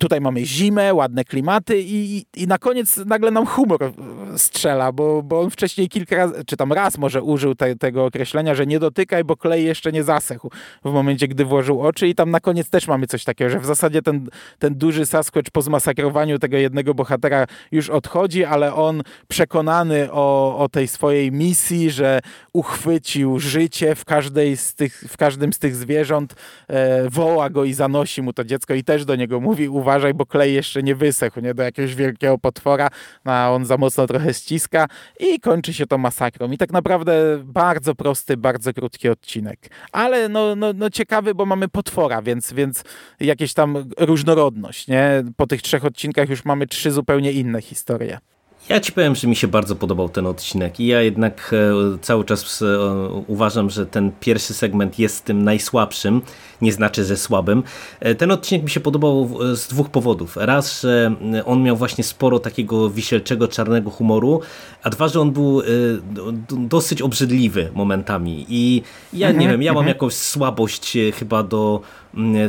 Tutaj 0.00 0.20
mamy 0.20 0.46
zimę, 0.46 0.94
ładne 0.94 1.24
klimaty 1.24 1.80
i, 1.80 2.26
i 2.36 2.46
na 2.46 2.58
koniec 2.58 2.96
nagle 2.96 3.30
nam 3.30 3.46
humor 3.46 3.92
strzela, 4.36 4.92
bo, 4.92 5.22
bo 5.22 5.40
on 5.40 5.50
wcześniej 5.50 5.88
kilka 5.88 6.16
razy, 6.16 6.44
czy 6.46 6.56
tam 6.56 6.72
raz 6.72 6.98
może 6.98 7.22
użył 7.22 7.54
te, 7.54 7.76
tego 7.76 8.04
określenia, 8.04 8.54
że 8.54 8.66
nie 8.66 8.78
dotykaj, 8.78 9.24
bo 9.24 9.36
klej 9.36 9.64
jeszcze 9.64 9.92
nie 9.92 10.02
zasechł 10.02 10.50
w 10.84 10.92
momencie, 10.92 11.28
gdy 11.28 11.44
włożył 11.44 11.80
oczy 11.80 12.08
i 12.08 12.14
tam 12.14 12.30
na 12.30 12.40
koniec 12.40 12.70
też 12.70 12.88
mamy 12.88 13.06
coś 13.06 13.24
takiego, 13.24 13.50
że 13.50 13.60
w 13.60 13.66
zasadzie 13.66 14.02
ten, 14.02 14.28
ten 14.58 14.74
duży 14.74 15.06
Sasquatch 15.06 15.50
po 15.50 15.62
zmasakrowaniu 15.62 16.38
tego 16.38 16.56
jednego 16.56 16.94
bohatera 16.94 17.46
już 17.72 17.90
odchodzi, 17.90 18.44
ale 18.44 18.74
on 18.74 19.02
przekonany 19.28 20.12
o, 20.12 20.58
o 20.58 20.68
tej 20.68 20.88
swojej 20.88 21.32
misji, 21.32 21.90
że 21.90 22.20
uchwycił 22.52 23.38
życie 23.38 23.94
w, 23.94 24.04
każdej 24.04 24.56
z 24.56 24.74
tych, 24.74 25.04
w 25.08 25.16
każdym 25.16 25.52
z 25.52 25.58
tych 25.58 25.74
zwierząt, 25.74 26.34
e, 26.68 27.10
woła 27.10 27.50
go 27.50 27.64
i 27.64 27.72
zanosi 27.72 28.22
mu 28.22 28.32
to 28.32 28.44
dziecko 28.44 28.74
i 28.74 28.84
też 28.84 29.04
do 29.04 29.16
niego 29.16 29.40
mówi, 29.40 29.63
mówi 29.68 29.78
uważaj, 29.78 30.14
bo 30.14 30.26
klej 30.26 30.54
jeszcze 30.54 30.82
nie 30.82 30.94
wysechł, 30.94 31.40
nie, 31.40 31.54
do 31.54 31.62
jakiegoś 31.62 31.94
wielkiego 31.94 32.38
potwora, 32.38 32.88
no, 33.24 33.32
a 33.32 33.50
on 33.50 33.64
za 33.64 33.76
mocno 33.76 34.06
trochę 34.06 34.34
ściska 34.34 34.86
i 35.20 35.40
kończy 35.40 35.72
się 35.72 35.86
to 35.86 35.98
masakrą. 35.98 36.50
I 36.50 36.58
tak 36.58 36.72
naprawdę 36.72 37.38
bardzo 37.44 37.94
prosty, 37.94 38.36
bardzo 38.36 38.72
krótki 38.72 39.08
odcinek. 39.08 39.58
Ale 39.92 40.28
no, 40.28 40.56
no, 40.56 40.72
no 40.72 40.90
ciekawy, 40.90 41.34
bo 41.34 41.46
mamy 41.46 41.68
potwora, 41.68 42.22
więc, 42.22 42.52
więc 42.52 42.84
jakieś 43.20 43.54
tam 43.54 43.90
różnorodność, 43.98 44.88
nie? 44.88 45.24
Po 45.36 45.46
tych 45.46 45.62
trzech 45.62 45.84
odcinkach 45.84 46.28
już 46.28 46.44
mamy 46.44 46.66
trzy 46.66 46.90
zupełnie 46.90 47.32
inne 47.32 47.62
historie. 47.62 48.18
Ja 48.68 48.80
ci 48.80 48.92
powiem, 48.92 49.14
że 49.14 49.28
mi 49.28 49.36
się 49.36 49.48
bardzo 49.48 49.76
podobał 49.76 50.08
ten 50.08 50.26
odcinek 50.26 50.80
i 50.80 50.86
ja 50.86 51.02
jednak 51.02 51.54
e, 51.94 51.98
cały 51.98 52.24
czas 52.24 52.62
e, 52.62 52.66
uważam, 53.26 53.70
że 53.70 53.86
ten 53.86 54.12
pierwszy 54.20 54.54
segment 54.54 54.98
jest 54.98 55.24
tym 55.24 55.44
najsłabszym, 55.44 56.22
nie 56.62 56.72
znaczy, 56.72 57.04
że 57.04 57.16
słabym. 57.16 57.62
E, 58.00 58.14
ten 58.14 58.30
odcinek 58.30 58.64
mi 58.64 58.70
się 58.70 58.80
podobał 58.80 59.30
z 59.54 59.68
dwóch 59.68 59.90
powodów. 59.90 60.36
Raz, 60.36 60.80
że 60.80 61.14
on 61.44 61.62
miał 61.62 61.76
właśnie 61.76 62.04
sporo 62.04 62.38
takiego 62.38 62.90
wisielczego, 62.90 63.48
czarnego 63.48 63.90
humoru, 63.90 64.40
a 64.82 64.90
dwa, 64.90 65.08
że 65.08 65.20
on 65.20 65.32
był 65.32 65.62
dosyć 66.50 67.02
obrzydliwy 67.02 67.70
momentami 67.74 68.46
i 68.48 68.82
ja 69.12 69.28
nie 69.28 69.34
mhm, 69.34 69.50
wiem, 69.50 69.62
ja 69.62 69.72
mam 69.72 69.80
mhm. 69.80 69.94
jakąś 69.94 70.14
słabość 70.14 70.98
chyba 71.18 71.42
do 71.42 71.80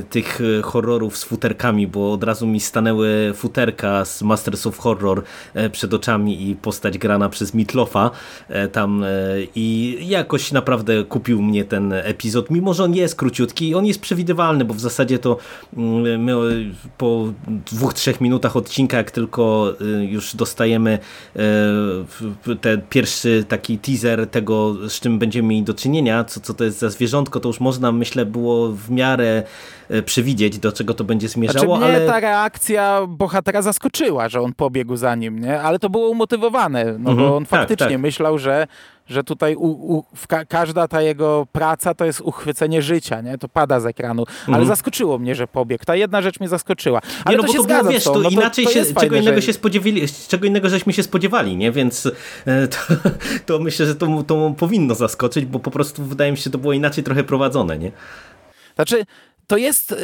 tych 0.10 0.42
e, 0.60 0.62
horrorów 0.62 1.18
z 1.18 1.24
futerkami, 1.24 1.88
bo 1.88 2.14
od 2.14 2.24
razu 2.24 2.48
mi 2.48 2.60
stanęły 2.60 3.34
futerka 3.36 4.06
z 4.06 4.22
Masters 4.22 4.68
of 4.68 4.78
Horror 4.78 5.24
e, 5.54 5.70
przed 5.70 5.94
oczami 5.94 6.50
i 6.50 6.56
postać 6.56 6.98
grana 6.98 7.30
przez 7.30 7.54
Mitlofa 7.54 8.12
e, 8.50 8.68
tam 8.68 9.06
i 9.56 9.98
jakoś 10.02 10.52
naprawdę 10.52 11.04
kupił 11.04 11.42
mnie 11.42 11.66
ten 11.66 11.94
epizod, 11.94 12.50
mimo 12.50 12.74
że 12.74 12.84
on 12.84 12.96
jest 12.96 13.16
króciutki 13.16 13.70
i 13.70 13.76
on 13.76 13.86
jest 13.86 14.02
przewidywalny, 14.02 14.66
bo 14.66 14.74
w 14.74 14.80
zasadzie 14.80 15.20
to 15.20 15.38
mm, 15.78 16.24
my 16.24 16.34
po 16.98 17.34
dwóch, 17.48 17.94
trzech 17.94 18.22
minutach 18.22 18.56
odcinka, 18.56 18.98
jak 18.98 19.12
tylko 19.12 19.74
już 20.10 20.36
dostajemy 20.36 21.00
ten 22.62 22.82
pierwszy 22.90 23.46
taki 23.48 23.78
teaser 23.78 24.28
tego, 24.28 24.76
z 24.90 25.00
czym 25.00 25.20
będziemy 25.20 25.48
mieli 25.48 25.64
do 25.64 25.74
czynienia, 25.74 26.24
co, 26.24 26.40
co 26.40 26.54
to 26.54 26.64
jest 26.64 26.80
za 26.80 26.90
zwierzątko, 26.90 27.40
to 27.40 27.50
już 27.50 27.60
można 27.60 27.92
myślę 27.92 28.26
było 28.26 28.72
w 28.72 28.92
miarę 28.92 29.36
E, 29.36 29.44
przewidzieć, 30.06 30.60
do 30.60 30.72
czego 30.72 30.94
to 30.94 31.04
będzie 31.04 31.28
zmierzało. 31.28 31.78
Znaczy, 31.78 31.94
ale 31.94 32.08
ta 32.08 32.20
reakcja 32.20 33.02
bohatera 33.08 33.62
zaskoczyła, 33.62 34.30
że 34.30 34.42
on 34.42 34.54
pobiegł 34.54 34.96
za 34.96 35.16
nim, 35.16 35.40
nie? 35.40 35.62
ale 35.62 35.80
to 35.80 35.90
było 35.90 36.10
umotywowane, 36.10 36.86
no 36.86 37.12
mhm, 37.12 37.18
bo 37.18 37.38
on 37.38 37.46
tak, 37.46 37.60
faktycznie 37.60 37.90
tak. 37.90 38.02
myślał, 38.02 38.38
że 38.38 38.68
że 39.08 39.24
tutaj 39.24 39.56
u, 39.56 39.68
u, 39.98 40.04
ka 40.28 40.46
każda 40.46 40.88
ta 40.88 41.02
jego 41.02 41.48
praca 41.52 41.94
to 41.94 42.06
jest 42.06 42.22
uchwycenie 42.22 42.82
życia, 42.82 43.22
nie? 43.22 43.38
To 43.38 43.50
pada 43.50 43.80
z 43.80 43.86
ekranu. 43.86 44.24
Ale 44.48 44.58
mhm. 44.58 44.68
zaskoczyło 44.68 45.18
mnie, 45.18 45.36
że 45.36 45.48
pobiegł. 45.48 45.86
Ta 45.86 45.96
jedna 45.96 46.22
rzecz 46.22 46.40
mnie 46.40 46.50
zaskoczyła. 46.50 47.02
Ale 47.26 47.38
nie, 47.38 47.42
no 47.42 47.48
to 47.48 47.54
się 47.54 47.60
to 47.60 47.64
było, 47.64 47.84
wiesz, 47.84 48.04
to, 48.04 48.20
no 48.20 48.30
inaczej 48.30 48.66
to, 48.66 48.72
to 48.72 48.74
się, 48.74 48.86
czego 48.86 49.00
fajne, 49.00 49.18
innego 49.20 49.42
że... 49.42 49.48
się 49.48 49.54
spodziewali, 49.54 50.08
czego 50.28 50.46
innego 50.46 50.70
żeśmy 50.70 50.94
się 50.94 51.04
spodziewali, 51.04 51.58
nie? 51.58 51.72
Więc 51.72 52.12
e, 52.46 52.68
to, 52.68 52.78
to 53.46 53.60
myślę, 53.60 53.86
że 53.86 53.96
to, 53.96 54.24
to 54.28 54.54
powinno 54.58 54.96
zaskoczyć, 54.96 55.46
bo 55.46 55.60
po 55.60 55.72
prostu 55.72 56.04
wydaje 56.04 56.32
mi 56.32 56.38
się, 56.38 56.44
że 56.44 56.50
to 56.50 56.58
było 56.58 56.74
inaczej 56.74 57.04
trochę 57.04 57.24
prowadzone, 57.24 57.78
nie? 57.78 57.92
Znaczy, 58.76 59.06
to 59.48 59.58
jest 59.58 59.92
y, 59.92 59.96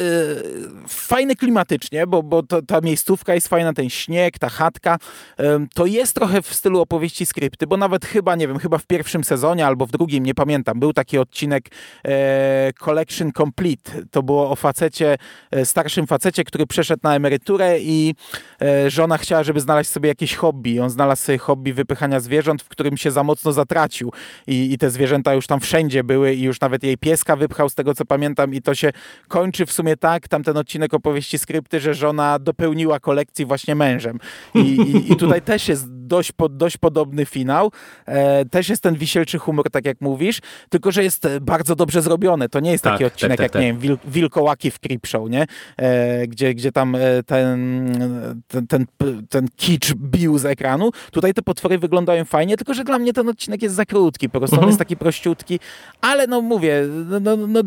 fajne 0.88 1.34
klimatycznie, 1.34 2.06
bo, 2.06 2.22
bo 2.22 2.42
to, 2.42 2.62
ta 2.62 2.80
miejscówka 2.80 3.34
jest 3.34 3.48
fajna, 3.48 3.72
ten 3.72 3.90
śnieg, 3.90 4.38
ta 4.38 4.48
chatka. 4.48 4.98
Y, 5.40 5.44
to 5.74 5.86
jest 5.86 6.14
trochę 6.14 6.42
w 6.42 6.54
stylu 6.54 6.80
opowieści 6.80 7.26
skrypty, 7.26 7.66
bo 7.66 7.76
nawet 7.76 8.04
chyba, 8.04 8.36
nie 8.36 8.48
wiem, 8.48 8.58
chyba 8.58 8.78
w 8.78 8.86
pierwszym 8.86 9.24
sezonie 9.24 9.66
albo 9.66 9.86
w 9.86 9.90
drugim, 9.90 10.26
nie 10.26 10.34
pamiętam, 10.34 10.80
był 10.80 10.92
taki 10.92 11.18
odcinek 11.18 11.68
e, 12.04 12.72
Collection 12.78 13.32
Complete. 13.32 13.92
To 14.10 14.22
było 14.22 14.50
o 14.50 14.56
facecie, 14.56 15.18
e, 15.50 15.64
starszym 15.64 16.06
facecie, 16.06 16.44
który 16.44 16.66
przeszedł 16.66 17.00
na 17.02 17.16
emeryturę 17.16 17.80
i 17.80 18.14
e, 18.62 18.90
żona 18.90 19.18
chciała, 19.18 19.42
żeby 19.42 19.60
znaleźć 19.60 19.90
sobie 19.90 20.08
jakieś 20.08 20.34
hobby. 20.34 20.80
On 20.80 20.90
znalazł 20.90 21.22
sobie 21.22 21.38
hobby 21.38 21.72
wypychania 21.72 22.20
zwierząt, 22.20 22.62
w 22.62 22.68
którym 22.68 22.96
się 22.96 23.10
za 23.10 23.22
mocno 23.22 23.52
zatracił 23.52 24.12
i, 24.46 24.72
i 24.72 24.78
te 24.78 24.90
zwierzęta 24.90 25.34
już 25.34 25.46
tam 25.46 25.60
wszędzie 25.60 26.04
były 26.04 26.34
i 26.34 26.42
już 26.42 26.60
nawet 26.60 26.82
jej 26.82 26.98
pieska 26.98 27.36
wypchał, 27.36 27.68
z 27.68 27.74
tego 27.74 27.94
co 27.94 28.04
pamiętam 28.04 28.54
i 28.54 28.62
to 28.62 28.74
się 28.74 28.92
kończy 29.32 29.66
w 29.66 29.72
sumie 29.72 29.96
tak, 29.96 30.28
tamten 30.28 30.56
odcinek 30.56 30.94
opowieści 30.94 31.38
skrypty, 31.38 31.80
że 31.80 31.94
żona 31.94 32.38
dopełniła 32.38 33.00
kolekcji 33.00 33.44
właśnie 33.44 33.74
mężem. 33.74 34.18
I, 34.54 34.58
i, 34.58 35.12
i 35.12 35.16
tutaj 35.16 35.42
też 35.52 35.68
jest 35.68 35.86
dość, 35.88 36.32
po, 36.32 36.48
dość 36.48 36.76
podobny 36.76 37.26
finał. 37.26 37.72
E, 38.06 38.44
też 38.44 38.68
jest 38.68 38.82
ten 38.82 38.94
wisielczy 38.94 39.38
humor, 39.38 39.70
tak 39.70 39.84
jak 39.86 40.00
mówisz, 40.00 40.40
tylko 40.68 40.92
że 40.92 41.02
jest 41.02 41.28
bardzo 41.40 41.76
dobrze 41.76 42.02
zrobiony. 42.02 42.48
To 42.48 42.60
nie 42.60 42.72
jest 42.72 42.84
taki 42.84 43.04
tak, 43.04 43.12
odcinek 43.12 43.38
tak, 43.38 43.52
tak, 43.52 43.54
jak, 43.54 43.62
nie 43.62 43.72
tak. 43.72 43.80
wiem, 43.80 43.98
wil, 43.98 44.12
Wilkołaki 44.12 44.70
w 44.70 44.78
Creepshow, 44.78 45.30
nie? 45.30 45.46
E, 45.76 46.26
gdzie, 46.26 46.54
gdzie 46.54 46.72
tam 46.72 46.94
e, 46.94 46.98
ten, 47.26 48.38
ten, 48.48 48.66
ten, 48.66 48.86
ten 49.28 49.48
kicz 49.56 49.94
bił 49.94 50.38
z 50.38 50.44
ekranu. 50.44 50.90
Tutaj 51.10 51.34
te 51.34 51.42
potwory 51.42 51.78
wyglądają 51.78 52.24
fajnie, 52.24 52.56
tylko 52.56 52.74
że 52.74 52.84
dla 52.84 52.98
mnie 52.98 53.12
ten 53.12 53.28
odcinek 53.28 53.62
jest 53.62 53.74
za 53.74 53.84
krótki. 53.84 54.28
Po 54.28 54.38
prostu 54.38 54.56
on 54.56 54.58
mhm. 54.58 54.68
jest 54.68 54.78
taki 54.78 54.96
prościutki, 54.96 55.60
ale 56.00 56.26
no 56.26 56.40
mówię, 56.40 56.82
no, 57.10 57.20
no, 57.20 57.36
no 57.36 57.62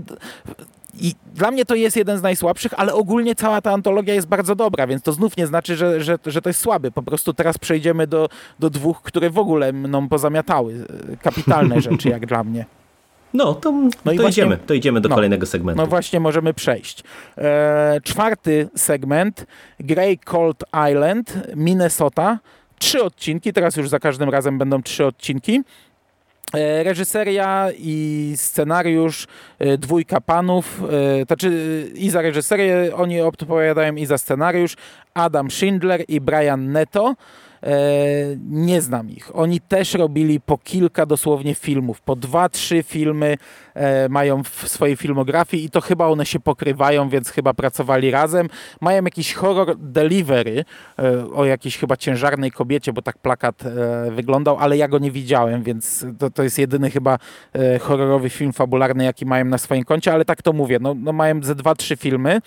I 0.99 1.15
dla 1.33 1.51
mnie 1.51 1.65
to 1.65 1.75
jest 1.75 1.97
jeden 1.97 2.17
z 2.17 2.21
najsłabszych, 2.21 2.73
ale 2.77 2.93
ogólnie 2.93 3.35
cała 3.35 3.61
ta 3.61 3.71
antologia 3.71 4.13
jest 4.13 4.27
bardzo 4.27 4.55
dobra, 4.55 4.87
więc 4.87 5.03
to 5.03 5.13
znów 5.13 5.37
nie 5.37 5.47
znaczy, 5.47 5.75
że, 5.75 6.03
że, 6.03 6.17
że 6.25 6.41
to 6.41 6.49
jest 6.49 6.59
słaby. 6.59 6.91
Po 6.91 7.03
prostu 7.03 7.33
teraz 7.33 7.57
przejdziemy 7.57 8.07
do, 8.07 8.29
do 8.59 8.69
dwóch, 8.69 9.01
które 9.01 9.29
w 9.29 9.37
ogóle 9.37 9.73
mną 9.73 10.09
pozamiatały. 10.09 10.85
Kapitalne 11.21 11.81
rzeczy 11.91 12.09
jak 12.09 12.25
dla 12.25 12.43
mnie. 12.43 12.65
No, 13.33 13.53
to, 13.53 13.71
no 13.71 13.89
to, 13.89 14.11
właśnie, 14.13 14.29
idziemy, 14.29 14.57
to 14.57 14.73
idziemy 14.73 15.01
do 15.01 15.09
no, 15.09 15.15
kolejnego 15.15 15.45
segmentu. 15.45 15.81
No 15.81 15.87
właśnie, 15.87 16.19
możemy 16.19 16.53
przejść. 16.53 17.03
E, 17.37 17.99
czwarty 18.03 18.69
segment, 18.75 19.45
Grey 19.79 20.17
Cold 20.17 20.63
Island, 20.91 21.33
Minnesota. 21.55 22.39
Trzy 22.79 23.03
odcinki, 23.03 23.53
teraz 23.53 23.75
już 23.75 23.89
za 23.89 23.99
każdym 23.99 24.29
razem 24.29 24.57
będą 24.57 24.83
trzy 24.83 25.05
odcinki. 25.05 25.61
E, 26.53 26.83
reżyseria 26.83 27.69
i 27.77 28.33
scenariusz 28.35 29.27
e, 29.59 29.77
dwójka 29.77 30.21
panów, 30.21 30.81
e, 30.83 31.25
to 31.25 31.27
znaczy 31.27 31.91
i 31.95 32.09
za 32.09 32.21
reżyserię 32.21 32.95
oni 32.95 33.21
odpowiadają 33.21 33.95
i 33.95 34.05
za 34.05 34.17
scenariusz 34.17 34.75
Adam 35.13 35.51
Schindler 35.51 36.03
i 36.07 36.21
Brian 36.21 36.71
Neto. 36.71 37.15
E, 37.65 38.37
nie 38.49 38.81
znam 38.81 39.09
ich. 39.09 39.35
Oni 39.35 39.61
też 39.61 39.93
robili 39.93 40.39
po 40.39 40.57
kilka 40.57 41.05
dosłownie 41.05 41.55
filmów, 41.55 42.01
po 42.01 42.15
dwa, 42.15 42.49
trzy 42.49 42.83
filmy 42.83 43.37
e, 43.73 44.09
mają 44.09 44.43
w 44.43 44.49
swojej 44.49 44.95
filmografii 44.95 45.65
i 45.65 45.69
to 45.69 45.81
chyba 45.81 46.07
one 46.07 46.25
się 46.25 46.39
pokrywają, 46.39 47.09
więc 47.09 47.29
chyba 47.29 47.53
pracowali 47.53 48.11
razem. 48.11 48.49
Mają 48.81 49.03
jakiś 49.03 49.33
horror 49.33 49.77
delivery 49.77 50.65
e, 50.99 51.33
o 51.33 51.45
jakiejś 51.45 51.77
chyba 51.77 51.97
ciężarnej 51.97 52.51
kobiecie, 52.51 52.93
bo 52.93 53.01
tak 53.01 53.17
plakat 53.17 53.63
wyglądał, 54.11 54.57
ale 54.59 54.77
ja 54.77 54.87
go 54.87 54.99
nie 54.99 55.11
widziałem, 55.11 55.63
więc 55.63 56.05
to, 56.19 56.29
to 56.29 56.43
jest 56.43 56.59
jedyny 56.59 56.91
chyba 56.91 57.17
horrorowy 57.81 58.29
film 58.29 58.53
fabularny, 58.53 59.03
jaki 59.03 59.25
mają 59.25 59.45
na 59.45 59.57
swoim 59.57 59.83
koncie, 59.83 60.13
ale 60.13 60.25
tak 60.25 60.41
to 60.41 60.53
mówię, 60.53 60.77
no, 60.81 60.95
no 60.97 61.13
mają 61.13 61.43
ze 61.43 61.55
dwa, 61.55 61.75
trzy 61.75 61.95
filmy, 61.95 62.41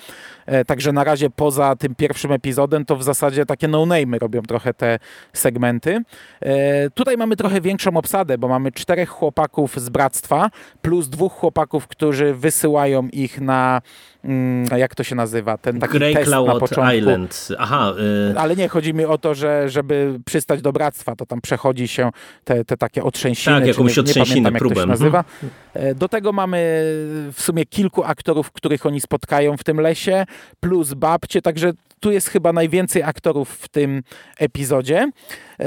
także 0.67 0.93
na 0.93 1.05
razie 1.05 1.31
poza 1.31 1.77
tym 1.77 1.95
pierwszym 1.95 2.33
epizodem 2.33 2.85
to 2.85 2.97
w 2.97 3.03
zasadzie 3.03 3.47
takie 3.47 3.69
no-name'y 3.69 4.19
robią 4.19 4.43
trochę 4.43 4.75
te 4.75 4.99
segmenty. 5.33 6.03
E, 6.41 6.91
tutaj 6.91 7.17
mamy 7.17 7.37
trochę 7.37 7.61
większą 7.61 7.97
obsadę, 7.97 8.39
bo 8.39 8.49
mamy 8.49 8.73
czterech 8.73 9.09
chłopaków 9.09 9.81
z 9.81 9.89
bractwa 9.89 10.51
plus 10.83 11.09
dwóch 11.09 11.33
chłopaków, 11.33 11.87
którzy 11.87 12.35
wysyłają 12.35 13.09
ich 13.09 13.41
na 13.41 13.83
jak 14.77 14.95
to 14.95 15.05
się 15.05 15.15
nazywa, 15.15 15.59
ten 15.59 15.81
taki 15.81 15.93
Grey 15.99 16.15
test 16.15 16.27
Cloud 16.27 16.47
na 16.47 16.55
początku. 16.55 16.97
Island. 16.97 17.49
Aha. 17.59 17.93
Y... 18.33 18.39
Ale 18.39 18.57
nie, 18.57 18.69
chodzi 18.69 18.95
mi 18.95 19.05
o 19.05 19.19
to, 19.19 19.35
że 19.35 19.69
żeby 19.69 20.21
przystać 20.25 20.63
do 20.63 20.73
bractwa, 20.73 21.17
to 21.17 21.27
tam 21.27 21.41
przechodzi 21.41 21.89
się 21.89 22.11
te, 22.45 22.65
te 22.65 22.77
takie 22.77 23.05
otrzęsiny. 23.05 23.59
Tak, 23.59 23.67
jakąś 23.67 23.97
nie, 23.97 24.03
nie 24.03 24.15
pamiętam, 24.15 24.55
próbę. 24.55 24.75
Jak 24.75 24.75
to 24.75 24.81
się 24.81 24.87
nazywa. 24.87 25.19
Mhm. 25.19 25.53
E, 25.75 25.95
do 25.95 26.09
tego 26.09 26.33
mamy 26.33 26.59
w 27.33 27.37
sumie 27.37 27.67
kilku 27.67 28.05
aktorów, 28.05 28.53
których 28.53 28.87
oni 28.87 29.01
spotkają 29.01 29.57
w 29.57 29.65
tym 29.65 29.81
lesie, 29.81 30.25
plus 30.61 30.95
babcie, 30.95 31.43
także 31.43 31.73
tu 32.01 32.13
jest 32.13 32.29
chyba 32.29 32.53
najwięcej 32.53 33.03
aktorów 33.03 33.51
w 33.51 33.69
tym 33.69 34.03
epizodzie. 34.39 35.11
E, 35.61 35.65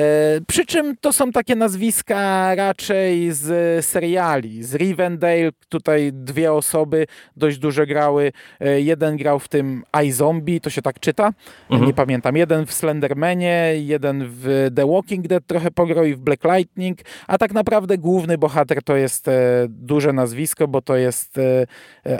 przy 0.47 0.65
czym 0.65 0.97
to 1.01 1.13
są 1.13 1.31
takie 1.31 1.55
nazwiska 1.55 2.55
raczej 2.55 3.31
z 3.31 3.85
seriali. 3.85 4.63
Z 4.63 4.75
Rivendale 4.75 5.49
tutaj 5.69 6.09
dwie 6.13 6.53
osoby 6.53 7.07
dość 7.37 7.57
dużo 7.57 7.85
grały. 7.85 8.31
E, 8.59 8.81
jeden 8.81 9.17
grał 9.17 9.39
w 9.39 9.47
tym 9.47 9.83
iZombie, 10.03 10.61
to 10.61 10.69
się 10.69 10.81
tak 10.81 10.99
czyta, 10.99 11.33
mhm. 11.69 11.87
nie 11.87 11.93
pamiętam. 11.93 12.37
Jeden 12.37 12.65
w 12.65 12.73
Slendermanie, 12.73 13.73
jeden 13.75 14.23
w 14.27 14.71
The 14.75 14.87
Walking 14.87 15.27
Dead 15.27 15.47
trochę 15.47 15.71
pograł 15.71 16.05
i 16.05 16.13
w 16.13 16.19
Black 16.19 16.43
Lightning, 16.43 16.99
a 17.27 17.37
tak 17.37 17.53
naprawdę 17.53 17.97
główny 17.97 18.37
bohater 18.37 18.83
to 18.83 18.95
jest 18.95 19.27
e, 19.27 19.31
duże 19.69 20.13
nazwisko, 20.13 20.67
bo 20.67 20.81
to 20.81 20.95
jest 20.95 21.39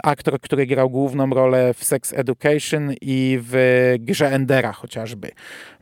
aktor, 0.02 0.40
który 0.40 0.66
grał 0.66 0.90
główną 0.90 1.30
rolę 1.30 1.74
w 1.74 1.84
Sex 1.84 2.12
Education 2.12 2.94
i 3.00 3.38
w 3.42 3.54
grze 4.00 4.30
Endera 4.32 4.72
chociażby. 4.72 5.30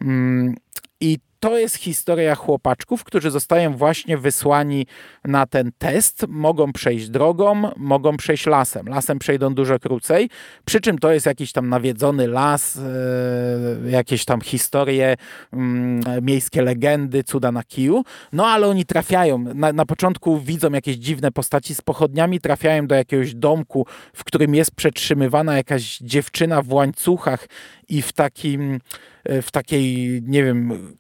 Mm, 0.00 0.54
I 1.00 1.18
to 1.40 1.58
jest 1.58 1.76
historia 1.76 2.34
chłopaczków, 2.34 3.04
którzy 3.04 3.30
zostają 3.30 3.76
właśnie 3.76 4.18
wysłani 4.18 4.86
na 5.24 5.46
ten 5.46 5.72
test. 5.78 6.24
Mogą 6.28 6.72
przejść 6.72 7.08
drogą, 7.08 7.70
mogą 7.76 8.16
przejść 8.16 8.46
lasem. 8.46 8.86
Lasem 8.88 9.18
przejdą 9.18 9.54
dużo 9.54 9.78
krócej, 9.78 10.30
przy 10.64 10.80
czym 10.80 10.98
to 10.98 11.12
jest 11.12 11.26
jakiś 11.26 11.52
tam 11.52 11.68
nawiedzony 11.68 12.28
las, 12.28 12.76
e, 12.76 13.90
jakieś 13.90 14.24
tam 14.24 14.40
historie, 14.40 15.16
mm, 15.52 16.24
miejskie 16.24 16.62
legendy, 16.62 17.24
cuda 17.24 17.52
na 17.52 17.64
kiju. 17.64 18.04
No 18.32 18.46
ale 18.46 18.68
oni 18.68 18.84
trafiają, 18.84 19.38
na, 19.38 19.72
na 19.72 19.86
początku 19.86 20.40
widzą 20.40 20.70
jakieś 20.72 20.96
dziwne 20.96 21.32
postaci 21.32 21.74
z 21.74 21.80
pochodniami, 21.80 22.40
trafiają 22.40 22.86
do 22.86 22.94
jakiegoś 22.94 23.34
domku, 23.34 23.86
w 24.14 24.24
którym 24.24 24.54
jest 24.54 24.70
przetrzymywana 24.74 25.56
jakaś 25.56 25.98
dziewczyna 25.98 26.62
w 26.62 26.72
łańcuchach 26.72 27.48
i 27.88 28.02
w 28.02 28.12
takim 28.12 28.80
E, 29.24 29.42
w 29.42 29.50
takiej, 29.50 30.20
nie 30.22 30.44
wiem, 30.44 30.96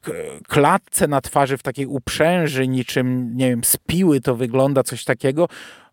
klatce 0.48 1.08
na 1.08 1.20
twarzy, 1.20 1.56
w 1.56 1.62
takiej 1.62 1.86
uprzęży, 1.86 2.68
niczym, 2.68 3.36
nie 3.36 3.48
wiem, 3.48 3.64
spiły 3.64 4.20
to 4.20 4.36
wygląda, 4.36 4.82
coś 4.82 5.04
takiego. 5.04 5.48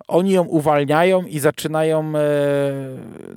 Oni 0.07 0.31
ją 0.31 0.43
uwalniają 0.43 1.23
i 1.23 1.39
zaczynają 1.39 2.13
e, 2.15 2.21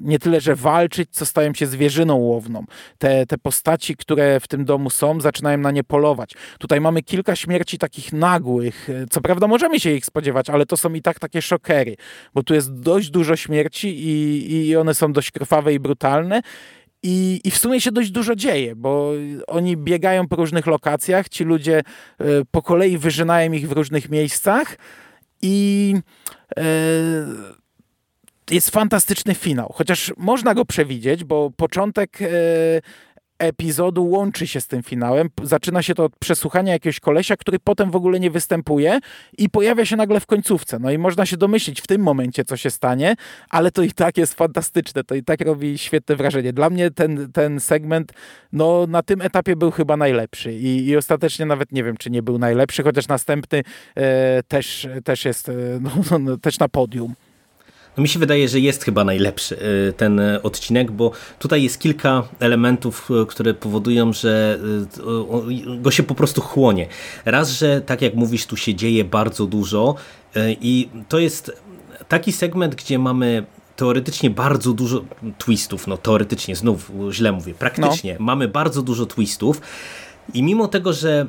nie 0.01 0.19
tyle, 0.19 0.41
że 0.41 0.57
walczyć, 0.57 1.09
co 1.11 1.27
stają 1.27 1.55
się 1.55 1.67
zwierzyną 1.67 2.17
łowną. 2.17 2.65
Te, 2.99 3.27
te 3.27 3.39
postaci, 3.39 3.97
które 3.97 4.41
w 4.41 4.49
tym 4.49 4.65
domu 4.65 4.91
są, 4.91 5.21
zaczynają 5.21 5.59
na 5.59 5.71
nie 5.71 5.85
polować. 5.85 6.31
Tutaj 6.59 6.81
mamy 6.81 7.03
kilka 7.03 7.37
śmierci 7.37 7.79
takich 7.79 8.13
nagłych. 8.13 8.91
E, 8.91 9.07
co 9.11 9.21
prawda 9.21 9.47
możemy 9.47 9.81
się 9.81 9.91
ich 9.91 10.07
spodziewać, 10.07 10.51
ale 10.51 10.67
to 10.67 10.77
są 10.77 10.93
i 10.93 11.03
tak 11.03 11.19
takie 11.19 11.43
szokery, 11.43 11.97
bo 12.35 12.43
tu 12.43 12.55
jest 12.55 12.81
dość 12.81 13.11
dużo 13.11 13.37
śmierci 13.37 13.89
i, 13.89 14.69
i 14.69 14.77
one 14.77 14.95
są 14.95 15.13
dość 15.13 15.31
krwawe 15.31 15.75
i 15.75 15.81
brutalne. 15.81 16.43
I, 17.03 17.41
I 17.45 17.51
w 17.51 17.59
sumie 17.59 17.81
się 17.81 17.93
dość 17.93 18.11
dużo 18.11 18.37
dzieje, 18.37 18.77
bo 18.77 19.13
oni 19.47 19.77
biegają 19.77 20.29
po 20.29 20.37
różnych 20.37 20.67
lokacjach, 20.67 21.29
ci 21.29 21.45
ludzie 21.45 21.79
e, 21.79 22.25
po 22.51 22.63
kolei 22.63 22.99
wyżynają 22.99 23.53
ich 23.53 23.69
w 23.69 23.73
różnych 23.73 24.09
miejscach 24.09 24.77
i 25.43 25.95
e, 26.57 26.63
jest 28.51 28.71
fantastyczny 28.71 29.35
finał. 29.35 29.73
Chociaż 29.75 30.13
można 30.17 30.55
go 30.55 30.65
przewidzieć, 30.65 31.25
bo 31.25 31.51
początek 31.57 32.23
e, 32.23 32.27
epizodu 33.41 34.05
łączy 34.07 34.47
się 34.47 34.61
z 34.61 34.67
tym 34.67 34.83
finałem. 34.83 35.29
Zaczyna 35.43 35.83
się 35.83 35.95
to 35.95 36.05
od 36.05 36.17
przesłuchania 36.17 36.73
jakiegoś 36.73 37.01
kolesia, 37.01 37.37
który 37.37 37.59
potem 37.59 37.91
w 37.91 37.97
ogóle 37.97 38.21
nie 38.21 38.31
występuje 38.31 38.99
i 39.39 39.51
pojawia 39.51 39.85
się 39.85 39.97
nagle 39.97 40.21
w 40.21 40.27
końcówce. 40.27 40.79
No 40.79 40.91
i 40.91 40.99
można 40.99 41.27
się 41.27 41.37
domyślić 41.37 41.81
w 41.81 41.87
tym 41.87 42.03
momencie, 42.03 42.45
co 42.45 42.57
się 42.57 42.71
stanie, 42.71 43.15
ale 43.51 43.71
to 43.71 43.83
i 43.83 43.93
tak 43.93 44.17
jest 44.17 44.35
fantastyczne. 44.35 45.05
To 45.05 45.15
i 45.15 45.23
tak 45.23 45.41
robi 45.41 45.79
świetne 45.79 46.17
wrażenie. 46.17 46.53
Dla 46.53 46.71
mnie 46.71 46.91
ten, 46.91 47.33
ten 47.33 47.61
segment 47.61 48.13
no, 48.53 48.87
na 48.87 49.03
tym 49.03 49.23
etapie 49.23 49.57
był 49.57 49.71
chyba 49.71 49.97
najlepszy 49.97 50.53
I, 50.53 50.87
i 50.87 50.97
ostatecznie 50.97 51.47
nawet 51.47 51.73
nie 51.73 51.85
wiem, 51.85 51.97
czy 51.97 52.11
nie 52.11 52.23
był 52.23 52.39
najlepszy, 52.39 52.83
chociaż 52.83 53.09
następny 53.09 53.63
e, 53.95 54.43
też, 54.43 54.89
też 55.05 55.25
jest 55.25 55.49
e, 55.49 55.53
no, 55.81 55.91
no, 56.11 56.19
no, 56.19 56.37
też 56.37 56.59
na 56.59 56.69
podium. 56.69 57.15
No 57.97 58.03
mi 58.03 58.09
się 58.09 58.19
wydaje, 58.19 58.49
że 58.49 58.61
jest 58.61 58.85
chyba 58.85 59.05
najlepszy 59.05 59.57
y, 59.89 59.93
ten 59.93 60.21
odcinek, 60.43 60.91
bo 60.91 61.13
tutaj 61.39 61.63
jest 61.63 61.79
kilka 61.79 62.23
elementów, 62.41 63.11
y, 63.23 63.27
które 63.27 63.55
powodują, 63.55 64.13
że 64.13 64.59
y, 65.77 65.81
go 65.81 65.91
się 65.91 66.03
po 66.03 66.15
prostu 66.15 66.41
chłonie. 66.41 66.87
Raz, 67.25 67.51
że 67.51 67.81
tak 67.81 68.03
jak 68.03 68.15
mówisz, 68.15 68.47
tu 68.47 68.57
się 68.57 68.75
dzieje 68.75 69.05
bardzo 69.05 69.47
dużo 69.47 69.95
i 70.61 70.89
to 71.09 71.19
jest 71.19 71.53
taki 72.09 72.33
segment, 72.33 72.75
gdzie 72.75 72.99
mamy 72.99 73.45
teoretycznie 73.77 74.31
bardzo 74.31 74.73
dużo 74.73 75.05
twistów, 75.39 75.87
no 75.87 75.97
teoretycznie, 75.97 76.57
znów 76.57 76.93
źle 77.11 77.33
mówię, 77.33 77.55
praktycznie 77.55 78.17
no. 78.19 78.25
mamy 78.25 78.49
bardzo 78.49 78.83
dużo 78.83 79.07
twistów 79.07 79.61
i 80.35 80.43
mimo 80.43 80.69
tego, 80.69 80.93
że 80.93 81.27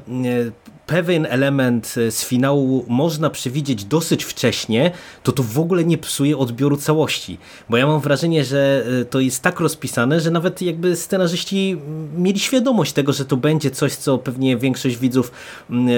pewien 0.92 1.28
element 1.30 1.96
e, 1.98 2.12
z 2.12 2.26
finału 2.26 2.86
można 2.88 3.30
przewidzieć 3.30 3.86
dosyć 3.86 4.24
wcześnie, 4.24 4.92
to 5.24 5.32
to 5.32 5.44
w 5.44 5.60
ogóle 5.60 5.84
nie 5.84 5.98
psuje 5.98 6.38
odbioru 6.38 6.78
całości. 6.78 7.38
Bo 7.70 7.78
ja 7.78 7.88
mam 7.88 8.00
wrażenie, 8.00 8.46
że 8.46 8.84
e, 9.02 9.06
to 9.06 9.20
jest 9.20 9.42
tak 9.42 9.60
rozpisane, 9.60 10.20
że 10.20 10.32
nawet 10.32 10.62
jakby 10.62 10.96
scenarzyści 10.96 11.78
mieli 12.18 12.40
świadomość 12.40 12.94
tego, 12.94 13.14
że 13.14 13.26
to 13.26 13.38
będzie 13.38 13.72
coś, 13.72 13.96
co 13.96 14.18
pewnie 14.18 14.58
większość 14.58 14.98
widzów 14.98 15.32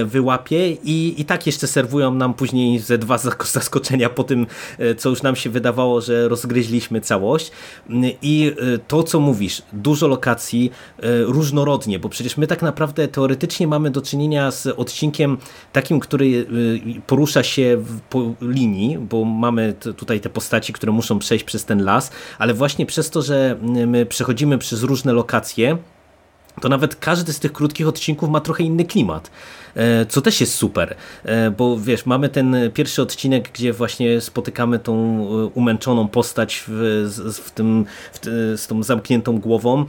wyłapie 0.06 0.72
i, 0.72 1.16
i 1.18 1.26
tak 1.26 1.46
jeszcze 1.46 1.68
serwują 1.68 2.14
nam 2.14 2.34
później 2.34 2.80
ze 2.80 2.98
dwa 2.98 3.18
zaskoczenia 3.58 4.10
po 4.10 4.24
tym, 4.24 4.48
e, 4.80 4.96
co 4.96 5.10
już 5.10 5.24
nam 5.24 5.36
się 5.36 5.50
wydawało, 5.50 6.02
że 6.02 6.28
rozgryźliśmy 6.28 7.02
całość. 7.02 7.52
I 8.22 8.56
to, 8.88 9.04
co 9.04 9.20
mówisz, 9.20 9.62
dużo 9.74 10.08
lokacji, 10.08 10.72
różnorodnie, 11.26 12.00
bo 12.00 12.10
przecież 12.10 12.38
my 12.38 12.48
tak 12.48 12.62
naprawdę 12.62 13.08
teoretycznie 13.08 13.68
mamy 13.68 13.92
do 13.92 14.02
czynienia 14.02 14.52
z 14.52 14.68
odcinkiem 14.84 15.38
takim, 15.72 16.00
który 16.00 16.26
y, 16.26 17.02
porusza 17.08 17.44
się 17.44 17.84
po 18.10 18.34
linii, 18.42 18.98
bo 18.98 19.26
mamy 19.26 19.74
tutaj 19.98 20.20
te 20.20 20.30
postaci, 20.30 20.74
które 20.74 20.92
muszą 20.92 21.20
przejść 21.20 21.46
przez 21.46 21.66
ten 21.66 21.84
las, 21.84 22.12
ale 22.40 22.54
właśnie 22.54 22.86
przez 22.86 23.10
to, 23.10 23.22
że 23.22 23.58
my 23.88 24.06
przechodzimy 24.06 24.58
przez 24.58 24.84
różne 24.84 25.14
lokacje, 25.14 25.78
to 26.62 26.70
nawet 26.70 26.96
każdy 26.96 27.34
z 27.34 27.40
tych 27.40 27.54
krótkich 27.54 27.88
odcinków 27.88 28.30
ma 28.30 28.40
trochę 28.40 28.64
inny 28.64 28.86
klimat, 28.86 29.32
e, 29.76 30.06
co 30.06 30.22
też 30.22 30.42
jest 30.42 30.54
super, 30.54 30.96
e, 31.24 31.52
bo 31.52 31.80
wiesz, 31.80 32.06
mamy 32.06 32.30
ten 32.30 32.56
pierwszy 32.74 33.02
odcinek, 33.02 33.50
gdzie 33.54 33.74
właśnie 33.74 34.22
spotykamy 34.22 34.80
tą 34.80 34.94
e, 34.94 35.46
umęczoną 35.46 36.08
postać 36.08 36.64
w, 36.68 37.06
w 37.44 37.52
tym, 37.52 37.86
w, 38.14 38.20
z 38.58 38.68
tą 38.68 38.84
zamkniętą 38.84 39.40
głową 39.40 39.86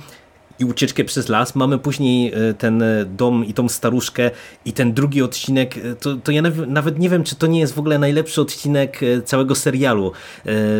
i 0.58 0.64
ucieczkę 0.64 1.04
przez 1.04 1.28
las. 1.28 1.54
Mamy 1.54 1.78
później 1.78 2.32
e, 2.32 2.54
ten 2.54 2.82
e, 2.82 3.04
dom 3.04 3.44
i 3.44 3.54
tą 3.54 3.68
staruszkę 3.68 4.30
i 4.64 4.72
ten 4.72 4.92
drugi 4.92 5.22
odcinek, 5.22 5.76
e, 5.76 5.94
to, 5.94 6.16
to 6.16 6.32
ja 6.32 6.42
nawet 6.66 6.98
nie 6.98 7.10
wiem, 7.10 7.24
czy 7.24 7.36
to 7.36 7.46
nie 7.46 7.60
jest 7.60 7.74
w 7.74 7.78
ogóle 7.78 7.98
najlepszy 7.98 8.40
odcinek 8.40 9.00
całego 9.24 9.54
serialu, 9.54 10.12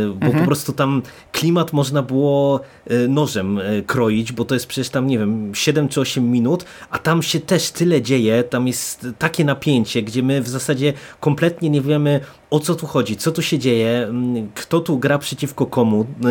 bo 0.07 0.27
mhm. 0.27 0.39
po 0.39 0.47
prostu 0.47 0.73
tam 0.73 1.03
klimat 1.33 1.73
można 1.73 2.03
było 2.03 2.61
nożem 3.09 3.61
kroić, 3.87 4.33
bo 4.33 4.45
to 4.45 4.55
jest 4.55 4.67
przecież 4.67 4.89
tam, 4.89 5.07
nie 5.07 5.19
wiem, 5.19 5.55
7 5.55 5.89
czy 5.89 6.01
8 6.01 6.31
minut, 6.31 6.65
a 6.91 6.99
tam 6.99 7.23
się 7.23 7.41
też 7.41 7.71
tyle 7.71 8.03
dzieje, 8.03 8.45
tam 8.45 8.67
jest 8.67 9.07
takie 9.19 9.45
napięcie, 9.45 10.03
gdzie 10.03 10.23
my 10.23 10.43
w 10.43 10.49
zasadzie 10.49 10.93
kompletnie 11.21 11.71
nie 11.71 11.81
wiemy 11.81 12.21
o 12.55 12.61
co 12.61 12.75
tu 12.75 12.87
chodzi, 12.87 13.17
co 13.17 13.33
tu 13.33 13.43
się 13.43 13.59
dzieje, 13.59 14.07
mm, 14.09 14.49
kto 14.55 14.81
tu 14.81 14.99
gra 14.99 15.19
przeciwko 15.19 15.67
komu. 15.67 16.07
Y, 16.25 16.31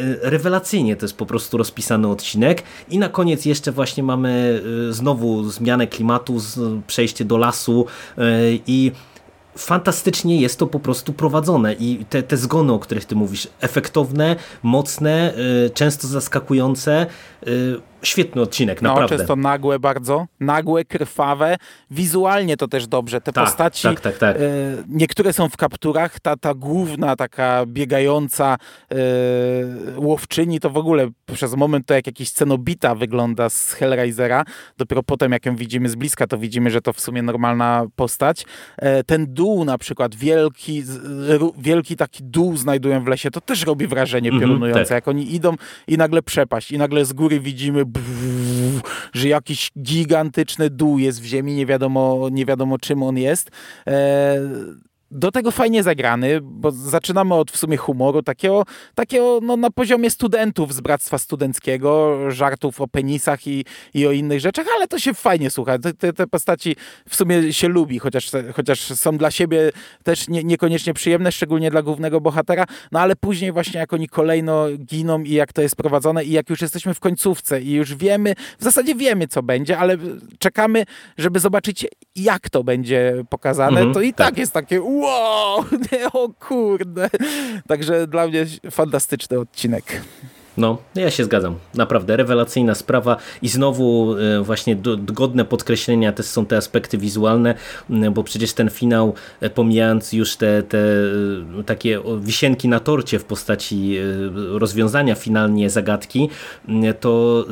y, 0.00 0.18
rewelacyjnie 0.22 0.96
to 0.96 1.04
jest 1.04 1.16
po 1.16 1.26
prostu 1.26 1.58
rozpisany 1.58 2.08
odcinek 2.08 2.62
i 2.90 2.98
na 2.98 3.08
koniec 3.08 3.44
jeszcze 3.44 3.72
właśnie 3.72 4.02
mamy 4.02 4.62
y, 4.90 4.92
znowu 4.92 5.50
zmianę 5.50 5.86
klimatu, 5.86 6.36
przejście 6.86 7.24
do 7.24 7.36
lasu 7.36 7.86
i 8.66 8.92
fantastycznie 9.56 10.40
jest 10.40 10.58
to 10.58 10.66
po 10.66 10.80
prostu 10.80 11.12
prowadzone 11.12 11.74
i 11.74 12.04
te, 12.10 12.22
te 12.22 12.36
zgony, 12.36 12.72
o 12.72 12.78
których 12.78 13.04
ty 13.04 13.14
mówisz, 13.14 13.48
efektowne, 13.60 14.36
mocne, 14.62 15.34
często 15.74 16.08
zaskakujące, 16.08 17.06
świetny 18.04 18.42
odcinek, 18.42 18.82
no, 18.82 18.88
naprawdę. 18.88 19.14
No, 19.14 19.18
często 19.18 19.36
nagłe 19.36 19.78
bardzo, 19.78 20.26
nagłe, 20.40 20.84
krwawe, 20.84 21.56
wizualnie 21.90 22.56
to 22.56 22.68
też 22.68 22.86
dobrze. 22.86 23.20
Te 23.20 23.32
tak, 23.32 23.44
postaci, 23.44 23.82
tak, 23.82 24.00
tak, 24.00 24.18
tak. 24.18 24.36
E, 24.36 24.40
niektóre 24.88 25.32
są 25.32 25.48
w 25.48 25.56
kapturach, 25.56 26.20
ta, 26.20 26.36
ta 26.36 26.54
główna 26.54 27.16
taka 27.16 27.66
biegająca 27.66 28.56
e, 28.90 28.96
łowczyni, 29.96 30.60
to 30.60 30.70
w 30.70 30.76
ogóle 30.76 31.08
przez 31.34 31.54
moment 31.54 31.86
to 31.86 31.94
jak 31.94 32.06
jakiś 32.06 32.30
cenobita 32.30 32.94
wygląda 32.94 33.50
z 33.50 33.72
Hellraisera, 33.72 34.44
dopiero 34.78 35.02
potem 35.02 35.32
jak 35.32 35.46
ją 35.46 35.56
widzimy 35.56 35.88
z 35.88 35.94
bliska, 35.94 36.26
to 36.26 36.38
widzimy, 36.38 36.70
że 36.70 36.80
to 36.80 36.92
w 36.92 37.00
sumie 37.00 37.22
normalna 37.22 37.86
postać. 37.96 38.44
E, 38.76 39.04
ten 39.04 39.34
dół 39.34 39.64
na 39.64 39.78
przykład, 39.78 40.14
wielki, 40.14 40.82
wielki 41.58 41.96
taki 41.96 42.24
dół 42.24 42.56
znajdują 42.56 43.04
w 43.04 43.06
lesie, 43.06 43.30
to 43.30 43.40
też 43.40 43.66
robi 43.66 43.86
wrażenie 43.86 44.28
mhm, 44.28 44.40
piorunujące, 44.40 44.78
mm 44.78 44.84
-hmm, 44.84 44.88
tak. 44.88 44.94
jak 44.94 45.08
oni 45.08 45.34
idą 45.34 45.54
i 45.88 45.96
nagle 45.96 46.22
przepaść 46.22 46.72
i 46.72 46.78
nagle 46.78 47.04
z 47.04 47.12
góry 47.12 47.40
widzimy 47.40 47.84
że 49.12 49.28
jakiś 49.28 49.70
gigantyczny 49.78 50.70
dół 50.70 50.98
jest 50.98 51.20
w 51.20 51.24
ziemi, 51.24 51.54
nie 51.54 51.66
wiadomo, 51.66 52.28
nie 52.32 52.46
wiadomo 52.46 52.78
czym 52.78 53.02
on 53.02 53.18
jest. 53.18 53.50
E, 53.86 54.40
do 55.10 55.30
tego 55.30 55.50
fajnie 55.50 55.82
zagrany, 55.82 56.40
bo 56.42 56.70
zaczynamy 56.70 57.34
od 57.34 57.50
w 57.50 57.56
sumie 57.56 57.76
humoru, 57.76 58.22
takiego, 58.22 58.64
takiego 58.94 59.38
no, 59.42 59.56
na 59.56 59.70
poziomie 59.70 60.10
studentów 60.10 60.74
z 60.74 60.80
Bractwa 60.80 61.18
Studenckiego, 61.18 62.18
żartów 62.30 62.80
o 62.80 62.88
penisach 62.88 63.46
i, 63.46 63.64
i 63.94 64.06
o 64.06 64.12
innych 64.12 64.40
rzeczach, 64.40 64.66
ale 64.76 64.88
to 64.88 64.98
się 64.98 65.14
fajnie 65.14 65.50
słucha. 65.50 65.78
Te, 65.78 66.12
te, 66.12 66.26
postaci 66.26 66.76
w 67.08 67.16
sumie 67.16 67.52
się 67.52 67.68
lubi, 67.68 67.98
chociaż, 67.98 68.30
chociaż 68.54 68.80
są 68.80 69.18
dla 69.18 69.30
siebie 69.30 69.70
też 70.02 70.28
nie, 70.28 70.44
niekoniecznie 70.44 70.94
przyjemne, 70.94 71.32
szczególnie 71.32 71.70
dla 71.70 71.82
głównego 71.82 72.20
bohatera, 72.20 72.64
no 72.92 73.00
ale 73.00 73.16
później 73.16 73.52
właśnie 73.52 73.80
jak 73.80 73.92
oni 73.92 74.08
kolejno 74.08 74.66
giną 74.78 75.22
i 75.22 75.32
jak 75.32 75.52
to 75.52 75.62
jest 75.62 75.76
prowadzone 75.76 76.24
i 76.24 76.30
jak 76.30 76.50
już 76.50 76.62
jesteśmy 76.62 76.94
w 76.94 77.00
końcówce 77.00 77.62
i 77.62 77.72
już 77.72 77.94
wiemy, 77.94 78.34
w 78.58 78.64
zasadzie 78.64 78.94
wiemy 78.94 79.28
co 79.28 79.42
będzie, 79.42 79.78
ale 79.78 79.96
czekamy, 80.38 80.84
żeby 81.18 81.40
zobaczyć 81.40 81.86
jak 82.16 82.50
to 82.50 82.64
będzie 82.64 83.24
pokazane, 83.30 83.76
mhm, 83.76 83.94
to 83.94 84.00
i 84.00 84.14
tak, 84.14 84.26
tak 84.26 84.38
jest 84.38 84.52
takie 84.52 84.82
wow, 85.00 85.64
o 86.12 86.28
kurde. 86.48 87.10
Także 87.68 88.06
dla 88.06 88.26
mnie 88.26 88.46
fantastyczny 88.70 89.38
odcinek. 89.40 90.02
No, 90.56 90.78
ja 90.94 91.10
się 91.10 91.24
zgadzam. 91.24 91.54
Naprawdę 91.74 92.16
rewelacyjna 92.16 92.74
sprawa 92.74 93.16
i 93.42 93.48
znowu 93.48 94.16
e, 94.18 94.42
właśnie 94.42 94.76
godne 94.98 95.44
podkreślenia 95.44 96.12
też 96.12 96.26
są 96.26 96.46
te 96.46 96.56
aspekty 96.56 96.98
wizualne, 96.98 97.54
bo 98.12 98.24
przecież 98.24 98.52
ten 98.52 98.70
finał, 98.70 99.14
e, 99.40 99.50
pomijając 99.50 100.12
już 100.12 100.36
te, 100.36 100.62
te 100.62 100.78
e, 101.58 101.64
takie 101.66 102.00
wisienki 102.20 102.68
na 102.68 102.80
torcie 102.80 103.18
w 103.18 103.24
postaci 103.24 103.96
rozwiązania 104.34 105.14
finalnie 105.14 105.70
zagadki, 105.70 106.28
to 107.00 107.44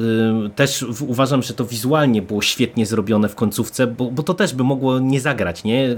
też 0.56 0.84
uważam, 1.08 1.42
że 1.42 1.54
to 1.54 1.64
wizualnie 1.64 2.22
było 2.22 2.42
świetnie 2.42 2.86
zrobione 2.86 3.28
w 3.28 3.34
końcówce, 3.34 3.86
bo, 3.86 4.10
bo 4.10 4.22
to 4.22 4.34
też 4.34 4.54
by 4.54 4.64
mogło 4.64 4.98
nie 4.98 5.20
zagrać, 5.20 5.64
nie? 5.64 5.96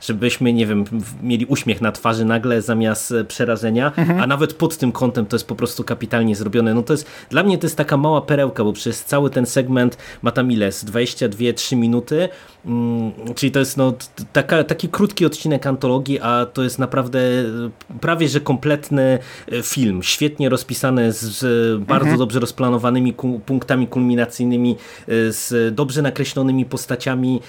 Żebyśmy, 0.00 0.52
nie 0.52 0.66
wiem, 0.66 0.84
mieli 1.22 1.46
uśmiech 1.46 1.80
na 1.80 1.92
twarzy 1.92 2.24
nagle 2.24 2.62
zamiast 2.62 3.14
przerażenia, 3.28 3.92
mhm. 3.96 4.20
a 4.20 4.26
nawet 4.26 4.54
pod 4.54 4.76
tym 4.76 4.92
kątem 4.92 5.26
to 5.26 5.36
jest 5.36 5.46
po 5.46 5.54
prostu 5.54 5.84
kapitalnie 5.84 6.36
zrobione. 6.38 6.74
No 6.74 6.82
to 6.82 6.92
jest, 6.92 7.06
dla 7.30 7.42
mnie 7.42 7.58
to 7.58 7.66
jest 7.66 7.76
taka 7.76 7.96
mała 7.96 8.20
perełka, 8.20 8.64
bo 8.64 8.72
przez 8.72 9.04
cały 9.04 9.30
ten 9.30 9.46
segment 9.46 9.98
ma 10.22 10.30
tam 10.30 10.52
ile? 10.52 10.70
22-3 10.70 11.76
minuty, 11.76 12.28
mm, 12.66 13.12
czyli 13.34 13.52
to 13.52 13.58
jest 13.58 13.76
no, 13.76 13.94
taka, 14.32 14.64
taki 14.64 14.88
krótki 14.88 15.26
odcinek 15.26 15.66
antologii, 15.66 16.20
a 16.20 16.46
to 16.52 16.62
jest 16.62 16.78
naprawdę 16.78 17.18
e, 17.20 17.98
prawie, 18.00 18.28
że 18.28 18.40
kompletny 18.40 19.18
e, 19.52 19.62
film, 19.62 20.02
świetnie 20.02 20.48
rozpisany 20.48 21.12
z, 21.12 21.20
z 21.20 21.44
bardzo 21.80 22.02
mhm. 22.02 22.18
dobrze 22.18 22.40
rozplanowanymi 22.40 23.14
punktami 23.46 23.86
kulminacyjnymi, 23.86 24.76
e, 25.08 25.32
z 25.32 25.74
dobrze 25.74 26.02
nakreślonymi 26.02 26.64
postaciami. 26.64 27.40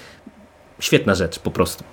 Świetna 0.80 1.14
rzecz 1.14 1.38
po 1.38 1.50
prostu. 1.50 1.84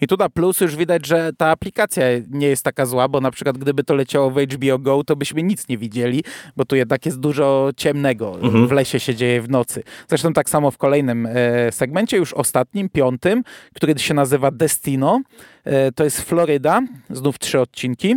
I 0.00 0.06
tu 0.06 0.16
na 0.16 0.28
plus 0.28 0.60
już 0.60 0.76
widać, 0.76 1.06
że 1.06 1.30
ta 1.38 1.46
aplikacja 1.50 2.04
nie 2.30 2.48
jest 2.48 2.62
taka 2.62 2.86
zła, 2.86 3.08
bo 3.08 3.20
na 3.20 3.30
przykład 3.30 3.58
gdyby 3.58 3.84
to 3.84 3.94
leciało 3.94 4.30
w 4.30 4.40
HBO 4.40 4.78
Go, 4.78 5.04
to 5.04 5.16
byśmy 5.16 5.42
nic 5.42 5.68
nie 5.68 5.78
widzieli, 5.78 6.24
bo 6.56 6.64
tu 6.64 6.76
jednak 6.76 7.06
jest 7.06 7.20
dużo 7.20 7.70
ciemnego. 7.76 8.38
Mhm. 8.42 8.68
W 8.68 8.72
lesie 8.72 9.00
się 9.00 9.14
dzieje 9.14 9.42
w 9.42 9.50
nocy. 9.50 9.82
Zresztą 10.08 10.32
tak 10.32 10.50
samo 10.50 10.70
w 10.70 10.78
kolejnym 10.78 11.26
e, 11.26 11.72
segmencie, 11.72 12.16
już 12.16 12.32
ostatnim, 12.32 12.88
piątym, 12.88 13.42
który 13.74 13.98
się 13.98 14.14
nazywa 14.14 14.50
Destino. 14.50 15.20
E, 15.64 15.92
to 15.92 16.04
jest 16.04 16.22
Floryda, 16.22 16.82
znów 17.10 17.38
trzy 17.38 17.60
odcinki. 17.60 18.16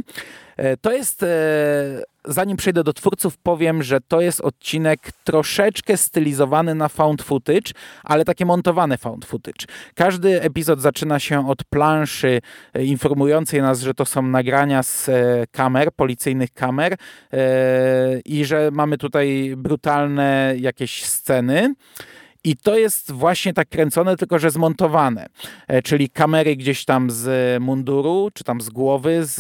E, 0.58 0.78
to 0.78 0.92
jest 0.92 1.26
zanim 2.26 2.58
przejdę 2.58 2.84
do 2.84 2.94
twórców, 2.94 3.38
powiem, 3.38 3.84
że 3.84 4.02
to 4.08 4.22
jest 4.22 4.42
odcinek 4.42 5.00
troszeczkę 5.24 5.98
stylizowany 5.98 6.76
na 6.76 6.90
found 6.90 7.22
footage, 7.22 7.72
ale 8.04 8.26
takie 8.26 8.46
montowane 8.46 8.98
found 8.98 9.26
footage. 9.26 9.66
Każdy 9.96 10.42
epizod 10.42 10.82
zaczyna 10.82 11.20
się 11.20 11.50
od 11.50 11.64
planszy 11.64 12.42
e, 12.74 12.84
informującej 12.84 13.62
nas, 13.62 13.82
że 13.82 13.94
to 13.94 14.06
są 14.06 14.22
nagrania 14.22 14.84
z 14.84 15.10
e, 15.10 15.14
kamer, 15.52 15.92
policyjnych 15.92 16.54
kamer 16.54 16.94
e, 17.34 18.20
i 18.26 18.46
że 18.46 18.70
mamy 18.72 18.98
tutaj 18.98 19.54
brutalne 19.58 20.56
jakieś 20.58 21.06
sceny. 21.06 21.74
I 22.44 22.58
to 22.58 22.78
jest 22.78 23.12
właśnie 23.12 23.54
tak 23.54 23.70
kręcone, 23.70 24.18
tylko 24.18 24.40
że 24.40 24.52
zmontowane. 24.52 25.26
E, 25.68 25.82
czyli 25.82 26.10
kamery 26.10 26.56
gdzieś 26.56 26.86
tam 26.86 27.12
z 27.12 27.62
munduru, 27.62 28.30
czy 28.34 28.44
tam 28.44 28.62
z 28.62 28.70
głowy, 28.70 29.26
z, 29.26 29.36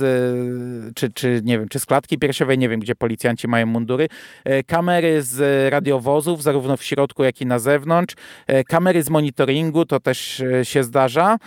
czy, 0.96 1.12
czy 1.12 1.42
nie 1.44 1.60
wiem, 1.60 1.70
czy 1.70 1.80
z 1.80 1.86
klatki 1.86 2.18
piersiowej, 2.18 2.58
nie 2.58 2.70
wiem, 2.70 2.80
gdzie 2.80 2.96
policjanci 2.96 3.48
mają 3.48 3.66
mundury. 3.66 4.08
E, 4.44 4.64
kamery 4.64 5.22
z 5.22 5.72
radiowozów, 5.72 6.44
zarówno 6.44 6.78
w 6.78 6.84
środku, 6.84 7.24
jak 7.24 7.42
i 7.42 7.46
na 7.46 7.60
zewnątrz. 7.60 8.16
E, 8.48 8.64
kamery 8.64 9.04
z 9.04 9.10
monitoringu, 9.10 9.86
to 9.86 10.00
też 10.00 10.44
się 10.64 10.84
zdarza 10.84 11.38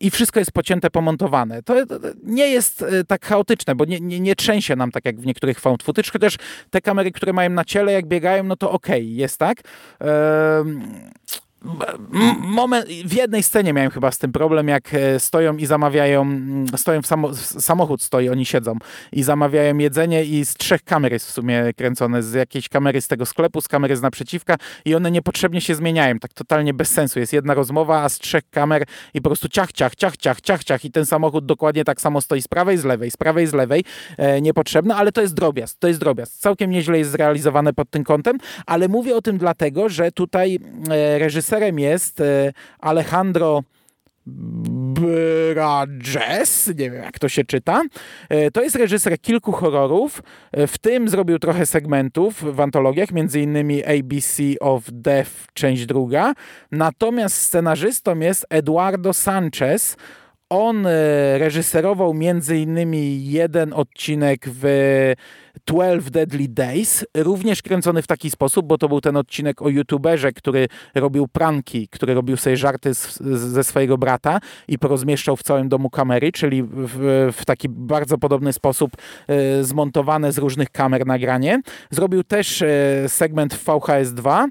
i 0.00 0.10
wszystko 0.10 0.38
jest 0.40 0.52
pocięte, 0.52 0.90
pomontowane. 0.90 1.62
To 1.62 1.74
nie 2.22 2.48
jest 2.48 2.82
e, 2.82 3.04
tak 3.04 3.26
chaotyczne, 3.26 3.74
bo 3.74 3.84
nie, 3.84 4.00
nie, 4.00 4.20
nie 4.20 4.36
trzęsie 4.36 4.76
nam 4.76 4.90
tak 4.90 5.04
jak 5.04 5.20
w 5.20 5.26
niektórych 5.26 5.60
found 5.60 5.82
footage, 5.82 6.10
chociaż 6.12 6.36
te 6.70 6.80
kamery, 6.80 7.12
które 7.12 7.32
mają 7.32 7.50
na 7.50 7.64
ciele, 7.64 7.92
jak 7.92 8.06
biegają, 8.06 8.44
no 8.44 8.56
to 8.56 8.70
okej, 8.70 9.02
okay, 9.02 9.14
jest 9.14 9.38
tak. 9.38 9.58
Ehm 10.00 10.82
moment, 12.40 12.86
w 12.86 13.12
jednej 13.12 13.42
scenie 13.42 13.72
miałem 13.72 13.90
chyba 13.90 14.10
z 14.10 14.18
tym 14.18 14.32
problem, 14.32 14.68
jak 14.68 14.94
e, 14.94 15.20
stoją 15.20 15.56
i 15.56 15.66
zamawiają, 15.66 16.26
stoją 16.76 17.02
w 17.02 17.06
samo, 17.06 17.34
samochód 17.34 18.02
stoi, 18.02 18.28
oni 18.28 18.46
siedzą 18.46 18.76
i 19.12 19.22
zamawiają 19.22 19.78
jedzenie 19.78 20.24
i 20.24 20.44
z 20.44 20.54
trzech 20.54 20.82
kamer 20.82 21.12
jest 21.12 21.26
w 21.26 21.30
sumie 21.30 21.72
kręcone, 21.76 22.22
z 22.22 22.32
jakiejś 22.32 22.68
kamery 22.68 23.00
z 23.00 23.08
tego 23.08 23.26
sklepu, 23.26 23.60
z 23.60 23.68
kamery 23.68 23.96
z 23.96 24.02
naprzeciwka 24.02 24.56
i 24.84 24.94
one 24.94 25.10
niepotrzebnie 25.10 25.60
się 25.60 25.74
zmieniają, 25.74 26.18
tak 26.18 26.32
totalnie 26.32 26.74
bez 26.74 26.90
sensu. 26.90 27.20
Jest 27.20 27.32
jedna 27.32 27.54
rozmowa, 27.54 28.02
a 28.02 28.08
z 28.08 28.18
trzech 28.18 28.50
kamer 28.50 28.84
i 29.14 29.20
po 29.20 29.28
prostu 29.28 29.48
ciach, 29.48 29.72
ciach, 29.72 29.94
ciach, 29.94 30.16
ciach, 30.16 30.40
ciach, 30.40 30.64
ciach 30.64 30.84
i 30.84 30.90
ten 30.90 31.06
samochód 31.06 31.46
dokładnie 31.46 31.84
tak 31.84 32.00
samo 32.00 32.20
stoi 32.20 32.42
z 32.42 32.48
prawej, 32.48 32.78
z 32.78 32.84
lewej, 32.84 33.10
z 33.10 33.16
prawej, 33.16 33.46
z 33.46 33.52
lewej, 33.52 33.84
e, 34.16 34.40
niepotrzebne, 34.40 34.94
ale 34.94 35.12
to 35.12 35.20
jest 35.20 35.34
drobiazg, 35.34 35.78
to 35.78 35.88
jest 35.88 36.00
drobiazg. 36.00 36.32
Całkiem 36.38 36.70
nieźle 36.70 36.98
jest 36.98 37.10
zrealizowane 37.10 37.72
pod 37.72 37.90
tym 37.90 38.04
kątem, 38.04 38.38
ale 38.66 38.88
mówię 38.88 39.16
o 39.16 39.22
tym 39.22 39.38
dlatego, 39.38 39.88
że 39.88 40.12
tutaj 40.12 40.58
e, 40.90 41.18
reżyser 41.18 41.53
reżyserem 41.54 41.78
jest 41.78 42.20
e, 42.20 42.52
Alejandro 42.78 43.62
Bridges, 44.96 46.66
nie 46.66 46.90
wiem 46.90 47.02
jak 47.02 47.18
to 47.18 47.28
się 47.28 47.44
czyta. 47.44 47.82
E, 48.28 48.50
to 48.50 48.62
jest 48.62 48.76
reżyser 48.76 49.20
kilku 49.20 49.52
horrorów, 49.52 50.22
e, 50.52 50.66
w 50.66 50.78
tym 50.78 51.08
zrobił 51.08 51.38
trochę 51.38 51.66
segmentów 51.66 52.54
w 52.54 52.60
antologiach, 52.60 53.12
między 53.12 53.40
innymi 53.40 53.84
ABC 53.84 54.42
of 54.60 54.82
Death, 54.92 55.30
część 55.54 55.86
druga. 55.86 56.32
Natomiast 56.72 57.36
scenarzystą 57.36 58.20
jest 58.20 58.46
Eduardo 58.50 59.12
Sanchez, 59.12 59.96
on 60.54 60.86
e, 60.86 60.90
reżyserował 61.38 62.14
między 62.14 62.58
innymi 62.58 63.30
jeden 63.30 63.72
odcinek 63.72 64.46
w 64.46 64.64
12 65.66 66.10
Deadly 66.10 66.48
Days, 66.48 67.06
również 67.16 67.62
kręcony 67.62 68.02
w 68.02 68.06
taki 68.06 68.30
sposób, 68.30 68.66
bo 68.66 68.78
to 68.78 68.88
był 68.88 69.00
ten 69.00 69.16
odcinek 69.16 69.62
o 69.62 69.68
youtuberze, 69.68 70.32
który 70.32 70.68
robił 70.94 71.28
pranki, 71.28 71.88
który 71.88 72.14
robił 72.14 72.36
sobie 72.36 72.56
żarty 72.56 72.94
z, 72.94 73.20
ze 73.20 73.64
swojego 73.64 73.98
brata 73.98 74.40
i 74.68 74.78
porozmieszczał 74.78 75.36
w 75.36 75.42
całym 75.42 75.68
domu 75.68 75.90
kamery, 75.90 76.32
czyli 76.32 76.62
w, 76.62 77.30
w 77.36 77.44
taki 77.44 77.68
bardzo 77.68 78.18
podobny 78.18 78.52
sposób 78.52 78.92
e, 79.28 79.64
zmontowane 79.64 80.32
z 80.32 80.38
różnych 80.38 80.70
kamer 80.70 81.06
nagranie. 81.06 81.60
Zrobił 81.90 82.24
też 82.24 82.62
e, 82.62 82.68
segment 83.08 83.54
w 83.54 83.64
VHS 83.64 84.14
2, 84.14 84.46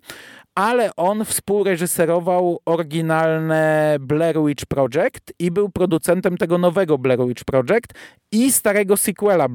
ale 0.56 0.96
on 0.96 1.26
współreżyserował 1.26 2.60
oryginalne 2.66 3.96
Blair 4.00 4.36
Witch 4.46 4.66
Project 4.66 5.34
i 5.40 5.52
był 5.52 5.70
producentem 5.70 6.38
tego 6.38 6.58
nowego 6.58 6.98
Blair 6.98 7.28
Witch 7.28 7.44
Project 7.44 7.94
i 8.32 8.52
starego 8.52 8.98
sequela 8.98 9.48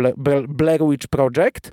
Blair 0.49 0.81
Witch 0.91 1.07
Project. 1.07 1.73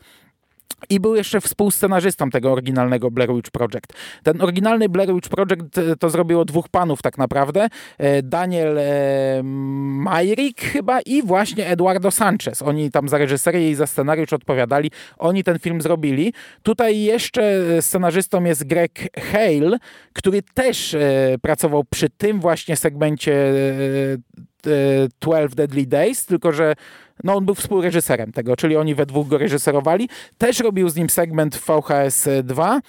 I 0.90 1.00
był 1.00 1.16
jeszcze 1.16 1.42
współscenarzystą 1.42 2.30
tego 2.30 2.52
oryginalnego 2.52 3.12
Blair 3.12 3.34
Witch 3.34 3.52
Project. 3.52 3.94
Ten 4.24 4.42
oryginalny 4.42 4.90
Blair 4.90 5.14
Witch 5.14 5.30
Project 5.30 5.78
e, 5.78 5.96
to 5.96 6.10
zrobiło 6.10 6.46
dwóch 6.46 6.70
panów 6.70 7.02
tak 7.02 7.18
naprawdę. 7.18 7.68
E, 7.98 8.24
Daniel 8.24 8.78
e, 8.78 9.42
Majrik 9.44 10.62
chyba 10.62 11.02
i 11.02 11.24
właśnie 11.24 11.68
Eduardo 11.68 12.12
Sanchez. 12.12 12.62
Oni 12.62 12.92
tam 12.92 13.10
za 13.10 13.18
reżyserię 13.18 13.70
i 13.70 13.76
za 13.76 13.88
scenariusz 13.88 14.34
odpowiadali. 14.34 14.92
Oni 15.18 15.44
ten 15.44 15.60
film 15.60 15.82
zrobili. 15.82 16.34
Tutaj 16.64 17.00
jeszcze 17.00 17.62
scenarzystą 17.82 18.44
jest 18.44 18.68
Greg 18.68 18.92
Hale, 19.32 19.78
który 20.14 20.42
też 20.54 20.96
pracował 21.42 21.84
przy 21.84 22.10
tym 22.10 22.40
właśnie 22.40 22.76
segmencie 22.76 23.54
12 25.20 25.56
Deadly 25.56 25.86
Days, 25.86 26.26
tylko 26.26 26.52
że 26.52 26.76
no 27.24 27.36
on 27.36 27.46
był 27.46 27.56
współreżyserem 27.56 28.32
tego, 28.32 28.56
czyli 28.56 28.78
oni 28.78 28.96
we 28.96 29.06
dwóch 29.06 29.28
go 29.28 29.38
reżyserowali. 29.38 30.10
Też 30.38 30.60
robił 30.60 30.90
z 30.90 30.96
nim 30.96 31.10
segment 31.10 31.56
VHS 31.56 32.30
2 32.44 32.82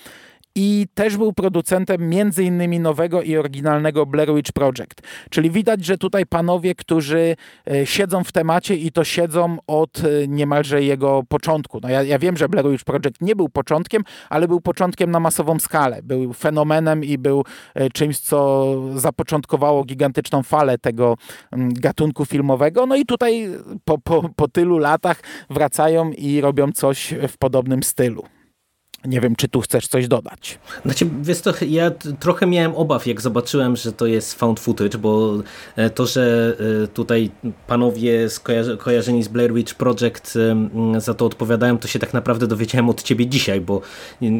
i 0.57 0.87
też 0.95 1.17
był 1.17 1.33
producentem 1.33 2.09
między 2.09 2.45
innymi 2.45 2.81
nowego 2.81 3.23
i 3.23 3.37
oryginalnego 3.37 4.07
Blair 4.07 4.35
Witch 4.35 4.53
Project. 4.53 5.03
Czyli 5.31 5.51
widać, 5.51 5.85
że 5.85 5.99
tutaj 5.99 6.27
panowie, 6.27 6.75
którzy 6.75 7.37
e, 7.71 7.87
siedzą 7.87 8.25
w 8.25 8.33
temacie 8.33 8.75
i 8.77 8.93
to 8.93 9.05
siedzą 9.05 9.57
od 9.67 9.99
e, 9.99 10.29
niemalże 10.29 10.83
jego 10.83 11.23
początku. 11.29 11.81
No 11.83 11.89
ja, 11.89 12.03
ja 12.03 12.19
wiem, 12.19 12.37
że 12.37 12.49
Blair 12.49 12.69
Witch 12.71 12.85
Project 12.85 13.21
nie 13.21 13.37
był 13.37 13.49
początkiem, 13.49 14.03
ale 14.31 14.49
był 14.49 14.61
początkiem 14.61 15.11
na 15.11 15.21
masową 15.21 15.59
skalę. 15.59 16.01
Był 16.03 16.33
fenomenem 16.33 17.05
i 17.05 17.19
był 17.19 17.45
e, 17.75 17.91
czymś, 17.91 18.19
co 18.19 18.67
zapoczątkowało 18.95 19.85
gigantyczną 19.85 20.43
falę 20.43 20.79
tego 20.79 21.17
mm, 21.53 21.75
gatunku 21.75 22.25
filmowego. 22.25 22.87
No 22.87 22.97
i 22.97 23.07
tutaj 23.07 23.49
po, 23.85 23.99
po, 23.99 24.29
po 24.37 24.49
tylu 24.49 24.79
latach 24.79 25.21
wracają 25.51 26.11
i 26.11 26.41
robią 26.41 26.73
coś 26.73 27.15
w 27.29 27.39
podobnym 27.39 27.83
stylu. 27.83 28.36
Nie 29.05 29.21
wiem, 29.21 29.37
czy 29.37 29.49
tu 29.49 29.61
chcesz 29.61 29.89
coś 29.89 30.09
dodać. 30.09 30.59
Znaczy, 30.85 31.09
wiesz 31.23 31.41
to, 31.41 31.53
ja 31.69 31.91
trochę 32.21 32.47
miałem 32.47 32.75
obaw, 32.75 33.07
jak 33.07 33.21
zobaczyłem, 33.21 33.77
że 33.77 33.93
to 33.93 34.07
jest 34.07 34.35
found 34.35 34.61
footage, 34.61 34.99
bo 34.99 35.35
e, 35.77 35.91
to, 35.91 36.07
że 36.07 36.57
e, 36.85 36.89
tutaj 36.89 37.31
panowie 37.67 38.29
kojarzeni 38.79 39.23
z 39.23 39.29
Blair 39.29 39.55
Witch 39.55 39.75
Project 39.75 40.39
za 40.99 41.15
to 41.15 41.27
odpowiadają, 41.27 41.79
to 41.79 41.89
się 41.89 41.99
tak 41.99 42.15
naprawdę 42.15 42.47
dowiedziałem 42.47 42.89
od 42.89 43.03
ciebie 43.03 43.27
dzisiaj, 43.27 43.61
bo 43.61 43.81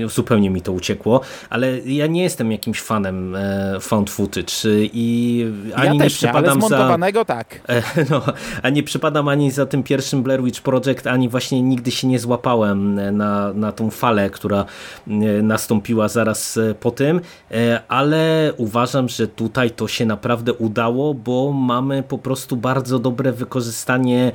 zupełnie 0.09 0.51
mi 0.51 0.63
to 0.63 0.73
uciekło, 0.73 1.21
ale 1.51 1.79
ja 1.79 2.07
nie 2.07 2.23
jestem 2.23 2.53
jakimś 2.53 2.81
fanem 2.81 3.37
e, 3.37 3.77
found 3.81 4.11
footage 4.11 4.53
i 4.93 5.47
ani 5.75 5.87
ja 5.87 5.93
nie 5.93 6.01
też 6.01 6.15
przypadam 6.15 6.45
nie, 6.45 6.67
zmontowanego 6.67 7.21
za... 7.21 7.25
tak. 7.25 7.61
No, 8.11 8.23
a 8.63 8.71
nie 8.71 8.83
przypadam 8.83 9.29
ani 9.29 9.51
za 9.51 9.67
tym 9.67 9.83
pierwszym 9.83 10.23
Blair 10.23 10.43
Witch 10.43 10.61
Project, 10.61 11.07
ani 11.07 11.29
właśnie 11.29 11.63
nigdy 11.63 11.91
się 11.91 12.09
nie 12.09 12.19
złapałem 12.19 12.95
na, 13.17 13.53
na 13.53 13.73
tą 13.73 13.91
falę, 13.91 14.31
która 14.31 14.46
która 14.47 14.65
e, 15.09 15.43
nastąpiła 15.43 16.09
zaraz 16.09 16.57
e, 16.57 16.75
po 16.75 16.91
tym, 16.91 17.21
e, 17.51 17.83
ale 17.89 18.53
uważam, 18.57 19.09
że 19.09 19.29
tutaj 19.29 19.71
to 19.71 19.89
się 19.89 20.07
naprawdę 20.07 20.53
udało, 20.53 21.15
bo 21.15 21.53
mamy 21.53 22.03
po 22.03 22.19
prostu 22.19 22.57
bardzo 22.57 22.99
dobre 22.99 23.33
wykorzystanie 23.33 24.33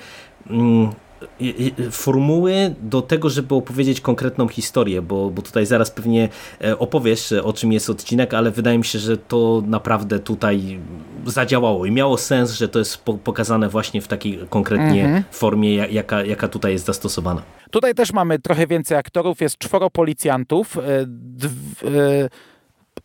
mm, 0.49 0.91
formuły 1.91 2.76
do 2.82 3.01
tego, 3.01 3.30
żeby 3.30 3.55
opowiedzieć 3.55 4.01
konkretną 4.01 4.47
historię, 4.47 5.01
bo, 5.01 5.30
bo 5.30 5.41
tutaj 5.41 5.65
zaraz 5.65 5.91
pewnie 5.91 6.30
opowiesz 6.80 7.32
o 7.32 7.53
czym 7.53 7.72
jest 7.72 7.89
odcinek, 7.89 8.34
ale 8.34 8.51
wydaje 8.51 8.78
mi 8.78 8.86
się, 8.86 8.99
że 8.99 9.17
to 9.17 9.63
naprawdę 9.65 10.19
tutaj 10.19 10.80
zadziałało 11.26 11.86
i 11.86 11.91
miało 11.91 12.17
sens, 12.17 12.51
że 12.51 12.67
to 12.67 12.80
jest 12.80 12.97
pokazane 12.97 13.69
właśnie 13.69 14.01
w 14.01 14.07
takiej 14.07 14.39
konkretnie 14.49 15.05
mhm. 15.05 15.24
formie, 15.32 15.76
jaka, 15.76 16.24
jaka 16.26 16.47
tutaj 16.47 16.72
jest 16.72 16.86
zastosowana. 16.86 17.41
Tutaj 17.72 17.93
też 17.93 18.13
mamy 18.13 18.39
trochę 18.39 18.67
więcej 18.67 18.97
aktorów, 18.97 19.41
jest 19.41 19.57
czworo 19.57 19.89
policjantów, 19.89 20.78
e, 20.78 20.82
e, 20.82 22.30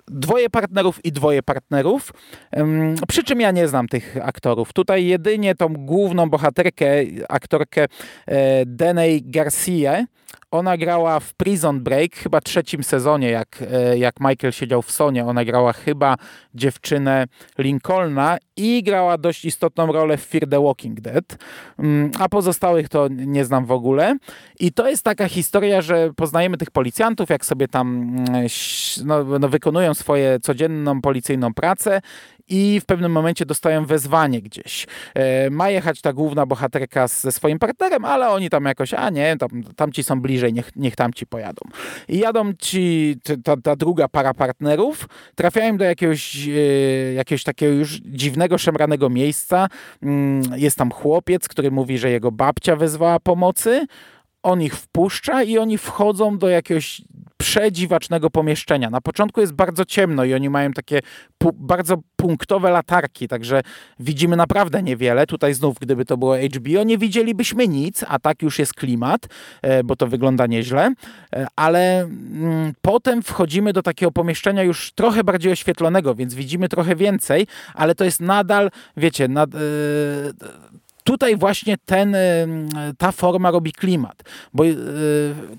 dwoje 0.09 0.50
partnerów 0.50 1.04
i 1.04 1.12
dwoje 1.12 1.42
partnerów. 1.42 2.12
Przy 3.09 3.24
czym 3.24 3.40
ja 3.40 3.50
nie 3.50 3.68
znam 3.68 3.88
tych 3.88 4.16
aktorów. 4.22 4.72
Tutaj 4.72 5.07
jedynie 5.07 5.54
tą 5.54 5.68
główną 5.68 6.30
bohaterkę, 6.30 6.86
aktorkę 7.28 7.86
e, 8.26 8.66
Deney 8.66 9.22
Garcia, 9.24 10.04
ona 10.59 10.76
grała 10.76 11.20
w 11.20 11.34
Prison 11.34 11.80
Break, 11.80 12.14
chyba 12.14 12.40
trzecim 12.40 12.84
sezonie, 12.84 13.30
jak, 13.30 13.62
e, 13.72 13.98
jak 13.98 14.20
Michael 14.20 14.52
siedział 14.52 14.82
w 14.82 14.90
Sonie. 14.90 15.24
Ona 15.24 15.44
grała 15.44 15.72
chyba 15.72 16.16
dziewczynę 16.54 17.26
Lincolna 17.59 18.38
i 18.57 18.82
grała 18.82 19.18
dość 19.18 19.44
istotną 19.44 19.92
rolę 19.92 20.16
w 20.16 20.26
Fear 20.26 20.48
the 20.48 20.62
Walking 20.62 21.00
Dead. 21.00 21.38
Mm, 21.78 22.11
a 22.18 22.28
pozostałych 22.28 22.88
to 22.88 23.09
nie 23.09 23.44
znam 23.44 23.64
w 23.64 23.72
ogóle. 23.72 24.16
I 24.61 24.72
to 24.72 24.88
jest 24.88 25.02
taka 25.02 25.28
historia, 25.28 25.82
że 25.82 26.11
poznajemy 26.16 26.57
tych 26.57 26.70
policjantów, 26.70 27.30
jak 27.30 27.44
sobie 27.44 27.68
tam 27.68 28.16
mm, 28.28 28.46
no, 29.04 29.38
no, 29.38 29.48
wykonują 29.48 29.94
swoją 29.94 30.38
codzienną 30.40 31.00
policyjną 31.00 31.54
pracę 31.54 32.00
i 32.49 32.80
w 32.80 32.86
pewnym 32.86 33.12
momencie 33.12 33.47
dostają 33.47 33.86
wezwanie 33.86 34.42
gdzieś. 34.42 34.86
E, 35.14 35.51
ma 35.51 35.70
jechać 35.70 36.01
ta 36.01 36.12
główna 36.12 36.47
bohaterka 36.47 37.09
ze 37.09 37.32
swoim 37.32 37.59
partnerem, 37.59 38.05
ale 38.05 38.28
oni 38.28 38.51
tam 38.51 38.64
jakoś, 38.64 38.94
a 38.94 39.11
nie, 39.11 39.36
tam, 39.36 39.49
tamci 39.76 40.03
są 40.03 40.20
bliżej, 40.20 40.53
niech, 40.53 40.76
niech 40.76 40.97
tamci 40.97 41.26
pojadą. 41.26 41.61
I 42.09 42.18
jadą 42.18 42.53
ci, 42.59 43.16
ta, 43.44 43.57
ta 43.57 43.76
druga 43.76 44.09
para 44.09 44.34
partnerów, 44.34 45.09
trafiają 45.34 45.76
do 45.76 45.84
jakiegoś, 45.84 46.49
e, 46.49 47.12
jakiegoś 47.12 47.44
takiego 47.44 47.72
już 47.72 48.01
dziwnego, 48.01 48.59
szemranego 48.59 49.11
miejsca. 49.11 49.68
Mm, 50.03 50.42
jest 50.57 50.76
tam 50.76 50.90
chłopiec, 50.90 51.49
który 51.49 51.70
mówi, 51.70 51.99
że 51.99 52.11
jego 52.11 52.32
babcia 52.32 52.76
wezwała 52.76 53.20
pomocy 53.20 53.86
on 54.47 54.62
ich 54.62 54.74
wpuszcza 54.76 55.42
i 55.42 55.59
oni 55.59 55.78
wchodzą 55.78 56.38
do 56.38 56.49
jakiegoś 56.49 57.03
przedziwacznego 57.37 58.30
pomieszczenia. 58.30 58.91
Na 58.91 59.01
początku 59.01 59.41
jest 59.41 59.53
bardzo 59.53 59.84
ciemno 59.84 60.24
i 60.24 60.34
oni 60.34 60.51
mają 60.51 60.72
takie 60.72 61.01
pu 61.39 61.53
bardzo 61.53 61.97
punktowe 62.16 62.70
latarki, 62.70 63.28
także 63.28 63.62
widzimy 64.01 64.37
naprawdę 64.37 64.82
niewiele. 64.82 65.26
Tutaj 65.26 65.55
znów, 65.55 65.76
gdyby 65.80 66.05
to 66.05 66.16
było 66.16 66.37
HBO, 66.37 66.82
nie 66.84 66.99
widzielibyśmy 66.99 67.68
nic, 67.68 68.05
a 68.09 68.18
tak 68.18 68.43
już 68.43 68.59
jest 68.59 68.74
klimat, 68.74 69.26
e, 69.62 69.84
bo 69.84 69.97
to 69.97 70.07
wygląda 70.07 70.47
nieźle, 70.47 70.93
e, 71.32 71.47
ale 71.57 72.01
mm, 72.01 72.72
potem 72.82 73.22
wchodzimy 73.22 73.72
do 73.72 73.82
takiego 73.82 74.12
pomieszczenia 74.12 74.62
już 74.62 74.93
trochę 74.93 75.24
bardziej 75.24 75.53
oświetlonego, 75.53 76.14
więc 76.14 76.34
widzimy 76.34 76.68
trochę 76.68 76.97
więcej, 76.97 77.47
ale 77.74 77.95
to 77.95 78.05
jest 78.05 78.20
nadal, 78.20 78.70
wiecie, 78.97 79.28
nad, 79.28 79.55
e, 79.55 79.59
tutaj 81.07 81.36
właśnie 81.36 81.76
ten, 81.84 82.16
ta 82.98 83.12
forma 83.12 83.50
robi 83.50 83.72
klimat, 83.72 84.22
bo 84.54 84.64
y, 84.64 84.74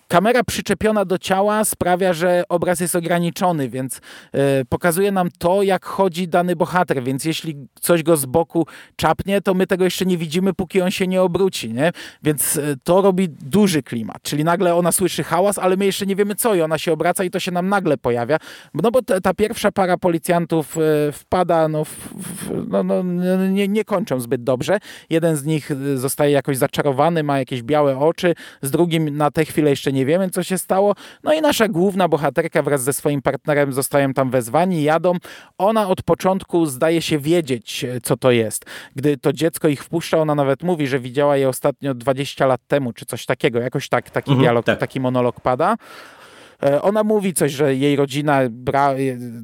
kamera 0.08 0.44
przyczepiona 0.44 1.06
do 1.06 1.18
ciała 1.18 1.66
sprawia, 1.66 2.14
że 2.14 2.44
obraz 2.50 2.80
jest 2.80 2.96
ograniczony, 2.96 3.70
więc 3.70 3.98
y, 3.98 4.00
pokazuje 4.70 5.12
nam 5.12 5.30
to, 5.40 5.64
jak 5.64 5.86
chodzi 5.86 6.28
dany 6.28 6.56
bohater, 6.56 7.04
więc 7.04 7.26
jeśli 7.26 7.56
coś 7.82 8.04
go 8.04 8.18
z 8.18 8.26
boku 8.26 8.68
czapnie, 8.96 9.42
to 9.42 9.54
my 9.54 9.68
tego 9.68 9.84
jeszcze 9.84 10.06
nie 10.06 10.18
widzimy, 10.18 10.54
póki 10.54 10.82
on 10.82 10.92
się 10.92 11.08
nie 11.08 11.22
obróci, 11.22 11.74
nie? 11.74 11.92
Więc 12.24 12.56
y, 12.56 12.76
to 12.84 13.02
robi 13.02 13.30
duży 13.30 13.84
klimat, 13.84 14.22
czyli 14.22 14.44
nagle 14.44 14.76
ona 14.76 14.92
słyszy 14.92 15.24
hałas, 15.24 15.58
ale 15.60 15.78
my 15.78 15.86
jeszcze 15.86 16.06
nie 16.06 16.16
wiemy 16.16 16.36
co 16.36 16.56
i 16.56 16.62
ona 16.62 16.78
się 16.78 16.94
obraca 16.94 17.24
i 17.24 17.30
to 17.30 17.40
się 17.40 17.52
nam 17.52 17.70
nagle 17.70 17.98
pojawia, 17.98 18.38
no 18.74 18.92
bo 18.92 19.02
ta 19.02 19.34
pierwsza 19.34 19.72
para 19.72 19.98
policjantów 19.98 20.76
wpada, 21.14 21.68
no, 21.68 21.86
w, 21.86 21.90
w, 21.90 22.68
no, 22.70 22.84
no 22.84 23.04
nie, 23.48 23.68
nie 23.68 23.86
kończą 23.86 24.20
zbyt 24.20 24.44
dobrze. 24.44 24.80
Jeden 25.10 25.37
jeden 25.38 25.44
z 25.44 25.46
nich 25.46 25.72
zostaje 25.96 26.32
jakoś 26.32 26.58
zaczarowany, 26.58 27.24
ma 27.24 27.40
jakieś 27.40 27.64
białe 27.64 28.00
oczy, 28.00 28.36
z 28.62 28.72
drugim 28.72 29.18
na 29.18 29.32
tę 29.32 29.46
chwilę 29.46 29.70
jeszcze 29.70 29.92
nie 29.92 30.06
wiemy, 30.06 30.30
co 30.30 30.44
się 30.44 30.58
stało. 30.58 30.96
No 31.24 31.34
i 31.34 31.42
nasza 31.42 31.68
główna 31.68 32.08
bohaterka 32.08 32.62
wraz 32.62 32.84
ze 32.84 32.94
swoim 32.94 33.22
partnerem 33.22 33.74
zostają 33.74 34.14
tam 34.14 34.32
wezwani, 34.32 34.84
jadą. 34.84 35.14
Ona 35.58 35.88
od 35.88 36.02
początku 36.04 36.66
zdaje 36.66 37.02
się 37.02 37.20
wiedzieć, 37.20 37.86
co 38.04 38.18
to 38.18 38.32
jest. 38.32 38.66
Gdy 38.96 39.18
to 39.18 39.34
dziecko 39.34 39.68
ich 39.68 39.84
wpuszcza, 39.84 40.18
ona 40.18 40.36
nawet 40.36 40.64
mówi, 40.64 40.88
że 40.88 41.00
widziała 41.00 41.38
je 41.38 41.50
ostatnio 41.50 41.94
20 41.94 42.46
lat 42.46 42.62
temu, 42.68 42.94
czy 42.94 43.06
coś 43.06 43.26
takiego. 43.26 43.60
Jakoś 43.60 43.90
tak, 43.90 44.10
taki 44.10 44.32
mhm, 44.32 44.44
dialog, 44.44 44.66
tak. 44.66 44.80
taki 44.80 45.00
monolog 45.00 45.42
pada. 45.42 45.76
E, 46.64 46.82
ona 46.82 47.04
mówi 47.04 47.34
coś, 47.34 47.52
że 47.52 47.76
jej 47.76 47.96
rodzina 47.96 48.40
bra... 48.50 48.94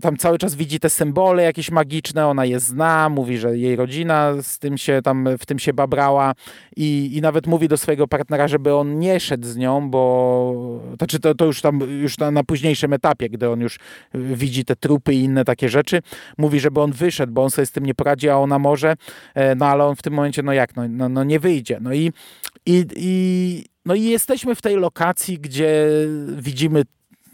tam 0.01 0.17
cały 0.17 0.37
czas 0.37 0.55
widzi 0.55 0.79
te 0.79 0.89
symbole 0.89 1.43
jakieś 1.43 1.71
magiczne, 1.71 2.27
ona 2.27 2.45
je 2.45 2.59
zna, 2.59 3.09
mówi, 3.09 3.37
że 3.37 3.57
jej 3.57 3.75
rodzina 3.75 4.33
z 4.41 4.59
tym 4.59 4.77
się 4.77 5.01
tam 5.03 5.29
w 5.39 5.45
tym 5.45 5.59
się 5.59 5.73
babrała 5.73 6.33
i, 6.75 7.11
i 7.17 7.21
nawet 7.21 7.47
mówi 7.47 7.67
do 7.67 7.77
swojego 7.77 8.07
partnera, 8.07 8.47
żeby 8.47 8.75
on 8.75 8.99
nie 8.99 9.19
szedł 9.19 9.47
z 9.47 9.57
nią, 9.57 9.89
bo 9.89 10.81
znaczy 10.97 11.19
to, 11.19 11.35
to 11.35 11.45
już 11.45 11.61
tam 11.61 11.79
już 12.01 12.17
na, 12.17 12.31
na 12.31 12.43
późniejszym 12.43 12.93
etapie, 12.93 13.29
gdy 13.29 13.49
on 13.49 13.59
już 13.59 13.79
widzi 14.13 14.65
te 14.65 14.75
trupy 14.75 15.13
i 15.13 15.23
inne 15.23 15.45
takie 15.45 15.69
rzeczy, 15.69 15.99
mówi, 16.37 16.59
żeby 16.59 16.81
on 16.81 16.91
wyszedł, 16.91 17.33
bo 17.33 17.43
on 17.43 17.49
sobie 17.49 17.65
z 17.65 17.71
tym 17.71 17.85
nie 17.85 17.95
poradzi, 17.95 18.29
a 18.29 18.37
ona 18.37 18.59
może, 18.59 18.95
e, 19.35 19.55
no 19.55 19.65
ale 19.65 19.83
on 19.83 19.95
w 19.95 20.01
tym 20.01 20.13
momencie, 20.13 20.43
no 20.43 20.53
jak, 20.53 20.75
no, 20.75 20.87
no, 20.89 21.09
no 21.09 21.23
nie 21.23 21.39
wyjdzie. 21.39 21.79
No 21.81 21.93
i, 21.93 22.11
i, 22.65 22.85
i 22.95 23.65
no 23.85 23.95
i 23.95 24.03
jesteśmy 24.03 24.55
w 24.55 24.61
tej 24.61 24.75
lokacji, 24.75 25.39
gdzie 25.39 25.87
widzimy 26.37 26.83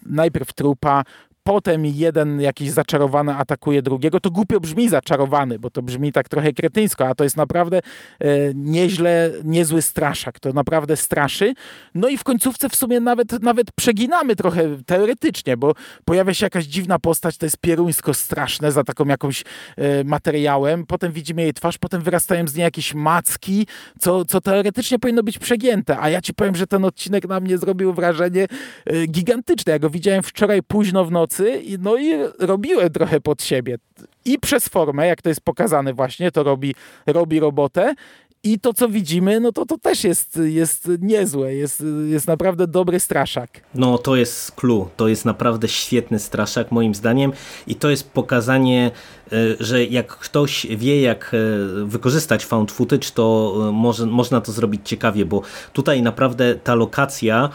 najpierw 0.10 0.54
trupa, 0.54 1.04
potem 1.50 1.86
jeden 1.86 2.42
jakiś 2.42 2.72
zaczarowany 2.72 3.36
atakuje 3.36 3.82
drugiego, 3.82 4.20
to 4.20 4.32
głupio 4.32 4.60
brzmi 4.60 4.90
zaczarowany, 4.90 5.60
bo 5.60 5.70
to 5.70 5.82
brzmi 5.82 6.12
tak 6.12 6.30
trochę 6.30 6.54
kretyńsko, 6.54 7.08
a 7.08 7.16
to 7.16 7.24
jest 7.24 7.38
naprawdę 7.38 7.78
e, 8.20 8.28
nieźle, 8.54 9.32
niezły 9.44 9.82
straszak, 9.82 10.40
to 10.40 10.54
naprawdę 10.54 10.98
straszy. 10.98 11.54
No 11.96 12.10
i 12.10 12.18
w 12.18 12.24
końcówce 12.24 12.70
w 12.70 12.76
sumie 12.76 13.00
nawet, 13.00 13.44
nawet 13.44 13.72
przeginamy 13.72 14.36
trochę 14.36 14.64
teoretycznie, 14.86 15.58
bo 15.58 15.74
pojawia 16.06 16.34
się 16.34 16.46
jakaś 16.46 16.66
dziwna 16.66 17.00
postać, 17.00 17.38
to 17.38 17.46
jest 17.46 17.58
pieruńsko 17.58 18.14
straszne 18.14 18.72
za 18.72 18.84
taką 18.84 19.06
jakąś 19.06 19.44
e, 19.78 20.04
materiałem, 20.04 20.86
potem 20.86 21.12
widzimy 21.12 21.42
jej 21.42 21.54
twarz, 21.54 21.78
potem 21.78 22.02
wyrastają 22.02 22.48
z 22.48 22.56
niej 22.56 22.64
jakieś 22.64 22.94
macki, 22.94 23.68
co, 24.00 24.26
co 24.26 24.42
teoretycznie 24.42 25.00
powinno 25.00 25.24
być 25.24 25.40
przegięte, 25.40 26.00
a 26.00 26.10
ja 26.10 26.22
ci 26.22 26.34
powiem, 26.34 26.56
że 26.56 26.68
ten 26.68 26.86
odcinek 26.86 27.28
na 27.28 27.40
mnie 27.40 27.58
zrobił 27.58 27.94
wrażenie 27.94 28.48
e, 28.86 29.06
gigantyczne. 29.06 29.74
Ja 29.74 29.80
go 29.80 29.90
widziałem 29.90 30.24
wczoraj 30.24 30.64
późno 30.64 31.06
w 31.06 31.12
nocy, 31.12 31.39
no 31.80 31.98
i 31.98 32.12
robiłem 32.40 32.90
trochę 32.90 33.22
pod 33.22 33.44
siebie. 33.44 33.78
I 34.26 34.40
przez 34.40 34.68
formę, 34.68 35.08
jak 35.08 35.22
to 35.22 35.30
jest 35.30 35.42
pokazane 35.42 35.94
właśnie, 35.94 36.32
to 36.32 36.44
robi, 36.44 36.76
robi 37.08 37.40
robotę. 37.40 37.96
I 38.44 38.60
to, 38.60 38.74
co 38.74 38.90
widzimy, 38.90 39.40
no 39.40 39.52
to 39.52 39.66
to 39.66 39.78
też 39.78 40.04
jest, 40.04 40.40
jest 40.44 40.90
niezłe, 41.02 41.56
jest, 41.56 41.84
jest 42.06 42.28
naprawdę 42.28 42.68
dobry 42.68 43.00
straszak. 43.00 43.62
No 43.76 43.98
to 43.98 44.16
jest 44.16 44.52
clue, 44.52 44.90
to 44.98 45.08
jest 45.08 45.26
naprawdę 45.26 45.68
świetny 45.68 46.20
straszak 46.20 46.72
moim 46.72 46.96
zdaniem 46.96 47.32
i 47.68 47.76
to 47.76 47.90
jest 47.90 48.12
pokazanie 48.12 48.92
E, 49.32 49.64
że 49.64 49.86
jak 49.86 50.08
ktoś 50.08 50.68
wie, 50.70 51.02
jak 51.02 51.32
e, 51.34 51.86
wykorzystać 51.86 52.46
found 52.46 52.72
footage, 52.72 53.08
to 53.14 53.56
e, 53.70 53.72
może, 53.72 54.06
można 54.06 54.42
to 54.42 54.52
zrobić 54.52 54.82
ciekawie, 54.84 55.26
bo 55.26 55.42
tutaj 55.74 56.02
naprawdę 56.02 56.56
ta 56.56 56.76
lokacja 56.76 57.50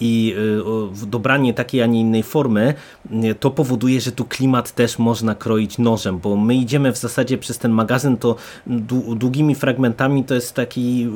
i 0.00 0.36
dobranie 1.06 1.54
takiej, 1.54 1.82
a 1.82 1.86
nie 1.86 2.00
innej 2.00 2.22
formy, 2.22 2.74
to 3.40 3.50
powoduje, 3.50 4.00
że 4.00 4.12
tu 4.12 4.24
klimat 4.24 4.72
też 4.72 4.98
można 4.98 5.34
kroić 5.34 5.78
nożem, 5.78 6.18
bo 6.18 6.36
my 6.36 6.54
idziemy 6.54 6.92
w 6.92 6.96
zasadzie 6.96 7.38
przez 7.38 7.58
ten 7.58 7.72
magazyn, 7.72 8.16
to 8.16 8.36
długimi 9.16 9.54
fragmentami 9.54 10.01
to 10.26 10.34
jest 10.34 10.54
taki, 10.54 11.08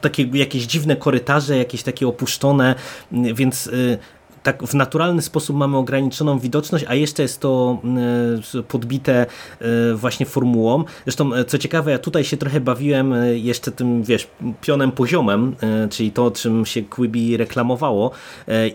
takie 0.00 0.22
jakieś 0.22 0.66
dziwne 0.66 0.96
korytarze, 0.96 1.58
jakieś 1.58 1.82
takie 1.82 2.08
opuszczone, 2.08 2.74
więc 3.12 3.70
tak 4.52 4.62
w 4.62 4.74
naturalny 4.74 5.22
sposób 5.22 5.56
mamy 5.56 5.76
ograniczoną 5.76 6.38
widoczność, 6.38 6.84
a 6.88 6.94
jeszcze 6.94 7.22
jest 7.22 7.40
to 7.40 7.78
e, 8.58 8.62
podbite 8.62 9.26
e, 9.60 9.94
właśnie 9.94 10.26
formułą. 10.26 10.84
Zresztą, 11.04 11.34
e, 11.34 11.44
co 11.44 11.58
ciekawe, 11.58 11.90
ja 11.90 11.98
tutaj 11.98 12.24
się 12.24 12.36
trochę 12.36 12.60
bawiłem 12.60 13.14
jeszcze 13.34 13.72
tym, 13.72 14.02
wiesz, 14.02 14.28
pionem 14.60 14.92
poziomem, 14.92 15.56
czyli 15.90 16.12
to, 16.12 16.30
czym 16.30 16.66
się 16.66 16.82
Quibi 16.82 17.36
reklamowało 17.36 18.10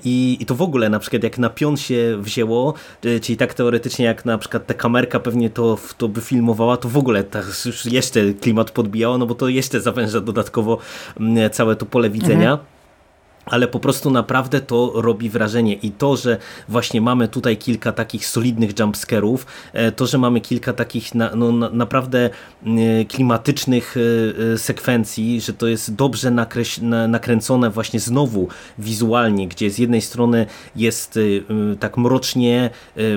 i, 0.04 0.46
to 0.48 0.56
w 0.56 0.62
ogóle 0.62 0.90
na 0.90 1.00
przykład 1.00 1.24
jak 1.24 1.38
na 1.38 1.50
pion 1.50 1.78
się 1.78 2.18
wzięło, 2.20 2.74
czyli 3.22 3.38
tak 3.38 3.54
teoretycznie 3.54 4.06
jak 4.06 4.26
na 4.26 4.38
przykład 4.38 4.66
ta 4.66 4.74
kamerka 4.74 5.20
pewnie 5.20 5.50
to, 5.50 5.78
to 5.98 6.08
by 6.08 6.22
filmowała, 6.22 6.78
to 6.78 6.90
w 6.90 6.98
ogóle 6.98 7.24
tak 7.24 7.46
już 7.66 7.86
jeszcze 7.86 8.34
klimat 8.34 8.72
podbijało, 8.72 9.18
no 9.18 9.26
bo 9.26 9.36
to 9.36 9.48
jeszcze 9.48 9.82
zawęża 9.82 10.22
dodatkowo 10.22 10.78
całe 11.52 11.76
to 11.76 11.86
pole 11.86 12.10
widzenia. 12.10 12.52
Mhm 12.52 12.73
ale 13.46 13.68
po 13.68 13.80
prostu 13.80 14.12
naprawdę 14.12 14.62
to 14.62 14.92
robi 14.96 15.30
wrażenie. 15.30 15.74
I 15.74 15.92
to, 15.92 16.18
że 16.18 16.38
właśnie 16.70 17.02
mamy 17.02 17.28
tutaj 17.28 17.58
kilka 17.58 17.92
takich 17.92 18.28
solidnych 18.28 18.80
jumpscarów, 18.80 19.46
e, 19.74 19.92
to, 19.92 20.08
że 20.08 20.18
mamy 20.18 20.42
kilka 20.42 20.74
takich 20.74 21.16
na, 21.16 21.36
no, 21.36 21.52
na, 21.52 21.70
naprawdę 21.70 22.30
e, 22.66 23.06
klimatycznych 23.06 23.96
e, 24.54 24.58
sekwencji, 24.58 25.42
że 25.42 25.54
to 25.54 25.68
jest 25.68 25.96
dobrze 25.96 26.32
nakręcone 27.08 27.70
właśnie 27.70 28.00
znowu 28.00 28.48
wizualnie, 28.78 29.48
gdzie 29.48 29.70
z 29.70 29.78
jednej 29.78 30.02
strony 30.02 30.46
jest 30.76 31.20
tak 31.80 31.98
mrocznie, 31.98 32.70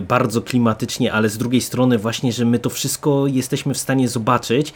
bardzo 0.02 0.42
klimatycznie, 0.42 1.12
ale 1.12 1.28
z 1.28 1.38
drugiej 1.38 1.60
strony 1.60 1.98
właśnie, 1.98 2.32
że 2.32 2.44
my 2.44 2.58
to 2.58 2.70
wszystko 2.70 3.26
jesteśmy 3.26 3.74
w 3.74 3.78
stanie 3.78 4.08
zobaczyć, 4.08 4.72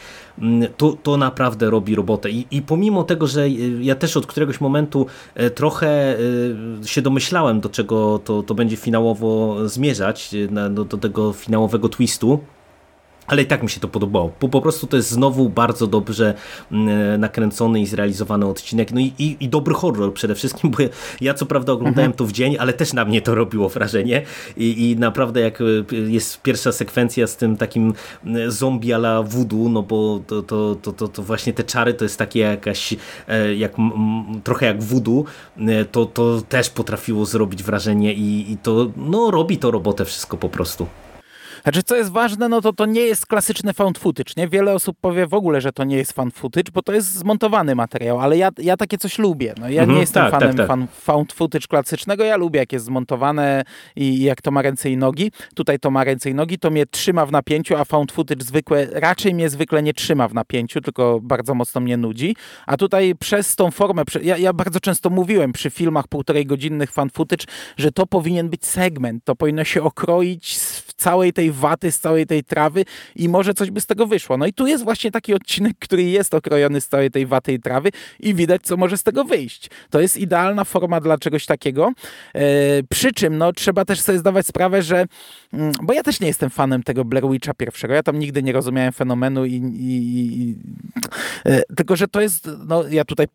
to, 0.76 0.96
to 1.02 1.16
naprawdę 1.16 1.70
robi 1.70 1.94
robotę. 1.94 2.30
I, 2.30 2.46
i 2.50 2.62
pomimo 2.62 3.04
tego, 3.04 3.26
że 3.26 3.48
ja 3.80 3.94
też 3.94 4.16
od 4.16 4.26
któregoś 4.26 4.60
momentu 4.60 5.06
trochę 5.54 6.16
e, 6.82 6.88
się 6.88 7.02
domyślałem, 7.02 7.60
do 7.60 7.68
czego 7.68 8.18
to, 8.24 8.42
to 8.42 8.54
będzie 8.54 8.76
finałowo 8.76 9.56
zmierzać, 9.68 10.34
e, 10.34 10.70
do, 10.70 10.84
do 10.84 10.98
tego 10.98 11.32
finałowego 11.32 11.88
twistu. 11.88 12.40
Ale 13.30 13.42
i 13.42 13.46
tak 13.46 13.62
mi 13.62 13.70
się 13.70 13.80
to 13.80 13.88
podobało. 13.88 14.28
Po, 14.38 14.48
po 14.48 14.60
prostu 14.60 14.86
to 14.86 14.96
jest 14.96 15.10
znowu 15.10 15.48
bardzo 15.48 15.86
dobrze 15.86 16.34
mm, 16.72 17.20
nakręcony 17.20 17.80
i 17.80 17.86
zrealizowany 17.86 18.46
odcinek. 18.46 18.92
No 18.92 19.00
i, 19.00 19.12
i, 19.18 19.36
i 19.40 19.48
dobry 19.48 19.74
horror 19.74 20.14
przede 20.14 20.34
wszystkim, 20.34 20.70
bo 20.70 20.78
ja 21.20 21.34
co 21.34 21.46
prawda 21.46 21.72
oglądałem 21.72 22.10
mhm. 22.10 22.18
to 22.18 22.24
w 22.24 22.32
dzień, 22.32 22.56
ale 22.58 22.72
też 22.72 22.92
na 22.92 23.04
mnie 23.04 23.22
to 23.22 23.34
robiło 23.34 23.68
wrażenie. 23.68 24.22
I, 24.56 24.90
I, 24.90 24.96
naprawdę 24.96 25.40
jak 25.40 25.58
jest 25.90 26.42
pierwsza 26.42 26.72
sekwencja 26.72 27.26
z 27.26 27.36
tym 27.36 27.56
takim 27.56 27.94
mm, 28.24 28.50
zombie 28.50 28.92
ala 28.92 29.22
voodoo, 29.22 29.68
no 29.68 29.82
bo 29.82 30.20
to, 30.26 30.42
to, 30.42 30.76
to, 30.82 30.92
to, 30.92 31.08
to 31.08 31.22
właśnie 31.22 31.52
te 31.52 31.64
czary 31.64 31.94
to 31.94 32.04
jest 32.04 32.18
takie 32.18 32.40
jakaś, 32.40 32.94
e, 33.28 33.54
jak, 33.54 33.72
trochę 34.44 34.66
jak 34.66 34.82
voodoo, 34.82 35.24
e, 35.58 35.84
to, 35.84 36.06
to 36.06 36.42
też 36.48 36.70
potrafiło 36.70 37.26
zrobić 37.26 37.62
wrażenie 37.62 38.14
i, 38.14 38.52
i 38.52 38.56
to 38.56 38.90
no, 38.96 39.30
robi 39.30 39.58
to 39.58 39.70
robotę 39.70 40.04
wszystko 40.04 40.36
po 40.36 40.48
prostu. 40.48 40.86
Znaczy, 41.62 41.82
co 41.82 41.96
jest 41.96 42.10
ważne, 42.10 42.48
no 42.48 42.60
to 42.60 42.72
to 42.72 42.86
nie 42.86 43.00
jest 43.00 43.26
klasyczny 43.26 43.72
found 43.72 43.98
footage, 43.98 44.32
nie? 44.36 44.48
Wiele 44.48 44.74
osób 44.74 44.96
powie 45.00 45.26
w 45.26 45.34
ogóle, 45.34 45.60
że 45.60 45.72
to 45.72 45.84
nie 45.84 45.96
jest 45.96 46.12
found 46.12 46.34
footage, 46.34 46.72
bo 46.72 46.82
to 46.82 46.92
jest 46.92 47.12
zmontowany 47.12 47.74
materiał, 47.74 48.20
ale 48.20 48.36
ja, 48.36 48.50
ja 48.58 48.76
takie 48.76 48.98
coś 48.98 49.18
lubię. 49.18 49.54
No, 49.60 49.68
ja 49.68 49.82
mhm, 49.82 49.94
nie 49.94 50.00
jestem 50.00 50.22
tak, 50.22 50.30
fanem 50.30 50.48
tak, 50.48 50.56
tak. 50.56 50.66
Fan, 50.66 50.86
found 50.92 51.32
footage 51.32 51.66
klasycznego, 51.66 52.24
ja 52.24 52.36
lubię, 52.36 52.60
jak 52.60 52.72
jest 52.72 52.84
zmontowane 52.84 53.62
i 53.96 54.22
jak 54.22 54.42
to 54.42 54.50
ma 54.50 54.62
ręce 54.62 54.90
i 54.90 54.96
nogi. 54.96 55.32
Tutaj 55.54 55.78
to 55.78 55.90
ma 55.90 56.04
ręce 56.04 56.30
i 56.30 56.34
nogi, 56.34 56.58
to 56.58 56.70
mnie 56.70 56.86
trzyma 56.86 57.26
w 57.26 57.32
napięciu, 57.32 57.76
a 57.76 57.84
found 57.84 58.12
footage 58.12 58.44
zwykłe, 58.44 58.86
raczej 58.92 59.34
mnie 59.34 59.48
zwykle 59.48 59.82
nie 59.82 59.94
trzyma 59.94 60.28
w 60.28 60.34
napięciu, 60.34 60.80
tylko 60.80 61.20
bardzo 61.22 61.54
mocno 61.54 61.80
mnie 61.80 61.96
nudzi. 61.96 62.36
A 62.66 62.76
tutaj 62.76 63.14
przez 63.14 63.56
tą 63.56 63.70
formę, 63.70 64.02
ja, 64.22 64.36
ja 64.36 64.52
bardzo 64.52 64.80
często 64.80 65.10
mówiłem 65.10 65.52
przy 65.52 65.70
filmach 65.70 66.08
półtorej 66.08 66.46
godzinnych 66.46 66.92
found 66.92 67.12
footage, 67.12 67.44
że 67.76 67.92
to 67.92 68.06
powinien 68.06 68.48
być 68.48 68.66
segment, 68.66 69.24
to 69.24 69.36
powinno 69.36 69.64
się 69.64 69.82
okroić 69.82 70.58
w 70.80 70.92
całej 70.92 71.32
tej 71.32 71.52
waty, 71.52 71.92
z 71.92 71.98
całej 72.00 72.26
tej 72.26 72.44
trawy 72.44 72.84
i 73.16 73.28
może 73.28 73.54
coś 73.54 73.70
by 73.70 73.80
z 73.80 73.86
tego 73.86 74.06
wyszło. 74.06 74.36
No 74.36 74.46
i 74.46 74.52
tu 74.52 74.66
jest 74.66 74.84
właśnie 74.84 75.10
taki 75.10 75.34
odcinek, 75.34 75.72
który 75.78 76.02
jest 76.02 76.34
okrojony 76.34 76.80
z 76.80 76.88
całej 76.88 77.10
tej 77.10 77.26
waty 77.26 77.52
i 77.52 77.60
trawy 77.60 77.90
i 78.20 78.34
widać, 78.34 78.62
co 78.62 78.76
może 78.76 78.96
z 78.96 79.02
tego 79.02 79.24
wyjść. 79.24 79.70
To 79.90 80.00
jest 80.00 80.16
idealna 80.16 80.64
forma 80.64 81.00
dla 81.00 81.18
czegoś 81.18 81.46
takiego. 81.46 81.92
E, 82.34 82.42
przy 82.88 83.12
czym 83.12 83.38
no, 83.38 83.52
trzeba 83.52 83.84
też 83.84 84.00
sobie 84.00 84.18
zdawać 84.18 84.46
sprawę, 84.46 84.82
że 84.82 85.06
mm, 85.52 85.72
bo 85.82 85.92
ja 85.92 86.02
też 86.02 86.20
nie 86.20 86.26
jestem 86.26 86.50
fanem 86.50 86.82
tego 86.82 87.04
Blair 87.04 87.28
Witcha 87.28 87.54
pierwszego. 87.54 87.94
Ja 87.94 88.02
tam 88.02 88.18
nigdy 88.18 88.42
nie 88.42 88.52
rozumiałem 88.52 88.92
fenomenu 88.92 89.44
i, 89.44 89.54
i, 89.54 90.42
i 90.42 90.56
e, 91.46 91.62
tylko, 91.76 91.96
że 91.96 92.08
to 92.08 92.20
jest, 92.20 92.48
no 92.66 92.88
ja 92.88 93.04
tutaj 93.04 93.26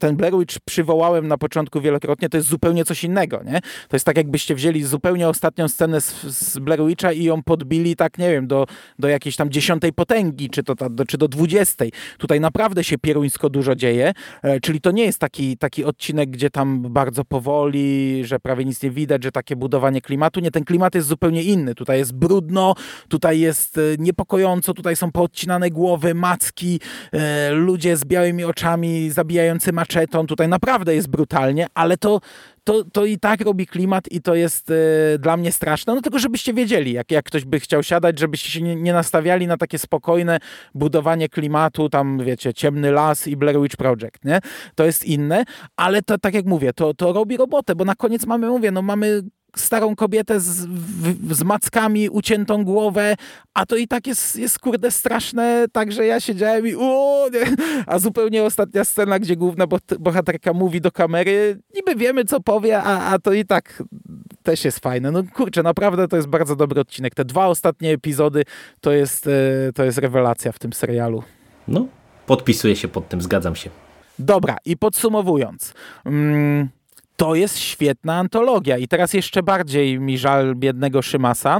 ten 0.00 0.16
Blair 0.16 0.38
Witch 0.38 0.56
przywołałem 0.64 1.28
na 1.28 1.38
początku 1.38 1.80
wielokrotnie, 1.80 2.28
to 2.28 2.36
jest 2.36 2.48
zupełnie 2.48 2.84
coś 2.84 3.04
innego, 3.04 3.42
nie? 3.44 3.60
To 3.88 3.96
jest 3.96 4.06
tak, 4.06 4.16
jakbyście 4.16 4.54
wzięli 4.54 4.82
zupełnie 4.82 5.28
ostatnią 5.28 5.68
scenę 5.68 6.00
z, 6.00 6.22
z 6.22 6.39
Blair 6.58 6.86
Witcha 6.86 7.12
i 7.12 7.24
ją 7.24 7.42
podbili 7.42 7.96
tak, 7.96 8.18
nie 8.18 8.30
wiem, 8.30 8.46
do, 8.46 8.66
do 8.98 9.08
jakiejś 9.08 9.36
tam 9.36 9.50
dziesiątej 9.50 9.92
potęgi, 9.92 10.50
czy, 10.50 10.62
to, 10.62 10.74
do, 10.74 11.04
czy 11.04 11.18
do 11.18 11.28
dwudziestej. 11.28 11.92
Tutaj 12.18 12.40
naprawdę 12.40 12.84
się 12.84 12.98
pieruńsko 12.98 13.50
dużo 13.50 13.74
dzieje, 13.74 14.12
e, 14.42 14.60
czyli 14.60 14.80
to 14.80 14.90
nie 14.90 15.04
jest 15.04 15.18
taki, 15.18 15.56
taki 15.56 15.84
odcinek, 15.84 16.30
gdzie 16.30 16.50
tam 16.50 16.82
bardzo 16.82 17.24
powoli, 17.24 18.22
że 18.24 18.38
prawie 18.38 18.64
nic 18.64 18.82
nie 18.82 18.90
widać, 18.90 19.24
że 19.24 19.32
takie 19.32 19.56
budowanie 19.56 20.00
klimatu. 20.00 20.40
Nie, 20.40 20.50
ten 20.50 20.64
klimat 20.64 20.94
jest 20.94 21.08
zupełnie 21.08 21.42
inny. 21.42 21.74
Tutaj 21.74 21.98
jest 21.98 22.14
brudno, 22.14 22.74
tutaj 23.08 23.40
jest 23.40 23.78
e, 23.78 23.80
niepokojąco, 23.98 24.74
tutaj 24.74 24.96
są 24.96 25.12
poodcinane 25.12 25.70
głowy, 25.70 26.14
macki, 26.14 26.80
e, 27.12 27.50
ludzie 27.50 27.96
z 27.96 28.04
białymi 28.04 28.44
oczami 28.44 29.10
zabijający 29.10 29.72
maczetą. 29.72 30.26
Tutaj 30.26 30.48
naprawdę 30.48 30.94
jest 30.94 31.08
brutalnie, 31.08 31.66
ale 31.74 31.96
to, 31.96 32.20
to, 32.70 32.84
to 32.92 33.04
i 33.04 33.18
tak 33.18 33.40
robi 33.40 33.66
klimat 33.66 34.12
i 34.12 34.22
to 34.22 34.34
jest 34.34 34.70
e, 34.70 34.74
dla 35.18 35.36
mnie 35.36 35.52
straszne. 35.52 35.94
No 35.94 36.00
tylko 36.00 36.18
żebyście 36.18 36.54
wiedzieli, 36.54 36.92
jak, 36.92 37.10
jak 37.10 37.24
ktoś 37.24 37.44
by 37.44 37.60
chciał 37.60 37.82
siadać, 37.82 38.18
żebyście 38.18 38.50
się 38.50 38.62
nie, 38.62 38.76
nie, 38.76 38.92
nastawiali 38.92 39.46
na 39.46 39.56
takie 39.56 39.78
spokojne 39.78 40.38
budowanie 40.74 41.28
klimatu, 41.28 41.88
tam 41.88 42.24
wiecie, 42.24 42.54
ciemny 42.54 42.92
las 42.92 43.28
i 43.28 43.36
Blair 43.36 43.60
Witch 43.60 43.76
Project, 43.76 44.24
nie? 44.24 44.38
To 44.74 44.84
jest 44.84 45.04
inne, 45.04 45.44
ale 45.76 46.02
to 46.02 46.18
tak 46.18 46.34
jak 46.34 46.46
mówię, 46.46 46.72
to, 46.72 46.94
to 46.94 47.12
robi 47.12 47.36
robotę, 47.36 47.74
bo 47.74 47.84
na 47.84 47.94
koniec 47.94 48.26
mamy, 48.26 48.48
mówię, 48.48 48.70
no 48.70 48.82
mamy 48.82 49.22
starą 49.56 49.96
kobietę 49.96 50.40
z, 50.40 50.66
w, 50.66 51.34
z 51.34 51.42
mackami, 51.42 52.08
uciętą 52.08 52.64
głowę, 52.64 53.14
a 53.54 53.66
to 53.66 53.76
i 53.76 53.88
tak 53.88 54.06
jest, 54.06 54.36
jest 54.36 54.58
kurde 54.58 54.90
straszne, 54.90 55.66
także 55.72 56.06
ja 56.06 56.20
siedziałem 56.20 56.66
i 56.66 56.74
uuu, 56.74 57.30
a 57.86 57.98
zupełnie 57.98 58.44
ostatnia 58.44 58.84
scena, 58.84 59.18
gdzie 59.18 59.36
główna 59.36 59.64
bohaterka 59.98 60.52
mówi 60.52 60.80
do 60.80 60.92
kamery, 60.92 61.58
niby 61.74 61.94
wiemy 61.94 62.24
co 62.24 62.40
powie, 62.40 62.82
a, 62.82 63.12
a 63.12 63.18
to 63.18 63.32
i 63.32 63.44
tak 63.44 63.82
też 64.42 64.64
jest 64.64 64.78
fajne. 64.78 65.10
No 65.10 65.22
kurczę, 65.34 65.62
naprawdę 65.62 66.08
to 66.08 66.16
jest 66.16 66.28
bardzo 66.28 66.56
dobry 66.56 66.80
odcinek. 66.80 67.14
Te 67.14 67.24
dwa 67.24 67.46
ostatnie 67.46 67.92
epizody 67.92 68.44
to 68.80 68.92
jest, 68.92 69.26
e, 69.26 69.72
to 69.74 69.84
jest 69.84 69.98
rewelacja 69.98 70.52
w 70.52 70.58
tym 70.58 70.72
serialu. 70.72 71.22
No, 71.68 71.86
podpisuję 72.26 72.76
się 72.76 72.88
pod 72.88 73.08
tym, 73.08 73.20
zgadzam 73.20 73.56
się. 73.56 73.70
Dobra, 74.18 74.56
i 74.64 74.76
podsumowując... 74.76 75.74
Mm, 76.04 76.68
to 77.20 77.34
jest 77.34 77.58
świetna 77.58 78.18
antologia. 78.18 78.78
I 78.78 78.88
teraz 78.88 79.14
jeszcze 79.14 79.42
bardziej 79.42 80.00
mi 80.00 80.18
żal 80.18 80.54
biednego 80.56 81.02
Szymasa, 81.02 81.58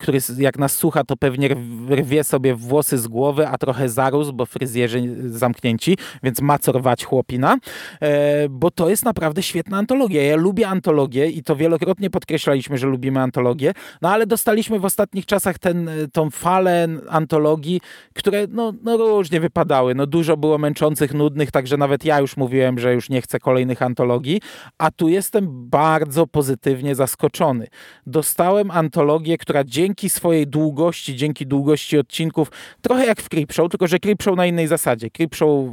który 0.00 0.18
jak 0.38 0.58
nas 0.58 0.76
słucha, 0.76 1.04
to 1.04 1.16
pewnie 1.16 1.56
rwie 1.90 2.24
sobie 2.24 2.54
włosy 2.54 2.98
z 2.98 3.08
głowy, 3.08 3.48
a 3.48 3.58
trochę 3.58 3.88
zarósł, 3.88 4.32
bo 4.32 4.46
fryzjerzy 4.46 5.02
zamknięci, 5.26 5.96
więc 6.22 6.40
ma 6.40 6.58
co 6.58 6.72
rwać 6.72 7.04
chłopina, 7.04 7.56
e, 8.00 8.48
bo 8.48 8.70
to 8.70 8.90
jest 8.90 9.04
naprawdę 9.04 9.42
świetna 9.42 9.78
antologia. 9.78 10.22
Ja 10.22 10.36
lubię 10.36 10.68
antologię 10.68 11.26
i 11.26 11.42
to 11.42 11.56
wielokrotnie 11.56 12.10
podkreślaliśmy, 12.10 12.78
że 12.78 12.86
lubimy 12.86 13.20
antologię, 13.20 13.72
no 14.02 14.10
ale 14.10 14.26
dostaliśmy 14.26 14.78
w 14.78 14.84
ostatnich 14.84 15.26
czasach 15.26 15.58
ten, 15.58 15.90
tą 16.12 16.30
falę 16.30 16.88
antologii, 17.08 17.80
które 18.14 18.46
no, 18.48 18.72
no 18.82 18.96
różnie 18.96 19.40
wypadały. 19.40 19.94
No 19.94 20.06
dużo 20.06 20.36
było 20.36 20.58
męczących, 20.58 21.14
nudnych, 21.14 21.50
także 21.50 21.76
nawet 21.76 22.04
ja 22.04 22.20
już 22.20 22.36
mówiłem, 22.36 22.78
że 22.78 22.94
już 22.94 23.10
nie 23.10 23.22
chcę 23.22 23.38
kolejnych 23.38 23.82
antologii, 23.82 24.40
a 24.78 24.90
tu 25.00 25.08
jestem 25.08 25.68
bardzo 25.68 26.26
pozytywnie 26.26 26.94
zaskoczony. 26.94 27.66
Dostałem 28.06 28.70
antologię, 28.70 29.38
która 29.38 29.64
dzięki 29.64 30.10
swojej 30.10 30.46
długości, 30.46 31.16
dzięki 31.16 31.46
długości 31.46 31.98
odcinków, 31.98 32.50
trochę 32.80 33.06
jak 33.06 33.22
w 33.22 33.28
Creepshow, 33.28 33.70
tylko 33.70 33.86
że 33.86 33.98
Creepshow 33.98 34.36
na 34.36 34.46
innej 34.46 34.66
zasadzie. 34.66 35.10
Creepshow 35.10 35.66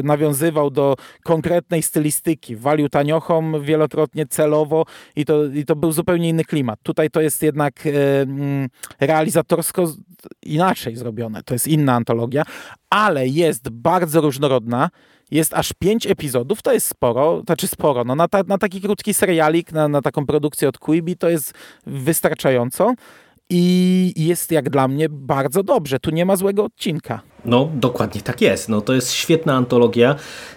y, 0.00 0.02
nawiązywał 0.02 0.70
do 0.70 0.96
konkretnej 1.22 1.82
stylistyki, 1.82 2.56
walił 2.56 2.88
taniochom 2.88 3.62
wielokrotnie 3.62 4.26
celowo 4.26 4.84
i 5.16 5.24
to, 5.24 5.44
i 5.44 5.64
to 5.64 5.76
był 5.76 5.92
zupełnie 5.92 6.28
inny 6.28 6.44
klimat. 6.44 6.78
Tutaj 6.82 7.10
to 7.10 7.20
jest 7.20 7.42
jednak 7.42 7.86
e, 7.86 7.90
realizatorsko 9.06 9.92
inaczej 10.42 10.96
zrobione. 10.96 11.42
To 11.42 11.54
jest 11.54 11.68
inna 11.68 11.94
antologia, 11.94 12.42
ale 12.90 13.28
jest 13.28 13.70
bardzo 13.70 14.20
różnorodna 14.20 14.90
jest 15.32 15.54
aż 15.54 15.72
pięć 15.72 16.06
epizodów, 16.06 16.62
to 16.62 16.72
jest 16.72 16.86
sporo, 16.86 17.42
znaczy 17.46 17.68
sporo, 17.68 18.04
no 18.04 18.14
na, 18.14 18.28
ta, 18.28 18.42
na 18.46 18.58
taki 18.58 18.80
krótki 18.80 19.14
serialik, 19.14 19.72
na, 19.72 19.88
na 19.88 20.02
taką 20.02 20.26
produkcję 20.26 20.68
od 20.68 20.78
Quibi 20.78 21.16
to 21.16 21.28
jest 21.28 21.54
wystarczająco 21.86 22.94
i 23.54 24.12
jest 24.16 24.52
jak 24.52 24.70
dla 24.70 24.88
mnie 24.88 25.08
bardzo 25.08 25.62
dobrze. 25.62 26.00
Tu 26.00 26.10
nie 26.10 26.24
ma 26.26 26.36
złego 26.36 26.64
odcinka. 26.64 27.20
No, 27.44 27.68
dokładnie 27.74 28.20
tak 28.20 28.40
jest. 28.40 28.68
No, 28.68 28.80
to 28.80 28.94
jest 28.94 29.12
świetna 29.12 29.54
antologia 29.54 30.10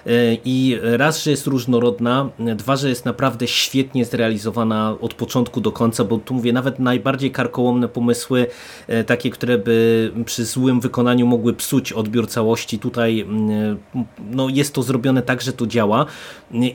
e, 0.05 0.09
i 0.45 0.79
raz, 0.81 1.23
że 1.23 1.31
jest 1.31 1.47
różnorodna, 1.47 2.29
dwa, 2.55 2.75
że 2.75 2.89
jest 2.89 3.05
naprawdę 3.05 3.47
świetnie 3.47 4.05
zrealizowana 4.05 4.97
od 5.01 5.13
początku 5.13 5.61
do 5.61 5.71
końca, 5.71 6.03
bo 6.03 6.17
tu 6.17 6.33
mówię, 6.33 6.53
nawet 6.53 6.79
najbardziej 6.79 7.31
karkołomne 7.31 7.87
pomysły, 7.87 8.47
e, 8.87 9.03
takie, 9.03 9.29
które 9.29 9.57
by 9.57 10.11
przy 10.25 10.45
złym 10.45 10.79
wykonaniu 10.79 11.27
mogły 11.27 11.53
psuć 11.53 11.93
odbiór 11.93 12.27
całości, 12.27 12.79
tutaj 12.79 13.25
no, 14.31 14.49
jest 14.49 14.73
to 14.73 14.83
zrobione 14.83 15.21
tak, 15.21 15.41
że 15.41 15.53
to 15.53 15.67
działa 15.67 16.05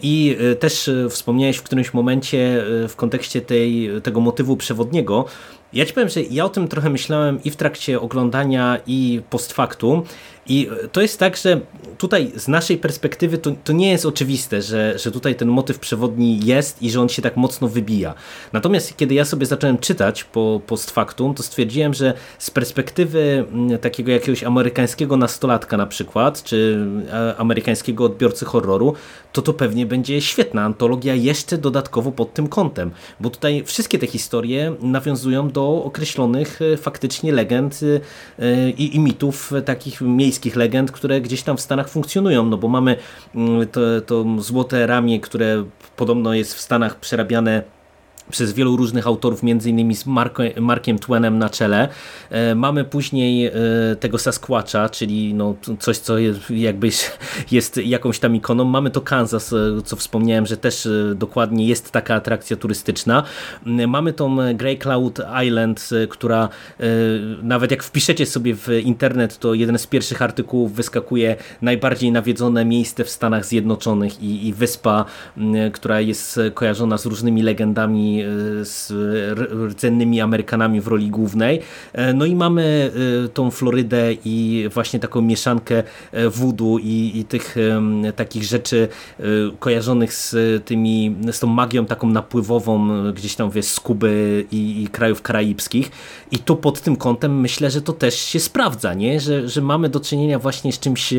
i 0.03 0.37
e, 0.41 0.55
też 0.55 0.91
wspomniałeś 1.11 1.57
w 1.57 1.63
którymś 1.63 1.95
momencie 1.95 2.65
w 2.89 2.97
kontekście 2.97 3.41
tej, 3.41 3.91
tego 4.03 4.21
motywu 4.21 4.57
przewodniego, 4.57 5.25
ja 5.73 5.87
ci 5.87 5.93
powiem, 5.93 6.09
że 6.09 6.23
ja 6.23 6.45
o 6.45 6.49
tym 6.49 6.69
trochę 6.69 6.91
myślałem 6.91 7.43
i 7.45 7.51
w 7.51 7.57
trakcie 7.57 8.01
oglądania 8.01 8.79
i 8.87 9.23
post 9.31 9.53
factum 9.53 10.03
i 10.47 10.69
to 10.93 11.01
jest 11.01 11.19
tak, 11.19 11.37
że 11.37 11.61
tutaj 11.99 12.33
z 12.37 12.49
naszej 12.49 12.79
perspektywy 12.79 13.39
to, 13.39 13.51
to 13.65 13.73
nie 13.73 13.91
jest 13.91 14.07
oczywiste, 14.07 14.63
że, 14.63 14.99
że 14.99 15.11
tutaj 15.11 15.35
ten 15.35 15.49
motyw 15.49 15.79
przewodni 15.79 16.41
jest 16.45 16.83
i 16.83 16.91
że 16.91 17.01
on 17.01 17.09
się 17.09 17.23
tak 17.23 17.37
mocno 17.37 17.69
wybija. 17.69 18.15
Natomiast 18.53 18.97
kiedy 18.97 19.15
ja 19.15 19.25
sobie 19.25 19.47
zacząłem 19.47 19.79
czytać 19.79 20.25
po 20.25 20.61
post 20.67 20.91
factum, 20.91 21.35
to 21.35 21.43
stwierdziłem, 21.43 21.95
że 21.95 22.15
z 22.39 22.51
perspektywy 22.51 23.45
mm, 23.53 23.79
takiego 23.79 24.13
jakiegoś 24.13 24.45
amerykańskiego 24.45 25.17
nastolatka 25.17 25.77
na 25.77 25.87
przykład, 25.87 26.43
czy 26.43 26.87
e, 27.13 27.35
amerykańskiego 27.37 28.05
odbiorcy 28.05 28.45
horroru, 28.45 28.95
to 29.33 29.43
to 29.43 29.55
pewnie 29.55 29.87
będzie 29.87 30.21
świetna 30.21 30.63
antologia 30.63 31.15
jeszcze 31.15 31.59
dodatkowo 31.59 32.13
pod 32.13 32.35
tym 32.35 32.49
kątem, 32.49 32.91
bo 33.21 33.31
tutaj 33.31 33.65
wszystkie 33.65 33.99
te 33.99 34.07
historie 34.07 34.75
nawiązują 34.81 35.51
do 35.51 35.85
określonych 35.85 36.63
e, 36.63 36.77
faktycznie 36.77 37.33
legend 37.33 37.81
e, 38.39 38.71
i, 38.71 38.97
i 38.97 39.01
mitów 39.01 39.53
takich 39.65 40.01
miejskich 40.01 40.57
legend, 40.57 40.93
które 40.93 41.21
gdzieś 41.21 41.43
tam 41.43 41.57
w 41.57 41.61
Stanach 41.61 41.89
funkcjonują, 41.89 42.47
no 42.47 42.57
bo 42.57 42.69
mamy 42.69 42.97
mm, 43.35 43.69
to, 43.69 43.81
to 44.07 44.25
złote 44.39 44.87
ramię, 44.87 45.21
które 45.21 45.65
podobno 45.97 46.35
jest 46.35 46.55
w 46.55 46.61
Stanach 46.61 47.01
przerabiane 47.01 47.80
przez 48.31 48.53
wielu 48.53 48.77
różnych 48.77 49.07
autorów, 49.07 49.43
między 49.43 49.71
innymi 49.71 49.97
z 49.97 50.07
Markiem 50.61 50.99
Twainem 50.99 51.39
na 51.39 51.51
czele. 51.51 51.89
E, 52.31 52.55
mamy 52.55 52.85
później 52.85 53.47
e, 53.47 53.53
tego 54.01 54.19
Sasquatcha, 54.19 54.89
czyli 54.89 55.35
no 55.35 55.55
coś, 55.79 55.99
co 55.99 56.15
jakby 56.51 56.89
jest 57.51 57.77
jakąś 57.77 58.19
tam 58.19 58.37
ikoną. 58.37 58.65
Mamy 58.65 58.91
to 58.91 59.01
Kansas, 59.01 59.53
e, 59.53 59.57
co 59.85 59.97
wspomniałem, 59.97 60.47
że 60.47 60.57
też 60.57 60.89
dokładnie 61.15 61.67
jest 61.67 61.91
taka 61.91 62.15
atrakcja 62.15 62.57
turystyczna. 62.57 63.23
Mamy 63.67 64.13
tą 64.13 64.37
Grey 64.55 64.79
Cloud 64.79 65.19
Island, 65.47 65.91
która 66.09 66.49
nawet 67.43 67.71
jak 67.71 67.83
wpiszecie 67.83 68.27
sobie 68.27 68.55
w 68.55 68.69
internet, 68.85 69.39
to 69.39 69.55
jeden 69.55 69.79
z 69.79 69.87
pierwszych 69.87 70.23
artykułów 70.23 70.73
wyskakuje 70.73 71.37
najbardziej 71.63 72.13
nawiedzone 72.13 72.65
miejsce 72.65 73.05
w 73.05 73.11
Stanach 73.11 73.45
Zjednoczonych 73.47 74.23
i, 74.23 74.49
i 74.49 74.53
wyspa, 74.53 75.05
która 75.73 76.01
jest 76.01 76.41
kojarzona 76.55 76.99
z 76.99 77.07
różnymi 77.07 77.43
legendami 77.43 78.20
E, 78.23 78.65
z 78.65 78.93
rdzennymi 79.71 80.21
Amerykanami 80.21 80.81
w 80.81 80.87
roli 80.87 81.11
głównej. 81.11 81.61
E, 81.93 82.13
no 82.15 82.25
i 82.25 82.35
mamy 82.35 82.91
e, 83.25 83.29
tą 83.29 83.51
Florydę 83.51 84.13
i 84.25 84.69
właśnie 84.75 85.01
taką 85.01 85.21
mieszankę 85.21 85.83
voodoo 86.31 86.79
i, 86.79 87.13
i 87.15 87.25
tych 87.25 87.57
takich 88.17 88.45
rzeczy 88.45 88.89
kojarzonych 89.59 90.15
z 90.15 90.35
tymi, 90.65 91.17
z 91.33 91.41
tą 91.41 91.47
magią 91.47 91.87
taką 91.87 92.11
napływową 92.11 92.89
gdzieś 93.13 93.35
tam 93.35 93.51
wiesz, 93.51 93.67
z 93.67 93.81
Kuby 93.81 94.45
i, 94.53 94.83
i 94.83 94.89
krajów 94.89 95.23
karaibskich 95.23 95.91
i 96.31 96.39
to 96.39 96.57
pod 96.57 96.81
tym 96.81 96.97
kątem 96.97 97.41
myślę, 97.41 97.71
że 97.71 97.83
to 97.83 97.93
też 97.93 98.15
się 98.15 98.41
sprawdza, 98.41 98.95
nie? 98.95 99.21
Że, 99.21 99.49
że 99.49 99.61
mamy 99.61 99.89
do 99.89 100.01
czynienia 100.01 100.39
właśnie 100.39 100.73
z 100.73 100.79
czymś 100.79 101.15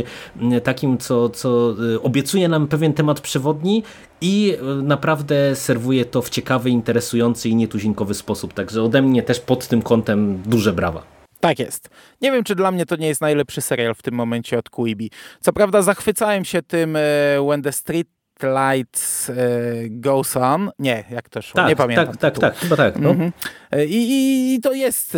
takim, 0.63 0.97
co, 0.97 1.29
co 1.29 1.75
obiecuje 2.03 2.47
nam 2.47 2.67
pewien 2.67 2.93
temat 2.93 3.21
przewodni 3.21 3.83
i 4.21 4.57
naprawdę 4.83 5.55
serwuje 5.55 6.05
to 6.05 6.21
w 6.21 6.29
ciekawy, 6.29 6.69
interesujący 6.69 7.49
i 7.49 7.55
nietuzinkowy 7.55 8.13
sposób. 8.13 8.53
Także 8.53 8.83
ode 8.83 9.01
mnie 9.01 9.23
też 9.23 9.39
pod 9.39 9.67
tym 9.67 9.81
kątem 9.81 10.41
duże 10.45 10.73
brawa. 10.73 11.03
Tak 11.39 11.59
jest. 11.59 11.89
Nie 12.21 12.31
wiem, 12.31 12.43
czy 12.43 12.55
dla 12.55 12.71
mnie 12.71 12.85
to 12.85 12.95
nie 12.95 13.07
jest 13.07 13.21
najlepszy 13.21 13.61
serial 13.61 13.95
w 13.95 14.01
tym 14.01 14.13
momencie 14.13 14.57
od 14.57 14.69
Quibi. 14.69 15.11
Co 15.39 15.53
prawda 15.53 15.81
zachwycałem 15.81 16.45
się 16.45 16.61
tym 16.61 16.95
e, 16.95 17.01
When 17.47 17.61
the 17.61 17.71
Street 17.71 18.07
Lights 18.43 19.29
e, 19.29 19.33
Goes 19.89 20.37
On. 20.37 20.71
Nie, 20.79 21.03
jak 21.11 21.29
to 21.29 21.41
szło? 21.41 21.55
Tak, 21.55 21.69
nie 21.69 21.75
pamiętam. 21.75 22.07
Tak, 22.07 22.17
tak, 22.17 22.39
tak, 22.39 22.55
chyba 22.55 22.75
tak. 22.75 22.99
No. 22.99 23.09
Mhm. 23.09 23.31
E, 23.71 23.85
I, 23.85 23.95
i, 23.95 24.53
I, 24.53 24.61
to 24.61 24.73
jest, 24.73 25.17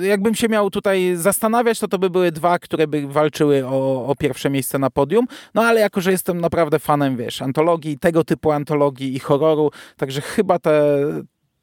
jakbym 0.00 0.34
się 0.34 0.48
miał 0.48 0.70
tutaj 0.70 1.16
zastanawiać, 1.16 1.78
to 1.80 1.88
to 1.88 1.98
by 1.98 2.10
były 2.10 2.32
dwa, 2.32 2.58
które 2.58 2.86
by 2.86 3.06
walczyły 3.06 3.66
o, 3.66 4.06
o 4.06 4.14
pierwsze 4.16 4.50
miejsce 4.50 4.78
na 4.78 4.90
podium. 4.90 5.26
No 5.54 5.62
ale 5.62 5.80
jako, 5.80 6.00
że 6.00 6.10
jestem 6.10 6.40
naprawdę 6.40 6.78
fanem, 6.78 7.16
wiesz, 7.16 7.42
antologii, 7.42 7.98
tego 7.98 8.24
typu 8.24 8.52
antologii 8.52 9.16
i 9.16 9.18
horroru, 9.18 9.70
także 9.96 10.20
chyba 10.20 10.58
te, 10.58 10.94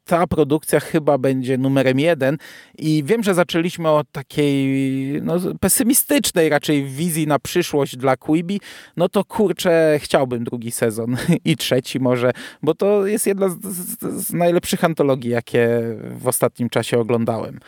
ta 0.04 0.26
produkcja 0.26 0.80
chyba 0.80 1.18
będzie 1.18 1.58
numerem 1.58 2.00
jeden 2.00 2.36
i 2.78 3.04
wiem, 3.04 3.22
że 3.22 3.34
zaczęliśmy 3.34 3.88
od 3.88 4.12
takiej 4.12 5.22
no, 5.22 5.34
pesymistycznej 5.60 6.48
raczej 6.48 6.84
wizji 6.84 7.26
na 7.26 7.38
przyszłość 7.38 7.96
dla 7.96 8.16
Quibi, 8.16 8.60
no 8.96 9.08
to 9.08 9.24
kurczę, 9.24 9.98
chciałbym 10.02 10.44
drugi 10.44 10.70
sezon 10.70 11.16
i 11.44 11.56
trzeci 11.56 12.00
może, 12.00 12.32
bo 12.62 12.74
to 12.74 13.06
jest 13.06 13.26
jedna 13.26 13.48
z, 13.48 13.60
z, 13.62 14.26
z 14.26 14.32
najlepszych 14.32 14.84
antologii, 14.84 15.30
jakie 15.30 15.80
w 16.02 16.28
ostatnim 16.28 16.68
czasie 16.68 16.98
oglądałem. 16.98 17.60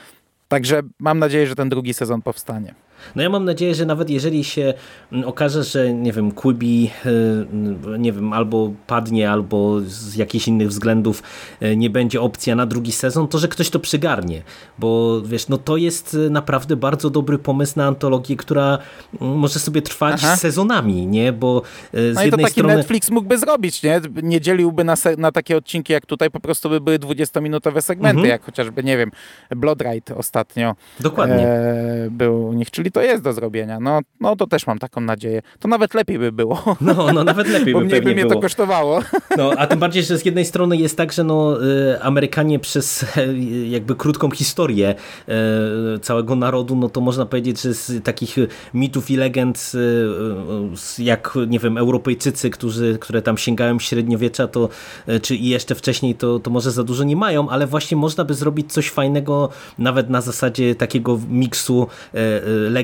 Także 0.48 0.80
mam 0.98 1.18
nadzieję, 1.18 1.46
że 1.46 1.54
ten 1.54 1.68
drugi 1.68 1.94
sezon 1.94 2.22
powstanie. 2.22 2.74
No 3.16 3.22
ja 3.22 3.30
mam 3.30 3.44
nadzieję, 3.44 3.74
że 3.74 3.86
nawet 3.86 4.10
jeżeli 4.10 4.44
się 4.44 4.74
mm, 5.12 5.28
okaże, 5.28 5.64
że 5.64 5.92
nie 5.92 6.12
wiem, 6.12 6.32
Quibi 6.32 6.90
y, 7.06 7.98
nie 7.98 8.12
wiem, 8.12 8.32
albo 8.32 8.72
padnie, 8.86 9.30
albo 9.30 9.80
z 9.80 10.14
jakichś 10.14 10.48
innych 10.48 10.68
względów 10.68 11.22
y, 11.62 11.76
nie 11.76 11.90
będzie 11.90 12.20
opcja 12.20 12.54
na 12.56 12.66
drugi 12.66 12.92
sezon, 12.92 13.28
to 13.28 13.38
że 13.38 13.48
ktoś 13.48 13.70
to 13.70 13.80
przygarnie, 13.80 14.42
bo 14.78 15.22
wiesz, 15.22 15.48
no 15.48 15.58
to 15.58 15.76
jest 15.76 16.16
naprawdę 16.30 16.76
bardzo 16.76 17.10
dobry 17.10 17.38
pomysł 17.38 17.72
na 17.76 17.86
antologię, 17.86 18.36
która 18.36 18.78
mm, 19.20 19.38
może 19.38 19.58
sobie 19.58 19.82
trwać 19.82 20.20
Aha. 20.24 20.36
sezonami, 20.36 21.06
nie, 21.06 21.32
bo 21.32 21.62
y, 21.94 22.12
z 22.12 22.16
no 22.16 22.22
jednej 22.22 22.26
i 22.26 22.30
to 22.30 22.36
taki 22.36 22.52
strony... 22.52 22.76
Netflix 22.76 23.10
mógłby 23.10 23.38
zrobić, 23.38 23.82
nie, 23.82 24.00
nie 24.22 24.40
dzieliłby 24.40 24.84
na, 24.84 24.94
na 25.18 25.32
takie 25.32 25.56
odcinki 25.56 25.92
jak 25.92 26.06
tutaj, 26.06 26.30
po 26.30 26.40
prostu 26.40 26.68
by 26.70 26.80
były 26.80 26.98
20-minutowe 26.98 27.82
segmenty, 27.82 28.18
mhm. 28.18 28.28
jak 28.28 28.44
chociażby, 28.44 28.84
nie 28.84 28.96
wiem, 28.96 29.10
Blood 29.50 29.82
Ride 29.82 30.16
ostatnio 30.16 30.74
Dokładnie. 31.00 31.48
E, 31.48 32.08
był 32.10 32.48
u 32.48 32.52
nich, 32.52 32.70
czyli 32.70 32.91
to 32.92 33.02
jest 33.02 33.22
do 33.22 33.32
zrobienia. 33.32 33.80
No, 33.80 34.00
no 34.20 34.36
to 34.36 34.46
też 34.46 34.66
mam 34.66 34.78
taką 34.78 35.00
nadzieję. 35.00 35.42
To 35.58 35.68
nawet 35.68 35.94
lepiej 35.94 36.18
by 36.18 36.32
było. 36.32 36.62
No, 36.80 37.12
no 37.12 37.24
nawet 37.24 37.48
lepiej 37.48 37.74
by 37.74 37.80
Bo 37.80 37.80
mniej 37.80 38.02
by 38.02 38.14
mnie 38.14 38.22
było. 38.22 38.34
to 38.34 38.40
kosztowało. 38.40 39.00
No, 39.36 39.52
a 39.58 39.66
tym 39.66 39.78
bardziej, 39.78 40.02
że 40.02 40.18
z 40.18 40.24
jednej 40.24 40.44
strony 40.44 40.76
jest 40.76 40.96
tak, 40.96 41.12
że 41.12 41.24
no, 41.24 41.64
y, 41.64 42.02
Amerykanie 42.02 42.58
przez 42.58 43.06
jakby 43.76 43.94
krótką 43.96 44.30
historię 44.30 44.94
y, 45.94 45.98
całego 45.98 46.36
narodu, 46.36 46.76
no 46.76 46.88
to 46.88 47.00
można 47.00 47.26
powiedzieć, 47.26 47.62
że 47.62 47.74
z 47.74 48.04
takich 48.04 48.36
mitów 48.74 49.10
i 49.10 49.16
legend 49.16 49.72
y, 49.74 51.02
jak, 51.02 51.38
nie 51.48 51.58
wiem, 51.58 51.78
Europejczycy, 51.78 52.50
którzy, 52.50 52.98
które 53.00 53.22
tam 53.22 53.38
sięgają 53.38 53.78
średniowiecza, 53.78 54.48
to 54.48 54.68
czy 55.22 55.36
i 55.36 55.48
jeszcze 55.48 55.74
wcześniej, 55.74 56.14
to, 56.14 56.38
to 56.38 56.50
może 56.50 56.70
za 56.70 56.84
dużo 56.84 57.04
nie 57.04 57.16
mają, 57.16 57.48
ale 57.48 57.66
właśnie 57.66 57.96
można 57.96 58.24
by 58.24 58.34
zrobić 58.34 58.72
coś 58.72 58.90
fajnego 58.90 59.48
nawet 59.78 60.10
na 60.10 60.20
zasadzie 60.20 60.74
takiego 60.74 61.20
miksu 61.28 61.86
legend, 62.70 62.81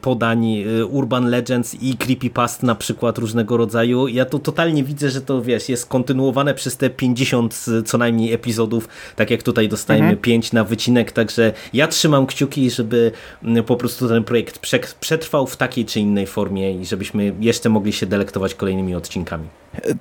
podań, 0.00 0.46
y, 0.46 0.86
urban 0.86 1.30
legends 1.30 1.76
i 1.82 1.96
creepypast 1.96 2.62
na 2.62 2.74
przykład 2.74 3.18
różnego 3.18 3.56
rodzaju. 3.56 4.08
Ja 4.08 4.24
to 4.24 4.38
totalnie 4.38 4.84
widzę, 4.84 5.10
że 5.10 5.20
to 5.20 5.42
wiesz, 5.42 5.68
jest 5.68 5.86
kontynuowane 5.86 6.54
przez 6.54 6.76
te 6.76 6.90
50 6.90 7.64
co 7.84 7.98
najmniej 7.98 8.32
epizodów, 8.32 8.88
tak 9.16 9.30
jak 9.30 9.42
tutaj 9.42 9.68
dostajemy 9.68 10.08
mhm. 10.08 10.22
5 10.22 10.52
na 10.52 10.64
wycinek, 10.64 11.12
także 11.12 11.52
ja 11.72 11.88
trzymam 11.88 12.26
kciuki, 12.26 12.70
żeby 12.70 13.12
mm, 13.42 13.64
po 13.64 13.76
prostu 13.76 14.08
ten 14.08 14.24
projekt 14.24 14.60
przetrwał 15.00 15.46
w 15.46 15.56
takiej 15.56 15.84
czy 15.84 16.00
innej 16.00 16.26
formie 16.26 16.80
i 16.80 16.86
żebyśmy 16.86 17.32
jeszcze 17.40 17.68
mogli 17.68 17.92
się 17.92 18.06
delektować 18.06 18.54
kolejnymi 18.54 18.94
odcinkami. 18.94 19.48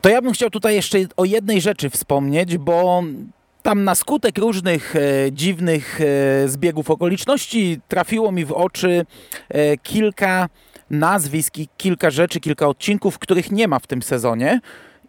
To 0.01 0.09
ja 0.09 0.21
bym 0.21 0.33
chciał 0.33 0.49
tutaj 0.49 0.75
jeszcze 0.75 0.97
o 1.17 1.25
jednej 1.25 1.61
rzeczy 1.61 1.89
wspomnieć, 1.89 2.57
bo 2.57 3.03
tam 3.63 3.83
na 3.83 3.95
skutek 3.95 4.37
różnych 4.37 4.95
e, 4.95 5.31
dziwnych 5.31 5.99
e, 6.01 6.49
zbiegów 6.49 6.89
okoliczności 6.89 7.79
trafiło 7.87 8.31
mi 8.31 8.45
w 8.45 8.51
oczy 8.51 9.05
e, 9.49 9.77
kilka 9.77 10.49
nazwisk 10.89 11.57
i 11.57 11.67
kilka 11.77 12.11
rzeczy, 12.11 12.39
kilka 12.39 12.67
odcinków, 12.67 13.19
których 13.19 13.51
nie 13.51 13.67
ma 13.67 13.79
w 13.79 13.87
tym 13.87 14.01
sezonie. 14.01 14.59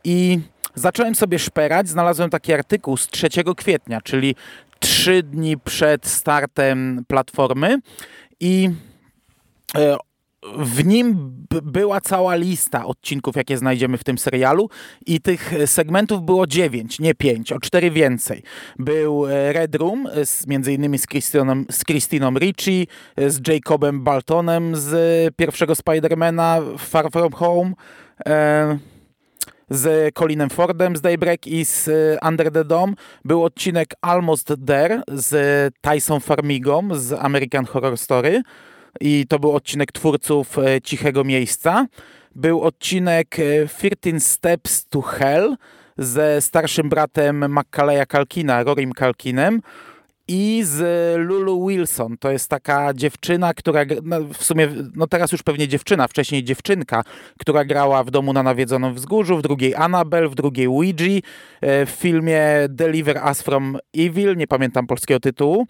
I 0.04 0.40
zacząłem 0.74 1.14
sobie 1.14 1.38
szperać, 1.38 1.88
znalazłem 1.88 2.30
taki 2.30 2.52
artykuł 2.52 2.96
z 2.96 3.08
3 3.08 3.28
kwietnia, 3.56 4.00
czyli 4.00 4.34
trzy 4.78 5.22
dni 5.22 5.58
przed 5.58 6.06
startem 6.06 7.04
platformy. 7.08 7.78
I 8.40 8.70
e, 9.76 9.96
w 10.58 10.84
nim 10.84 11.34
była 11.62 12.00
cała 12.00 12.34
lista 12.34 12.86
odcinków, 12.86 13.36
jakie 13.36 13.58
znajdziemy 13.58 13.98
w 13.98 14.04
tym 14.04 14.18
serialu 14.18 14.68
i 15.06 15.20
tych 15.20 15.52
segmentów 15.66 16.22
było 16.22 16.46
dziewięć, 16.46 17.00
nie 17.00 17.14
pięć, 17.14 17.52
o 17.52 17.60
cztery 17.60 17.90
więcej. 17.90 18.42
Był 18.78 19.26
e, 19.26 19.52
Red 19.52 19.74
Room, 19.74 20.08
z, 20.24 20.46
między 20.46 20.72
innymi 20.72 20.98
z 20.98 21.06
Christiną, 21.06 21.64
z 21.70 21.84
Christiną 21.84 22.30
Ricci, 22.38 22.88
z 23.16 23.48
Jacobem 23.48 24.04
Baltonem 24.04 24.76
z 24.76 25.34
pierwszego 25.36 25.74
Spidermana 25.74 26.60
Far 26.78 27.10
From 27.10 27.32
Home, 27.32 27.72
e, 28.26 28.78
z 29.70 30.14
Colinem 30.14 30.50
Fordem 30.50 30.96
z 30.96 31.00
Daybreak 31.00 31.46
i 31.46 31.64
z 31.64 31.90
Under 32.28 32.50
the 32.52 32.64
Dome. 32.64 32.92
Był 33.24 33.44
odcinek 33.44 33.94
Almost 34.00 34.52
There 34.66 35.02
z 35.08 35.74
Tyson 35.80 36.20
Farmigą 36.20 36.88
z 36.92 37.12
American 37.12 37.64
Horror 37.64 37.98
Story 37.98 38.42
i 39.00 39.26
to 39.28 39.38
był 39.38 39.52
odcinek 39.52 39.92
twórców 39.92 40.58
e, 40.58 40.80
Cichego 40.80 41.24
Miejsca. 41.24 41.86
Był 42.34 42.62
odcinek 42.62 43.36
13 43.68 44.16
e, 44.16 44.20
Steps 44.20 44.86
to 44.88 45.02
Hell 45.02 45.56
ze 45.98 46.40
starszym 46.40 46.88
bratem 46.88 47.52
Maccaleya 47.52 48.06
Kalkina, 48.06 48.62
Rorim 48.62 48.92
Kalkinem 48.92 49.60
i 50.28 50.62
z 50.64 50.80
Lulu 51.20 51.66
Wilson. 51.68 52.16
To 52.18 52.30
jest 52.30 52.50
taka 52.50 52.94
dziewczyna, 52.94 53.54
która 53.54 53.84
no 54.02 54.20
w 54.20 54.44
sumie, 54.44 54.68
no 54.94 55.06
teraz 55.06 55.32
już 55.32 55.42
pewnie 55.42 55.68
dziewczyna, 55.68 56.08
wcześniej 56.08 56.44
dziewczynka, 56.44 57.02
która 57.40 57.64
grała 57.64 58.04
w 58.04 58.10
Domu 58.10 58.32
na 58.32 58.42
Nawiedzonym 58.42 58.94
Wzgórzu, 58.94 59.36
w 59.36 59.42
drugiej 59.42 59.74
Annabelle, 59.74 60.28
w 60.28 60.34
drugiej 60.34 60.66
Ouija, 60.66 61.20
e, 61.60 61.86
w 61.86 61.90
filmie 61.90 62.42
Deliver 62.68 63.20
Us 63.28 63.42
From 63.42 63.78
Evil, 63.96 64.36
nie 64.36 64.46
pamiętam 64.46 64.86
polskiego 64.86 65.20
tytułu. 65.20 65.66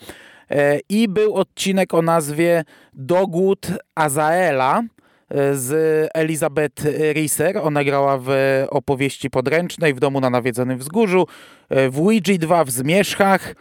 E, 0.51 0.81
I 0.89 1.09
był 1.09 1.35
odcinek 1.35 1.95
o 1.95 2.03
nazwie 2.03 2.65
Dogwood 2.93 3.67
Azaela 3.95 4.83
e, 5.29 5.55
z 5.55 5.73
Elizabeth 6.15 6.83
Risser. 7.13 7.59
Ona 7.59 7.85
grała 7.85 8.19
w 8.19 8.29
opowieści 8.71 9.31
podręcznej 9.31 9.95
w 9.95 10.01
domu 10.01 10.21
na 10.21 10.31
nawiedzonym 10.31 10.79
wzgórzu, 10.79 11.27
e, 11.69 11.91
w 11.91 11.99
Ouija 11.99 12.39
2 12.39 12.65
w 12.65 12.71
Zmierzchach 12.71 13.55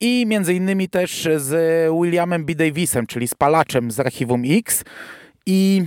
i 0.00 0.26
między 0.26 0.54
innymi 0.54 0.88
też 0.88 1.28
z 1.36 1.90
Williamem 2.02 2.44
B. 2.44 2.54
Davisem, 2.54 3.06
czyli 3.06 3.28
spalaczem 3.28 3.90
z 3.90 4.00
Archiwum 4.00 4.42
X. 4.46 4.84
I 5.46 5.84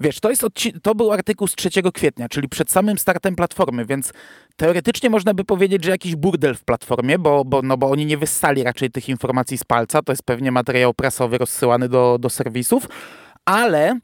Wiesz, 0.00 0.20
to, 0.20 0.30
jest 0.30 0.46
to 0.82 0.94
był 0.94 1.12
artykuł 1.12 1.48
z 1.48 1.54
3 1.54 1.70
kwietnia, 1.94 2.28
czyli 2.28 2.48
przed 2.48 2.70
samym 2.70 2.98
startem 2.98 3.36
platformy, 3.36 3.86
więc 3.86 4.12
teoretycznie 4.56 5.10
można 5.10 5.34
by 5.34 5.44
powiedzieć, 5.44 5.84
że 5.84 5.90
jakiś 5.90 6.16
burdel 6.16 6.54
w 6.54 6.64
platformie, 6.64 7.18
bo, 7.18 7.44
bo, 7.44 7.62
no 7.62 7.76
bo 7.76 7.90
oni 7.90 8.06
nie 8.06 8.18
wyssali 8.18 8.62
raczej 8.62 8.90
tych 8.90 9.08
informacji 9.08 9.58
z 9.58 9.64
palca, 9.64 10.02
to 10.02 10.12
jest 10.12 10.22
pewnie 10.22 10.52
materiał 10.52 10.94
prasowy 10.94 11.38
rozsyłany 11.38 11.88
do, 11.88 12.18
do 12.20 12.30
serwisów, 12.30 12.88
ale 13.44 13.98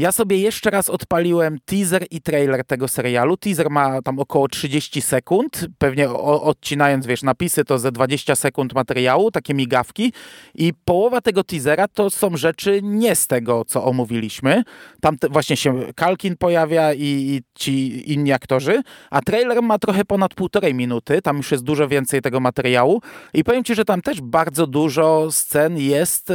ja 0.00 0.12
sobie 0.12 0.38
jeszcze 0.38 0.70
raz 0.70 0.90
odpaliłem 0.90 1.58
teaser 1.64 2.06
i 2.10 2.20
trailer 2.20 2.64
tego 2.64 2.88
serialu. 2.88 3.36
Teaser 3.36 3.70
ma 3.70 4.02
tam 4.02 4.18
około 4.18 4.48
30 4.48 5.02
sekund, 5.02 5.66
pewnie 5.78 6.10
odcinając, 6.10 7.06
wiesz, 7.06 7.22
napisy 7.22 7.64
to 7.64 7.78
ze 7.78 7.92
20 7.92 8.36
sekund 8.36 8.74
materiału, 8.74 9.30
takie 9.30 9.54
migawki. 9.54 10.12
I 10.54 10.72
połowa 10.84 11.20
tego 11.20 11.44
teasera 11.44 11.88
to 11.88 12.10
są 12.10 12.36
rzeczy 12.36 12.80
nie 12.82 13.16
z 13.16 13.26
tego, 13.26 13.64
co 13.64 13.84
omówiliśmy. 13.84 14.62
Tam 15.00 15.16
właśnie 15.30 15.56
się 15.56 15.82
Kalkin 15.96 16.36
pojawia 16.36 16.94
i, 16.94 17.04
i, 17.04 17.42
ci 17.54 18.12
inni 18.12 18.32
aktorzy, 18.32 18.82
a 19.10 19.20
trailer 19.20 19.62
ma 19.62 19.78
trochę 19.78 20.04
ponad 20.04 20.34
półtorej 20.34 20.74
minuty, 20.74 21.22
tam 21.22 21.36
już 21.36 21.50
jest 21.50 21.64
dużo 21.64 21.88
więcej 21.88 22.22
tego 22.22 22.40
materiału. 22.40 23.02
I 23.34 23.44
powiem 23.44 23.64
Ci, 23.64 23.74
że 23.74 23.84
tam 23.84 24.02
też 24.02 24.20
bardzo 24.20 24.66
dużo 24.66 25.32
scen 25.32 25.78
jest... 25.78 26.32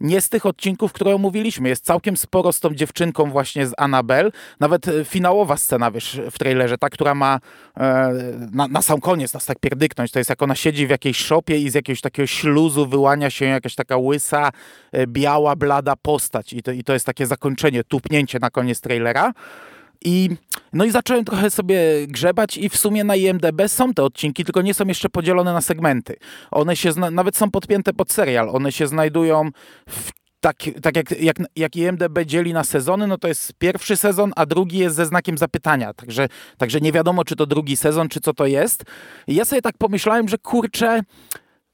Nie 0.00 0.20
z 0.20 0.28
tych 0.28 0.46
odcinków, 0.46 0.92
które 0.92 1.14
omówiliśmy. 1.14 1.68
Jest 1.68 1.84
całkiem 1.84 2.16
sporo 2.16 2.52
z 2.52 2.60
tą 2.60 2.74
dziewczynką 2.74 3.30
właśnie 3.30 3.66
z 3.66 3.72
Annabelle. 3.76 4.30
Nawet 4.60 4.88
e, 4.88 5.04
finałowa 5.04 5.56
scena, 5.56 5.90
wiesz, 5.90 6.20
w 6.30 6.38
trailerze, 6.38 6.78
ta, 6.78 6.90
która 6.90 7.14
ma 7.14 7.40
e, 7.76 8.12
na, 8.52 8.68
na, 8.68 8.82
sam 8.82 9.00
koniec 9.00 9.34
nas 9.34 9.46
tak 9.46 9.58
pierdyknąć. 9.58 10.10
To 10.10 10.18
jest 10.18 10.30
jak 10.30 10.42
ona 10.42 10.54
siedzi 10.54 10.86
w 10.86 10.90
jakiejś 10.90 11.18
szopie 11.18 11.58
i 11.58 11.70
z 11.70 11.74
jakiegoś 11.74 12.00
takiego 12.00 12.26
śluzu 12.26 12.86
wyłania 12.86 13.30
się 13.30 13.44
jakaś 13.44 13.74
taka 13.74 13.96
łysa, 13.96 14.50
e, 14.92 15.06
biała, 15.06 15.56
blada 15.56 15.96
postać. 16.02 16.52
I 16.52 16.62
to, 16.62 16.72
I 16.72 16.84
to 16.84 16.92
jest 16.92 17.06
takie 17.06 17.26
zakończenie, 17.26 17.84
tupnięcie 17.84 18.38
na 18.38 18.50
koniec 18.50 18.80
trailera. 18.80 19.32
I, 20.04 20.30
no 20.72 20.84
i 20.84 20.90
zacząłem 20.90 21.24
trochę 21.24 21.50
sobie 21.50 22.06
grzebać 22.06 22.56
i 22.56 22.68
w 22.68 22.76
sumie 22.76 23.04
na 23.04 23.16
IMDB 23.16 23.62
są 23.66 23.94
te 23.94 24.02
odcinki, 24.02 24.44
tylko 24.44 24.62
nie 24.62 24.74
są 24.74 24.86
jeszcze 24.86 25.08
podzielone 25.08 25.52
na 25.52 25.60
segmenty. 25.60 26.16
One 26.50 26.76
się, 26.76 26.90
nawet 27.10 27.36
są 27.36 27.50
podpięte 27.50 27.92
pod 27.92 28.12
serial. 28.12 28.48
One 28.48 28.72
się 28.72 28.86
znajdują 28.86 29.50
w 29.88 30.12
tak, 30.44 30.56
tak 30.82 30.96
jak, 30.96 31.10
jak, 31.10 31.36
jak 31.56 31.76
IMDB 31.76 32.18
dzieli 32.26 32.52
na 32.52 32.64
sezony, 32.64 33.06
no 33.06 33.18
to 33.18 33.28
jest 33.28 33.52
pierwszy 33.58 33.96
sezon, 33.96 34.32
a 34.36 34.46
drugi 34.46 34.78
jest 34.78 34.96
ze 34.96 35.06
znakiem 35.06 35.38
zapytania. 35.38 35.94
Także, 35.94 36.28
także 36.58 36.80
nie 36.80 36.92
wiadomo, 36.92 37.24
czy 37.24 37.36
to 37.36 37.46
drugi 37.46 37.76
sezon, 37.76 38.08
czy 38.08 38.20
co 38.20 38.34
to 38.34 38.46
jest. 38.46 38.84
I 39.26 39.34
ja 39.34 39.44
sobie 39.44 39.62
tak 39.62 39.78
pomyślałem, 39.78 40.28
że 40.28 40.38
kurczę, 40.38 41.00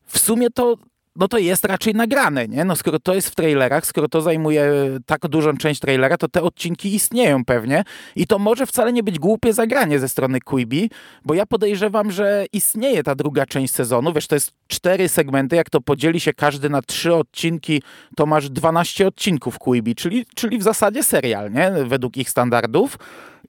w 0.07 0.19
sumie 0.19 0.51
to 0.51 0.77
no 1.17 1.29
to 1.29 1.39
jest 1.39 1.65
raczej 1.65 1.95
nagrane, 1.95 2.49
nie? 2.49 2.65
No 2.65 2.77
skoro 2.77 2.99
to 2.99 3.15
jest 3.15 3.29
w 3.29 3.35
trailerach, 3.35 3.87
skoro 3.87 4.09
to 4.09 4.21
zajmuje 4.21 4.73
tak 5.07 5.29
dużą 5.29 5.57
część 5.57 5.81
trailera, 5.81 6.17
to 6.17 6.29
te 6.29 6.43
odcinki 6.43 6.95
istnieją 6.95 7.45
pewnie 7.45 7.85
i 8.17 8.27
to 8.27 8.39
może 8.39 8.67
wcale 8.67 8.93
nie 8.93 9.03
być 9.03 9.19
głupie 9.19 9.53
zagranie 9.53 9.99
ze 9.99 10.09
strony 10.09 10.41
Quibi, 10.41 10.91
bo 11.25 11.35
ja 11.35 11.47
podejrzewam, 11.47 12.11
że 12.11 12.47
istnieje 12.53 13.03
ta 13.03 13.15
druga 13.15 13.47
część 13.47 13.75
sezonu, 13.75 14.13
wiesz, 14.13 14.27
to 14.27 14.35
jest 14.37 14.53
cztery 14.67 15.09
segmenty, 15.09 15.57
jak 15.57 15.71
to 15.71 15.81
podzieli 15.81 16.21
się 16.21 16.33
każdy 16.33 16.71
na 16.71 16.83
trzy 16.83 17.15
odcinki, 17.15 17.83
to 18.17 18.27
masz 18.27 18.51
12 18.51 19.07
odcinków 19.07 19.59
Quibi, 19.59 19.95
czyli, 19.95 20.27
czyli 20.35 20.59
w 20.59 20.63
zasadzie 20.63 21.03
serial, 21.03 21.53
nie? 21.53 21.73
Według 21.85 22.17
ich 22.17 22.31
standardów. 22.31 22.99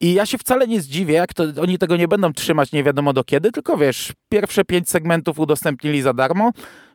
I 0.01 0.13
ja 0.13 0.25
się 0.25 0.37
wcale 0.37 0.67
nie 0.67 0.81
zdziwię, 0.81 1.13
jak 1.13 1.33
to 1.33 1.43
oni 1.61 1.77
tego 1.77 1.97
nie 1.97 2.07
będą 2.07 2.33
trzymać 2.33 2.71
nie 2.71 2.83
wiadomo 2.83 3.13
do 3.13 3.23
kiedy, 3.23 3.51
tylko 3.51 3.77
wiesz, 3.77 4.13
pierwsze 4.29 4.65
pięć 4.65 4.89
segmentów 4.89 5.39
udostępnili 5.39 6.01
za 6.01 6.13
darmo, 6.13 6.51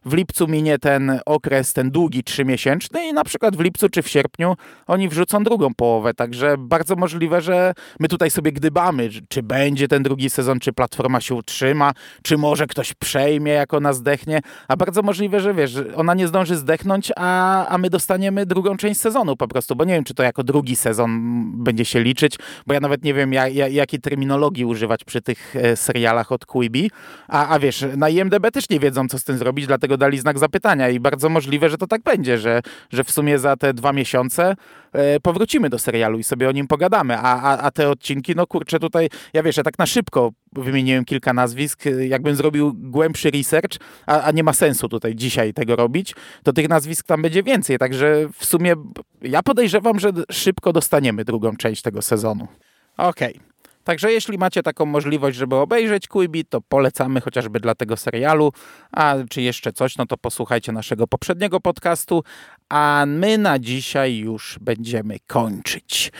w 0.06 0.14
lipcu 0.14 0.48
minie 0.48 0.78
ten 0.78 1.20
okres, 1.26 1.72
ten 1.72 1.90
długi 1.90 2.24
trzymiesięczny 2.24 3.08
i 3.08 3.12
na 3.12 3.24
przykład 3.24 3.56
w 3.56 3.60
lipcu 3.60 3.88
czy 3.88 4.02
w 4.02 4.08
sierpniu 4.08 4.56
oni 4.86 5.08
wrzucą 5.08 5.44
drugą 5.44 5.74
połowę, 5.74 6.14
także 6.14 6.54
bardzo 6.58 6.96
możliwe, 6.96 7.40
że 7.40 7.74
my 8.00 8.08
tutaj 8.08 8.30
sobie 8.30 8.52
gdybamy, 8.52 9.08
czy 9.28 9.42
będzie 9.42 9.88
ten 9.88 10.02
drugi 10.02 10.30
sezon, 10.30 10.60
czy 10.60 10.72
platforma 10.72 11.20
się 11.20 11.34
utrzyma, 11.34 11.92
czy 12.22 12.38
może 12.38 12.66
ktoś 12.66 12.94
przejmie, 12.94 13.52
jak 13.52 13.74
ona 13.74 13.92
zdechnie, 13.92 14.40
a 14.68 14.76
bardzo 14.76 15.02
możliwe, 15.02 15.40
że 15.40 15.54
wiesz, 15.54 15.78
ona 15.96 16.14
nie 16.14 16.28
zdąży 16.28 16.56
zdechnąć, 16.56 17.12
a, 17.16 17.66
a 17.66 17.78
my 17.78 17.90
dostaniemy 17.90 18.46
drugą 18.46 18.76
część 18.76 19.00
sezonu 19.00 19.36
po 19.36 19.48
prostu, 19.48 19.76
bo 19.76 19.84
nie 19.84 19.94
wiem, 19.94 20.04
czy 20.04 20.14
to 20.14 20.22
jako 20.22 20.44
drugi 20.44 20.76
sezon 20.76 21.20
będzie 21.64 21.84
się 21.84 22.00
liczyć, 22.00 22.38
bo 22.66 22.74
ja 22.74 22.80
nawet 22.80 23.04
nie 23.04 23.14
wiem, 23.14 23.32
jak, 23.32 23.54
jakiej 23.54 24.00
terminologii 24.00 24.64
używać 24.64 25.04
przy 25.04 25.22
tych 25.22 25.56
e, 25.56 25.76
serialach 25.76 26.32
od 26.32 26.46
Quibi, 26.46 26.90
a, 27.28 27.48
a 27.48 27.58
wiesz, 27.58 27.84
na 27.96 28.08
IMDB 28.08 28.50
też 28.52 28.70
nie 28.70 28.80
wiedzą, 28.80 29.08
co 29.08 29.18
z 29.18 29.24
tym 29.24 29.38
zrobić, 29.38 29.66
dlatego 29.66 29.95
dali 29.96 30.18
znak 30.18 30.38
zapytania 30.38 30.88
i 30.88 31.00
bardzo 31.00 31.28
możliwe, 31.28 31.70
że 31.70 31.78
to 31.78 31.86
tak 31.86 32.02
będzie, 32.02 32.38
że, 32.38 32.62
że 32.90 33.04
w 33.04 33.10
sumie 33.10 33.38
za 33.38 33.56
te 33.56 33.74
dwa 33.74 33.92
miesiące 33.92 34.54
e, 34.92 35.20
powrócimy 35.20 35.70
do 35.70 35.78
serialu 35.78 36.18
i 36.18 36.24
sobie 36.24 36.48
o 36.48 36.52
nim 36.52 36.66
pogadamy, 36.66 37.18
a, 37.18 37.42
a, 37.42 37.58
a 37.58 37.70
te 37.70 37.88
odcinki, 37.88 38.34
no 38.36 38.46
kurczę, 38.46 38.78
tutaj, 38.78 39.08
ja 39.32 39.42
wiesz, 39.42 39.56
ja 39.56 39.62
tak 39.62 39.78
na 39.78 39.86
szybko 39.86 40.32
wymieniłem 40.52 41.04
kilka 41.04 41.32
nazwisk, 41.32 41.86
e, 41.86 42.06
jakbym 42.06 42.36
zrobił 42.36 42.72
głębszy 42.74 43.30
research, 43.30 43.78
a, 44.06 44.22
a 44.22 44.30
nie 44.30 44.44
ma 44.44 44.52
sensu 44.52 44.88
tutaj 44.88 45.14
dzisiaj 45.14 45.54
tego 45.54 45.76
robić, 45.76 46.14
to 46.42 46.52
tych 46.52 46.68
nazwisk 46.68 47.06
tam 47.06 47.22
będzie 47.22 47.42
więcej, 47.42 47.78
także 47.78 48.28
w 48.38 48.44
sumie 48.44 48.74
ja 49.22 49.42
podejrzewam, 49.42 50.00
że 50.00 50.12
szybko 50.30 50.72
dostaniemy 50.72 51.24
drugą 51.24 51.56
część 51.56 51.82
tego 51.82 52.02
sezonu. 52.02 52.48
Okej. 52.96 53.34
Okay. 53.34 53.55
Także 53.86 54.12
jeśli 54.12 54.38
macie 54.38 54.62
taką 54.62 54.86
możliwość, 54.86 55.36
żeby 55.36 55.56
obejrzeć 55.56 56.08
Quibi, 56.08 56.44
to 56.44 56.60
polecamy 56.60 57.20
chociażby 57.20 57.60
dla 57.60 57.74
tego 57.74 57.96
serialu, 57.96 58.52
a 58.92 59.14
czy 59.30 59.42
jeszcze 59.42 59.72
coś, 59.72 59.96
no 59.96 60.06
to 60.06 60.16
posłuchajcie 60.16 60.72
naszego 60.72 61.06
poprzedniego 61.06 61.60
podcastu, 61.60 62.22
a 62.68 63.04
my 63.06 63.38
na 63.38 63.58
dzisiaj 63.58 64.16
już 64.16 64.58
będziemy 64.60 65.16
kończyć. 65.26 66.12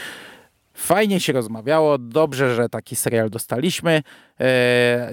Fajnie 0.74 1.20
się 1.20 1.32
rozmawiało, 1.32 1.98
dobrze, 1.98 2.55
że 2.55 2.68
taki 2.68 2.97
serial 2.97 3.30
dostaliśmy. 3.30 4.02
Eee, 4.38 4.48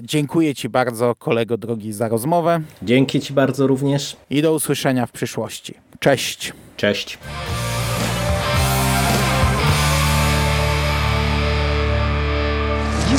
dziękuję 0.01 0.55
Ci 0.55 0.69
bardzo, 0.69 1.15
kolego 1.15 1.57
drogi, 1.57 1.93
za 1.93 2.07
rozmowę. 2.07 2.61
Dzięki 2.81 3.19
Ci 3.19 3.34
bardzo 3.34 3.67
również. 3.67 4.17
I 4.30 4.41
do 4.41 4.53
usłyszenia 4.53 5.05
w 5.05 5.11
przyszłości. 5.11 5.73
Cześć. 5.99 6.53
Cześć. 6.77 7.17